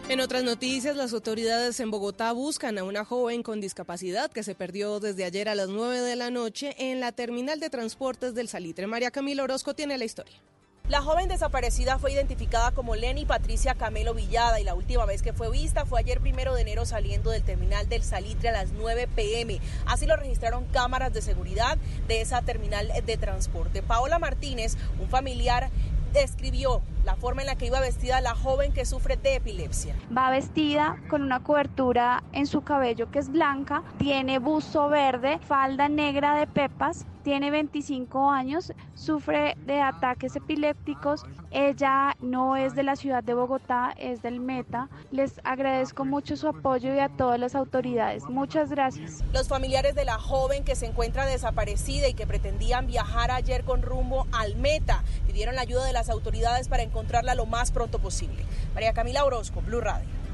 En 0.07 0.19
otras 0.19 0.43
noticias, 0.43 0.95
las 0.95 1.13
autoridades 1.13 1.79
en 1.79 1.89
Bogotá 1.89 2.31
buscan 2.31 2.77
a 2.77 2.83
una 2.83 3.03
joven 3.03 3.41
con 3.41 3.59
discapacidad 3.59 4.31
que 4.31 4.43
se 4.43 4.53
perdió 4.53 4.99
desde 4.99 5.25
ayer 5.25 5.49
a 5.49 5.55
las 5.55 5.67
9 5.67 5.99
de 6.01 6.15
la 6.15 6.29
noche 6.29 6.75
en 6.77 6.99
la 6.99 7.11
terminal 7.11 7.59
de 7.59 7.71
transportes 7.71 8.35
del 8.35 8.47
Salitre. 8.47 8.85
María 8.85 9.09
Camila 9.09 9.43
Orozco 9.43 9.73
tiene 9.73 9.97
la 9.97 10.05
historia. 10.05 10.39
La 10.87 11.01
joven 11.01 11.27
desaparecida 11.27 11.97
fue 11.97 12.11
identificada 12.11 12.69
como 12.69 12.95
Lenny 12.95 13.25
Patricia 13.25 13.73
Camelo 13.73 14.13
Villada 14.13 14.59
y 14.59 14.63
la 14.63 14.75
última 14.75 15.03
vez 15.05 15.23
que 15.23 15.33
fue 15.33 15.49
vista 15.49 15.83
fue 15.87 15.99
ayer 15.99 16.21
primero 16.21 16.53
de 16.53 16.61
enero 16.61 16.85
saliendo 16.85 17.31
del 17.31 17.41
terminal 17.41 17.89
del 17.89 18.03
Salitre 18.03 18.49
a 18.49 18.51
las 18.51 18.71
9 18.71 19.07
pm. 19.15 19.59
Así 19.87 20.05
lo 20.05 20.15
registraron 20.15 20.65
cámaras 20.65 21.11
de 21.11 21.23
seguridad 21.23 21.79
de 22.07 22.21
esa 22.21 22.43
terminal 22.43 22.91
de 23.03 23.17
transporte. 23.17 23.81
Paola 23.81 24.19
Martínez, 24.19 24.77
un 25.01 25.09
familiar, 25.09 25.71
describió 26.13 26.83
la 27.03 27.15
forma 27.15 27.41
en 27.41 27.47
la 27.47 27.55
que 27.55 27.65
iba 27.65 27.79
vestida 27.79 28.21
la 28.21 28.35
joven 28.35 28.71
que 28.71 28.85
sufre 28.85 29.17
de 29.17 29.37
epilepsia. 29.37 29.95
Va 30.15 30.29
vestida 30.29 30.97
con 31.09 31.23
una 31.23 31.41
cobertura 31.41 32.23
en 32.31 32.45
su 32.45 32.61
cabello 32.61 33.09
que 33.09 33.17
es 33.17 33.29
blanca, 33.29 33.81
tiene 33.97 34.37
buzo 34.37 34.87
verde, 34.87 35.39
falda 35.39 35.89
negra 35.89 36.35
de 36.35 36.45
pepas, 36.45 37.07
tiene 37.25 37.49
25 37.49 38.29
años, 38.29 38.71
sufre 38.93 39.57
de 39.65 39.81
ataques 39.81 40.35
epilépticos. 40.35 41.23
Ella 41.49 42.15
no 42.21 42.55
es 42.55 42.75
de 42.75 42.83
la 42.83 42.95
ciudad 42.95 43.23
de 43.23 43.33
Bogotá, 43.33 43.95
es 43.97 44.21
del 44.21 44.39
Meta. 44.39 44.89
Les 45.09 45.41
agradezco 45.43 46.05
mucho 46.05 46.37
su 46.37 46.47
apoyo 46.47 46.93
y 46.93 46.99
a 46.99 47.09
todas 47.09 47.39
las 47.39 47.55
autoridades. 47.55 48.25
Muchas 48.25 48.69
gracias. 48.69 49.23
Los 49.33 49.47
familiares 49.47 49.95
de 49.95 50.05
la 50.05 50.19
joven 50.19 50.63
que 50.63 50.75
se 50.75 50.85
encuentra 50.85 51.25
desaparecida 51.25 52.07
y 52.07 52.13
que 52.13 52.27
pretendían 52.27 52.85
viajar 52.85 53.31
ayer 53.31 53.63
con 53.63 53.81
rumbo 53.81 54.27
al 54.31 54.55
Meta 54.55 55.03
pidieron 55.25 55.55
la 55.55 55.61
ayuda 55.61 55.83
de 55.83 55.93
las 55.93 56.11
autoridades 56.11 56.69
para 56.69 56.83
encontrarla 56.83 57.33
lo 57.33 57.47
más 57.47 57.71
pronto 57.71 57.97
posible. 57.97 58.45
María 58.75 58.93
Camila 58.93 59.25
Orozco, 59.25 59.61
Blue 59.61 59.81
Radio. 59.81 60.24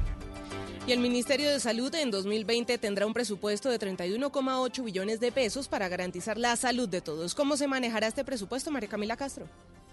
Y 0.84 0.90
el 0.90 0.98
Ministerio 0.98 1.48
de 1.48 1.60
Salud 1.60 1.94
en 1.94 2.10
2020 2.10 2.76
tendrá 2.76 3.06
un 3.06 3.14
presupuesto 3.14 3.70
de 3.70 3.78
31,8 3.78 4.82
billones 4.82 5.20
de 5.20 5.30
pesos 5.30 5.68
para 5.68 5.88
garantizar 5.88 6.38
la 6.38 6.56
salud 6.56 6.88
de 6.88 7.00
todos. 7.00 7.36
¿Cómo 7.36 7.56
se 7.56 7.68
manejará 7.68 8.08
este 8.08 8.24
presupuesto, 8.24 8.72
María 8.72 8.88
Camila 8.88 9.16
Castro? 9.16 9.46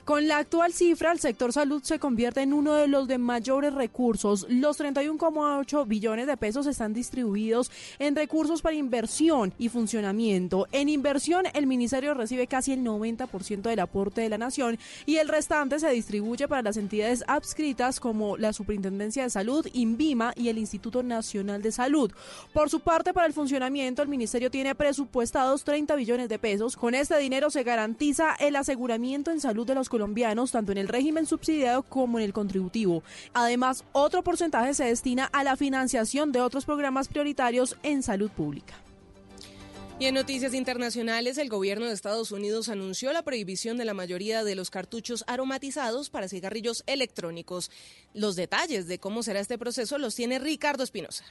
Con 0.09 0.27
la 0.27 0.39
actual 0.39 0.73
cifra, 0.73 1.11
el 1.11 1.19
sector 1.19 1.53
salud 1.53 1.83
se 1.83 1.99
convierte 1.99 2.41
en 2.41 2.51
uno 2.51 2.73
de 2.73 2.87
los 2.87 3.07
de 3.07 3.19
mayores 3.19 3.75
recursos. 3.75 4.47
Los 4.49 4.79
31,8 4.79 5.87
billones 5.87 6.25
de 6.25 6.35
pesos 6.35 6.65
están 6.65 6.95
distribuidos 6.95 7.69
en 7.99 8.15
recursos 8.15 8.63
para 8.63 8.75
inversión 8.75 9.53
y 9.59 9.69
funcionamiento. 9.69 10.67
En 10.71 10.89
inversión, 10.89 11.45
el 11.53 11.67
ministerio 11.67 12.15
recibe 12.15 12.47
casi 12.47 12.73
el 12.73 12.83
90% 12.83 13.61
del 13.61 13.79
aporte 13.81 14.21
de 14.21 14.29
la 14.29 14.39
nación 14.39 14.79
y 15.05 15.17
el 15.17 15.27
restante 15.27 15.79
se 15.79 15.91
distribuye 15.91 16.47
para 16.47 16.63
las 16.63 16.77
entidades 16.77 17.23
adscritas 17.27 17.99
como 17.99 18.35
la 18.35 18.51
Superintendencia 18.51 19.21
de 19.21 19.29
Salud, 19.29 19.67
INVIMA 19.73 20.33
y 20.35 20.49
el 20.49 20.57
Instituto 20.57 20.78
Nacional 21.03 21.61
de 21.61 21.71
Salud. 21.71 22.11
Por 22.53 22.69
su 22.69 22.79
parte, 22.79 23.13
para 23.13 23.27
el 23.27 23.33
funcionamiento, 23.33 24.01
el 24.01 24.07
ministerio 24.07 24.49
tiene 24.49 24.75
presupuestados 24.75 25.63
30 25.63 25.95
billones 25.95 26.29
de 26.29 26.39
pesos. 26.39 26.75
Con 26.75 26.95
este 26.95 27.17
dinero 27.17 27.49
se 27.49 27.63
garantiza 27.63 28.35
el 28.39 28.55
aseguramiento 28.55 29.31
en 29.31 29.39
salud 29.39 29.67
de 29.67 29.75
los 29.75 29.89
colombianos, 29.89 30.51
tanto 30.51 30.71
en 30.71 30.77
el 30.77 30.87
régimen 30.87 31.25
subsidiado 31.25 31.83
como 31.83 32.19
en 32.19 32.25
el 32.25 32.33
contributivo. 32.33 33.03
Además, 33.33 33.83
otro 33.91 34.23
porcentaje 34.23 34.73
se 34.73 34.85
destina 34.85 35.25
a 35.25 35.43
la 35.43 35.55
financiación 35.55 36.31
de 36.31 36.41
otros 36.41 36.65
programas 36.65 37.07
prioritarios 37.07 37.77
en 37.83 38.03
salud 38.03 38.31
pública. 38.31 38.75
Y 39.99 40.05
en 40.05 40.15
noticias 40.15 40.53
internacionales, 40.53 41.37
el 41.37 41.49
gobierno 41.49 41.85
de 41.85 41.91
Estados 41.91 42.31
Unidos 42.31 42.69
anunció 42.69 43.11
la 43.11 43.23
prohibición 43.23 43.75
de 43.75 43.83
la 43.83 43.93
mayoría 43.93 44.45
de 44.45 44.55
los 44.55 44.69
cartuchos 44.69 45.25
aromatizados 45.27 46.09
para 46.09 46.29
cigarrillos 46.29 46.85
electrónicos. 46.87 47.69
Los 48.13 48.37
detalles 48.37 48.87
de 48.87 48.97
cómo 48.97 49.23
será 49.23 49.41
este 49.41 49.57
proceso 49.57 49.97
los 49.97 50.15
tiene 50.15 50.39
Ricardo 50.39 50.83
Espinosa. 50.83 51.25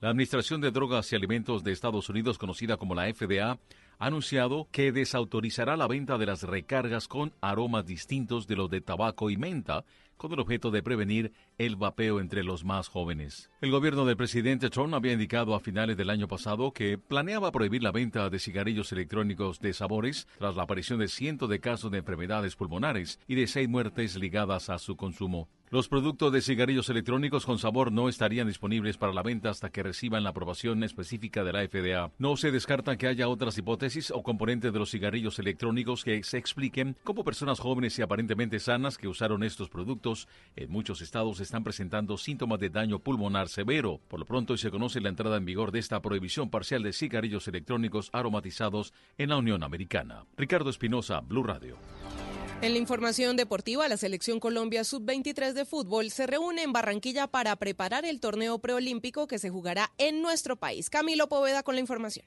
La 0.00 0.10
Administración 0.10 0.60
de 0.60 0.70
Drogas 0.70 1.12
y 1.12 1.16
Alimentos 1.16 1.64
de 1.64 1.72
Estados 1.72 2.08
Unidos, 2.08 2.38
conocida 2.38 2.76
como 2.76 2.94
la 2.94 3.12
FDA, 3.12 3.58
ha 3.98 4.06
anunciado 4.06 4.68
que 4.70 4.92
desautorizará 4.92 5.76
la 5.76 5.88
venta 5.88 6.16
de 6.16 6.26
las 6.26 6.44
recargas 6.44 7.08
con 7.08 7.32
aromas 7.40 7.86
distintos 7.86 8.46
de 8.46 8.54
los 8.54 8.70
de 8.70 8.82
tabaco 8.82 9.30
y 9.30 9.36
menta, 9.36 9.84
con 10.16 10.32
el 10.32 10.40
objeto 10.40 10.70
de 10.70 10.82
prevenir 10.82 11.32
el 11.58 11.76
vapeo 11.76 12.20
entre 12.20 12.42
los 12.42 12.64
más 12.64 12.88
jóvenes. 12.88 13.50
El 13.60 13.70
gobierno 13.70 14.04
del 14.04 14.16
presidente 14.16 14.70
Trump 14.70 14.94
había 14.94 15.12
indicado 15.12 15.54
a 15.54 15.60
finales 15.60 15.96
del 15.96 16.10
año 16.10 16.28
pasado 16.28 16.72
que 16.72 16.98
planeaba 16.98 17.52
prohibir 17.52 17.82
la 17.82 17.92
venta 17.92 18.30
de 18.30 18.38
cigarrillos 18.38 18.92
electrónicos 18.92 19.60
de 19.60 19.72
sabores 19.72 20.26
tras 20.38 20.56
la 20.56 20.64
aparición 20.64 20.98
de 20.98 21.08
cientos 21.08 21.48
de 21.48 21.60
casos 21.60 21.90
de 21.90 21.98
enfermedades 21.98 22.56
pulmonares 22.56 23.20
y 23.26 23.34
de 23.34 23.46
seis 23.46 23.68
muertes 23.68 24.16
ligadas 24.16 24.70
a 24.70 24.78
su 24.78 24.96
consumo. 24.96 25.48
Los 25.68 25.88
productos 25.88 26.32
de 26.32 26.42
cigarrillos 26.42 26.88
electrónicos 26.90 27.44
con 27.44 27.58
sabor 27.58 27.90
no 27.90 28.08
estarían 28.08 28.46
disponibles 28.46 28.98
para 28.98 29.12
la 29.12 29.24
venta 29.24 29.50
hasta 29.50 29.70
que 29.70 29.82
reciban 29.82 30.22
la 30.22 30.30
aprobación 30.30 30.84
específica 30.84 31.42
de 31.42 31.52
la 31.52 31.66
FDA. 31.66 32.12
No 32.18 32.36
se 32.36 32.52
descarta 32.52 32.96
que 32.96 33.08
haya 33.08 33.26
otras 33.26 33.58
hipótesis 33.58 34.12
o 34.12 34.22
componentes 34.22 34.72
de 34.72 34.78
los 34.78 34.92
cigarrillos 34.92 35.40
electrónicos 35.40 36.04
que 36.04 36.22
se 36.22 36.38
expliquen 36.38 36.96
como 37.02 37.24
personas 37.24 37.58
jóvenes 37.58 37.98
y 37.98 38.02
aparentemente 38.02 38.60
sanas 38.60 38.96
que 38.96 39.08
usaron 39.08 39.42
estos 39.42 39.68
productos 39.68 40.28
en 40.54 40.70
muchos 40.70 41.00
estados 41.02 41.40
están 41.40 41.64
presentando 41.64 42.16
síntomas 42.16 42.60
de 42.60 42.70
daño 42.70 43.00
pulmonar 43.00 43.48
severo. 43.48 43.98
Por 44.06 44.20
lo 44.20 44.26
pronto 44.26 44.56
se 44.56 44.70
conoce 44.70 45.00
la 45.00 45.08
entrada 45.08 45.36
en 45.36 45.46
vigor 45.46 45.72
de 45.72 45.80
esta 45.80 46.00
prohibición 46.00 46.48
parcial 46.48 46.84
de 46.84 46.92
cigarrillos 46.92 47.48
electrónicos 47.48 48.10
aromatizados 48.12 48.94
en 49.18 49.30
la 49.30 49.36
Unión 49.36 49.64
Americana. 49.64 50.26
Ricardo 50.36 50.70
Espinosa, 50.70 51.22
Blue 51.22 51.42
Radio. 51.42 51.76
En 52.62 52.72
la 52.72 52.78
información 52.78 53.36
deportiva, 53.36 53.86
la 53.86 53.98
selección 53.98 54.40
Colombia 54.40 54.82
Sub-23 54.82 55.52
de 55.52 55.66
fútbol 55.66 56.10
se 56.10 56.26
reúne 56.26 56.62
en 56.62 56.72
Barranquilla 56.72 57.26
para 57.26 57.54
preparar 57.56 58.06
el 58.06 58.18
torneo 58.18 58.58
preolímpico 58.58 59.26
que 59.26 59.38
se 59.38 59.50
jugará 59.50 59.92
en 59.98 60.22
nuestro 60.22 60.56
país. 60.56 60.88
Camilo 60.88 61.28
Poveda 61.28 61.62
con 61.62 61.74
la 61.74 61.82
información. 61.82 62.24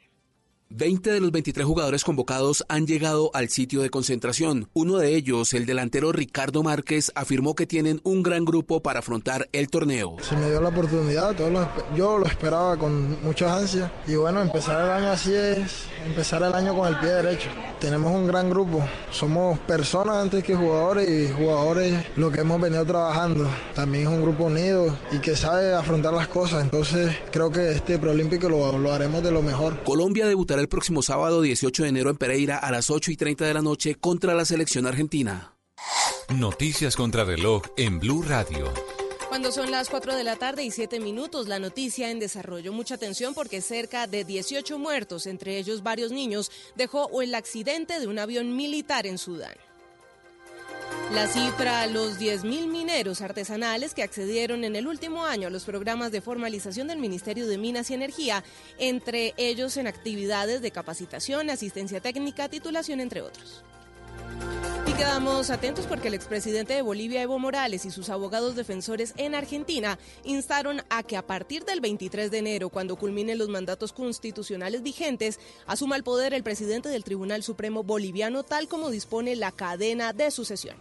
20 0.72 1.12
de 1.12 1.20
los 1.20 1.32
23 1.32 1.66
jugadores 1.66 2.04
convocados 2.04 2.64
han 2.70 2.86
llegado 2.86 3.32
al 3.34 3.50
sitio 3.50 3.82
de 3.82 3.90
concentración. 3.90 4.70
Uno 4.74 4.98
de 4.98 5.16
ellos, 5.16 5.56
el 5.56 5.66
delantero 5.66 6.12
Ricardo 6.12 6.62
Márquez, 6.62 7.12
afirmó 7.16 7.56
que 7.56 7.66
tienen 7.66 8.02
un 8.04 8.22
gran 8.22 8.46
grupo 8.46 8.80
para 8.80 9.00
afrontar 9.00 9.50
el 9.52 9.68
torneo. 9.70 10.18
Se 10.22 10.38
me 10.38 10.48
dio 10.48 10.62
la 10.62 10.70
oportunidad, 10.70 11.36
todos 11.36 11.68
yo 11.98 12.20
lo 12.20 12.28
esperaba 12.28 12.78
con 12.78 13.20
muchas 13.24 13.52
ansias 13.52 13.92
y 14.06 14.14
bueno, 14.14 14.44
empezar 14.44 14.86
el 14.86 14.92
año 14.92 15.10
así 15.10 15.34
es 15.34 15.86
empezar 16.06 16.44
el 16.44 16.54
año 16.54 16.76
con 16.78 16.88
el 16.88 17.00
pie 17.00 17.10
derecho. 17.10 17.50
Tenemos 17.80 18.14
un 18.14 18.28
gran 18.28 18.52
grupo, 18.52 18.86
somos 19.10 19.58
personas 19.60 20.18
antes 20.18 20.44
que 20.44 20.54
jugadores 20.54 21.10
y 21.10 21.34
jugadores 21.34 21.96
lo 22.16 22.30
que 22.32 22.42
hemos 22.42 22.62
venido 22.62 22.86
trabajando. 22.86 23.50
También 23.74 24.04
es 24.04 24.10
un 24.10 24.22
grupo 24.22 24.44
unido 24.44 24.96
y 25.12 25.18
que 25.18 25.36
sabe 25.36 25.74
afrontar 25.74 26.14
las 26.14 26.28
cosas, 26.28 26.62
entonces 26.64 27.16
creo 27.32 27.50
que 27.52 27.72
este 27.72 27.98
preolímpico 27.98 28.48
lo, 28.50 28.78
lo 28.78 28.94
haremos 28.94 29.24
de 29.24 29.32
lo 29.32 29.42
mejor. 29.42 29.82
Colombia 29.84 30.28
debutará 30.28 30.59
el 30.60 30.70
próximo 30.70 31.02
sábado 31.02 31.42
18 31.42 31.84
de 31.84 31.90
enero 31.90 32.10
en 32.10 32.18
Pereira 32.18 32.58
a 32.58 32.72
las 32.72 32.90
8 32.90 33.12
y 33.12 33.18
30 33.18 33.46
de 33.46 33.54
la 33.54 33.62
noche 33.62 33.96
contra 33.96 34.34
la 34.34 34.46
selección 34.46 34.86
argentina. 34.86 35.56
Noticias 36.30 36.96
contra 36.96 37.24
reloj 37.24 37.64
en 37.78 38.00
Blue 38.00 38.22
Radio. 38.22 38.72
Cuando 39.30 39.52
son 39.52 39.70
las 39.70 39.90
4 39.90 40.16
de 40.16 40.24
la 40.24 40.38
tarde 40.38 40.64
y 40.64 40.72
7 40.72 41.00
minutos, 41.00 41.48
la 41.48 41.60
noticia 41.60 42.10
en 42.10 42.20
desarrollo. 42.20 42.74
Mucha 42.74 42.96
atención 42.96 43.36
porque 43.36 43.62
cerca 43.62 44.08
de 44.08 44.24
18 44.24 44.80
muertos, 44.80 45.28
entre 45.28 45.58
ellos 45.58 45.84
varios 45.84 46.12
niños, 46.12 46.52
dejó 46.76 47.22
el 47.22 47.36
accidente 47.36 48.00
de 48.00 48.08
un 48.08 48.18
avión 48.18 48.56
militar 48.56 49.06
en 49.06 49.20
Sudán. 49.20 49.56
La 51.14 51.26
cifra, 51.28 51.88
los 51.88 52.20
10.000 52.20 52.68
mineros 52.68 53.22
artesanales 53.22 53.96
que 53.96 54.04
accedieron 54.04 54.64
en 54.64 54.76
el 54.76 54.88
último 54.88 55.26
año 55.26 55.48
a 55.48 55.52
los 55.52 55.66
programas 55.66 56.12
de 56.12 56.22
formalización 56.22 56.88
del 56.88 57.00
Ministerio 57.00 57.48
de 57.48 57.58
Minas 57.58 57.90
y 57.90 57.96
Energía, 57.96 58.44
entre 58.78 59.34
ellos 59.38 59.78
en 59.78 59.88
actividades 59.88 60.62
de 60.62 60.70
capacitación, 60.70 61.50
asistencia 61.50 62.00
técnica, 62.00 62.48
titulación, 62.48 63.00
entre 63.00 63.22
otros. 63.22 63.64
Quedamos 65.00 65.50
atentos 65.50 65.86
porque 65.88 66.10
el 66.10 66.14
expresidente 66.14 66.74
de 66.74 66.82
Bolivia, 66.82 67.22
Evo 67.22 67.40
Morales, 67.40 67.86
y 67.86 67.90
sus 67.90 68.10
abogados 68.10 68.58
defensores 68.58 69.14
en 69.16 69.34
Argentina 69.34 69.98
instaron 70.26 70.82
a 70.90 71.04
que 71.04 71.16
a 71.16 71.26
partir 71.26 71.64
del 71.64 71.80
23 71.80 72.30
de 72.30 72.38
enero, 72.40 72.68
cuando 72.68 72.98
culminen 72.98 73.38
los 73.38 73.48
mandatos 73.48 73.94
constitucionales 73.94 74.84
vigentes, 74.84 75.40
asuma 75.68 75.96
el 75.96 76.04
poder 76.04 76.34
el 76.34 76.44
presidente 76.44 76.90
del 76.90 77.06
Tribunal 77.06 77.44
Supremo 77.44 77.82
Boliviano, 77.82 78.44
tal 78.44 78.68
como 78.68 78.90
dispone 78.90 79.38
la 79.38 79.54
cadena 79.54 80.12
de 80.12 80.32
sucesión. 80.32 80.76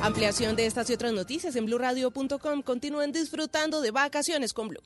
Ampliación 0.00 0.56
de 0.56 0.64
estas 0.64 0.88
y 0.88 0.94
otras 0.94 1.12
noticias 1.12 1.54
en 1.54 1.66
blurradio.com. 1.66 2.62
Continúen 2.62 3.12
disfrutando 3.12 3.82
de 3.82 3.90
vacaciones 3.90 4.54
con 4.54 4.68
Blue. 4.68 4.80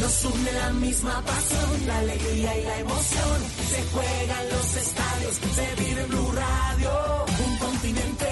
Nos 0.00 0.24
une 0.24 0.52
la 0.52 0.70
misma 0.72 1.22
pasión, 1.24 1.86
la 1.86 1.98
alegría 1.98 2.58
y 2.58 2.62
la 2.64 2.78
emoción. 2.78 3.38
Se 3.70 3.82
juegan 3.92 4.48
los 4.50 4.76
estadios, 4.76 5.34
se 5.56 5.82
vive 5.82 6.04
Blue 6.06 6.32
Radio. 6.32 7.24
Un 7.46 7.56
continente 7.58 8.26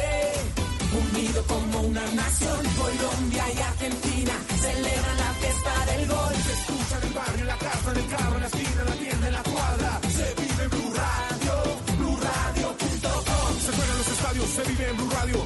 unido 1.03 1.43
como 1.47 1.81
una 1.81 2.07
nación. 2.13 2.61
Colombia 2.77 3.45
y 3.55 3.59
Argentina 3.61 4.35
celebran 4.61 5.17
la 5.17 5.33
fiesta 5.41 5.87
del 5.87 6.07
gol. 6.09 6.35
Se 6.47 6.53
escucha 6.53 6.99
en 7.01 7.09
el 7.09 7.15
barrio, 7.15 7.41
en 7.41 7.47
la 7.47 7.59
casa, 7.59 7.91
en 7.91 7.97
el 7.97 8.09
carro, 8.09 8.35
en 8.35 8.41
la 8.41 8.47
esquina, 8.47 8.81
en 8.83 8.89
la 8.91 8.97
tienda, 9.05 9.27
en 9.27 9.33
la 9.33 9.43
cuadra. 9.43 10.01
Se 10.19 10.27
vive 10.43 10.69
Blue 10.69 10.93
Radio, 10.95 11.55
BlueRadio.com. 11.99 13.51
Se 13.65 13.73
juegan 13.77 13.99
los 13.99 14.09
estadios, 14.09 14.49
se 14.51 14.63
vive 14.71 14.89
en 14.91 14.97
Blue 14.97 15.11
Radio. 15.11 15.41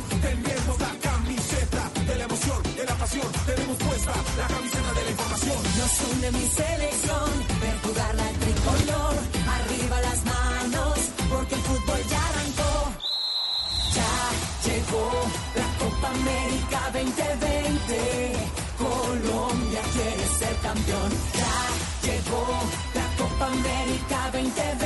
La 4.02 4.46
camiseta 4.48 4.92
de 4.92 5.04
la 5.04 5.10
información. 5.10 5.56
Nos 5.78 6.00
une 6.10 6.30
mi 6.32 6.46
selección, 6.48 7.30
ver 7.60 7.76
jugar 7.84 8.14
la 8.16 8.28
tricolor. 8.42 9.14
Arriba 9.56 10.00
las 10.00 10.24
manos, 10.24 10.98
porque 11.30 11.54
el 11.54 11.60
fútbol 11.60 12.00
ya 12.10 12.20
arrancó. 12.30 12.74
Ya 13.94 14.14
llegó 14.66 15.06
la 15.54 15.68
Copa 15.78 16.08
América 16.10 16.80
2020. 16.92 18.32
Colombia 18.78 19.82
quiere 19.92 20.26
ser 20.38 20.56
campeón. 20.56 21.10
Ya 21.40 21.56
llegó 22.06 22.46
la 22.98 23.06
Copa 23.22 23.46
América 23.46 24.18
2020. 24.32 24.83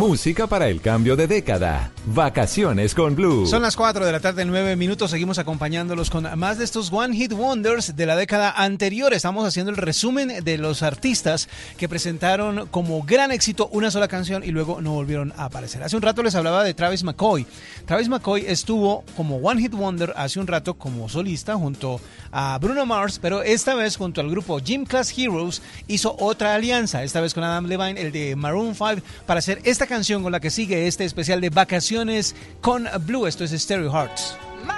Música 0.00 0.46
para 0.46 0.68
el 0.68 0.80
cambio 0.80 1.14
de 1.14 1.26
década. 1.26 1.90
Vacaciones 2.06 2.94
con 2.94 3.14
Blue. 3.14 3.46
Son 3.46 3.60
las 3.60 3.76
4 3.76 4.06
de 4.06 4.10
la 4.10 4.20
tarde, 4.20 4.46
9 4.46 4.74
minutos. 4.74 5.10
Seguimos 5.10 5.38
acompañándolos 5.38 6.08
con 6.08 6.26
más 6.38 6.56
de 6.56 6.64
estos 6.64 6.90
One 6.90 7.14
Hit 7.14 7.34
Wonders 7.34 7.94
de 7.94 8.06
la 8.06 8.16
década 8.16 8.50
anterior. 8.50 9.12
Estamos 9.12 9.46
haciendo 9.46 9.70
el 9.70 9.76
resumen 9.76 10.42
de 10.42 10.56
los 10.56 10.82
artistas 10.82 11.50
que 11.76 11.86
presentaron 11.86 12.66
como 12.68 13.02
gran 13.02 13.30
éxito 13.30 13.68
una 13.72 13.90
sola 13.90 14.08
canción 14.08 14.42
y 14.42 14.52
luego 14.52 14.80
no 14.80 14.92
volvieron 14.92 15.34
a 15.36 15.44
aparecer. 15.44 15.82
Hace 15.82 15.96
un 15.96 16.02
rato 16.02 16.22
les 16.22 16.34
hablaba 16.34 16.64
de 16.64 16.72
Travis 16.72 17.04
McCoy. 17.04 17.46
Travis 17.84 18.08
McCoy 18.08 18.46
estuvo 18.46 19.04
como 19.18 19.36
One 19.36 19.60
Hit 19.60 19.74
Wonder 19.74 20.14
hace 20.16 20.40
un 20.40 20.46
rato 20.46 20.78
como 20.78 21.10
solista 21.10 21.56
junto 21.56 22.00
a 22.32 22.56
Bruno 22.58 22.86
Mars, 22.86 23.18
pero 23.20 23.42
esta 23.42 23.74
vez 23.74 23.98
junto 23.98 24.22
al 24.22 24.30
grupo 24.30 24.60
Gym 24.60 24.86
Class 24.86 25.12
Heroes 25.14 25.60
hizo 25.88 26.16
otra 26.18 26.54
alianza, 26.54 27.04
esta 27.04 27.20
vez 27.20 27.34
con 27.34 27.44
Adam 27.44 27.66
Levine, 27.66 28.00
el 28.00 28.12
de 28.12 28.34
Maroon 28.34 28.74
5, 28.74 29.02
para 29.26 29.40
hacer 29.40 29.60
esta 29.64 29.89
canción 29.90 30.22
con 30.22 30.30
la 30.30 30.38
que 30.38 30.50
sigue 30.50 30.86
este 30.86 31.04
especial 31.04 31.40
de 31.40 31.50
vacaciones 31.50 32.36
con 32.60 32.88
Blue. 33.00 33.26
Esto 33.26 33.42
es 33.42 33.50
Stereo 33.50 33.90
Hearts. 33.90 34.36
My 34.64 34.72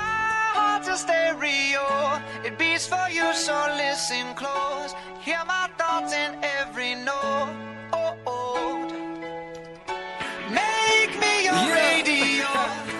heart's 0.54 0.88
a 0.88 0.96
stereo. 0.96 1.84
It 2.46 2.56
beats 2.56 2.88
for 2.88 3.10
you, 3.10 3.22
so 3.34 3.52
listen 3.76 4.34
close. 4.34 4.94
Hear 5.22 5.44
my 5.46 5.68
thoughts 5.76 6.14
in 6.14 6.32
every 6.60 6.94
note. 6.94 7.52
Oh, 7.92 8.16
oh. 8.26 8.88
Make 10.48 11.12
me 11.20 11.44
your 11.44 11.60
radio 11.70 12.48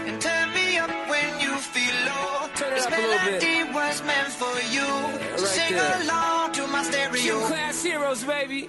and 0.06 0.20
turn 0.20 0.52
me 0.52 0.76
up 0.76 0.90
when 1.08 1.40
you 1.40 1.56
feel 1.56 1.96
low. 2.04 2.48
Turn 2.54 2.74
this 2.74 2.90
melody 2.90 3.72
was 3.72 4.02
meant 4.04 4.28
for 4.28 4.54
you. 4.70 4.84
Yeah, 4.84 5.36
sing 5.38 5.76
there. 5.76 6.02
along 6.02 6.52
to 6.52 6.66
my 6.66 6.82
stereo. 6.82 7.40
Class 7.46 7.82
heroes, 7.82 8.22
baby. 8.22 8.68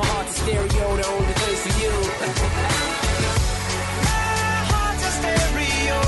my 0.00 0.06
heart's 0.06 0.32
a 0.32 0.40
stereo, 0.42 0.96
the 0.96 1.06
only 1.14 1.34
place 1.40 1.62
for 1.66 1.74
you. 1.82 1.92
My 4.06 4.56
heart's 4.72 5.04
a 5.08 5.12
stereo. 5.20 5.98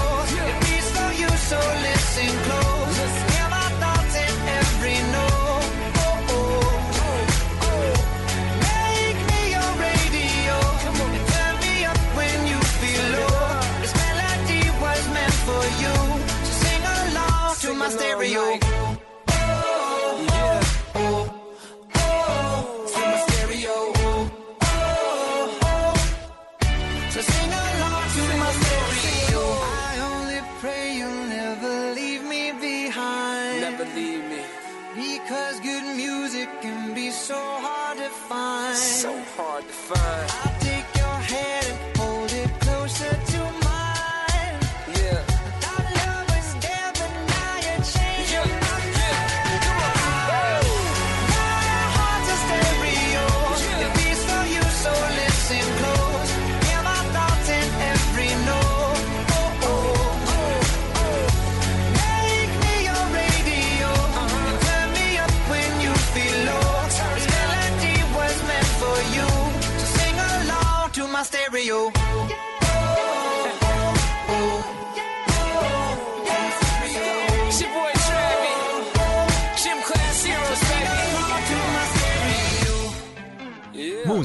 It 0.49 0.57
beats 0.65 0.91
for 0.97 1.11
you, 1.21 1.31
so 1.51 1.59
listen 1.87 2.42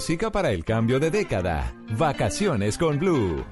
Música 0.07 0.31
para 0.31 0.51
el 0.51 0.63
cambio 0.63 1.01
de 1.01 1.11
década. 1.11 1.75
Vacaciones 1.97 2.77
con 2.77 2.97
Blue. 2.97 3.43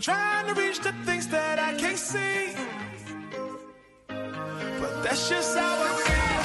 Trying 0.00 0.46
to 0.46 0.54
reach 0.54 0.78
the 0.78 0.92
things 1.04 1.26
that 1.26 1.58
I 1.58 1.74
can't 1.74 1.98
see. 1.98 2.54
But 4.06 5.02
that's 5.02 5.28
just 5.28 5.58
how 5.58 5.76
I 5.88 5.92
feel. 6.06 6.38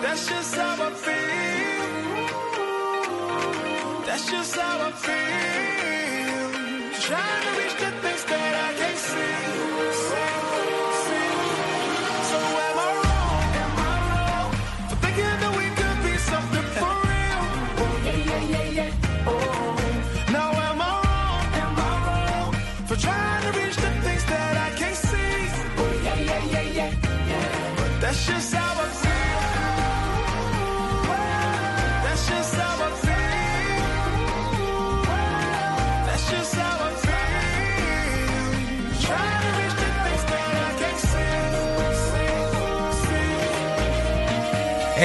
That's 0.00 0.26
just 0.26 0.54
how 0.54 0.86
I 0.86 0.90
feel. 1.04 1.16
That's 4.06 4.30
just 4.30 4.56
how 4.56 4.86
I 4.86 4.90
feel. 4.92 5.45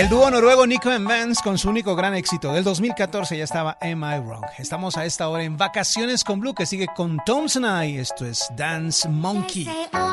El 0.01 0.09
dúo 0.09 0.31
noruego 0.31 0.65
Nico 0.65 0.89
and 0.89 1.35
con 1.43 1.59
su 1.59 1.69
único 1.69 1.95
gran 1.95 2.15
éxito 2.15 2.51
del 2.53 2.63
2014 2.63 3.38
ya 3.38 3.43
estaba 3.43 3.77
Am 3.80 4.03
I 4.03 4.17
Wrong. 4.17 4.43
Estamos 4.57 4.97
a 4.97 5.05
esta 5.05 5.30
hora 5.30 5.43
en 5.43 5.57
Vacaciones 5.57 6.23
con 6.23 6.39
Blue 6.39 6.55
que 6.55 6.65
sigue 6.65 6.88
con 6.88 7.19
Tom's 7.23 7.55
Night. 7.57 7.99
Esto 7.99 8.25
es 8.25 8.47
Dance 8.55 9.07
Monkey. 9.07 9.69
Oh, 9.93 10.10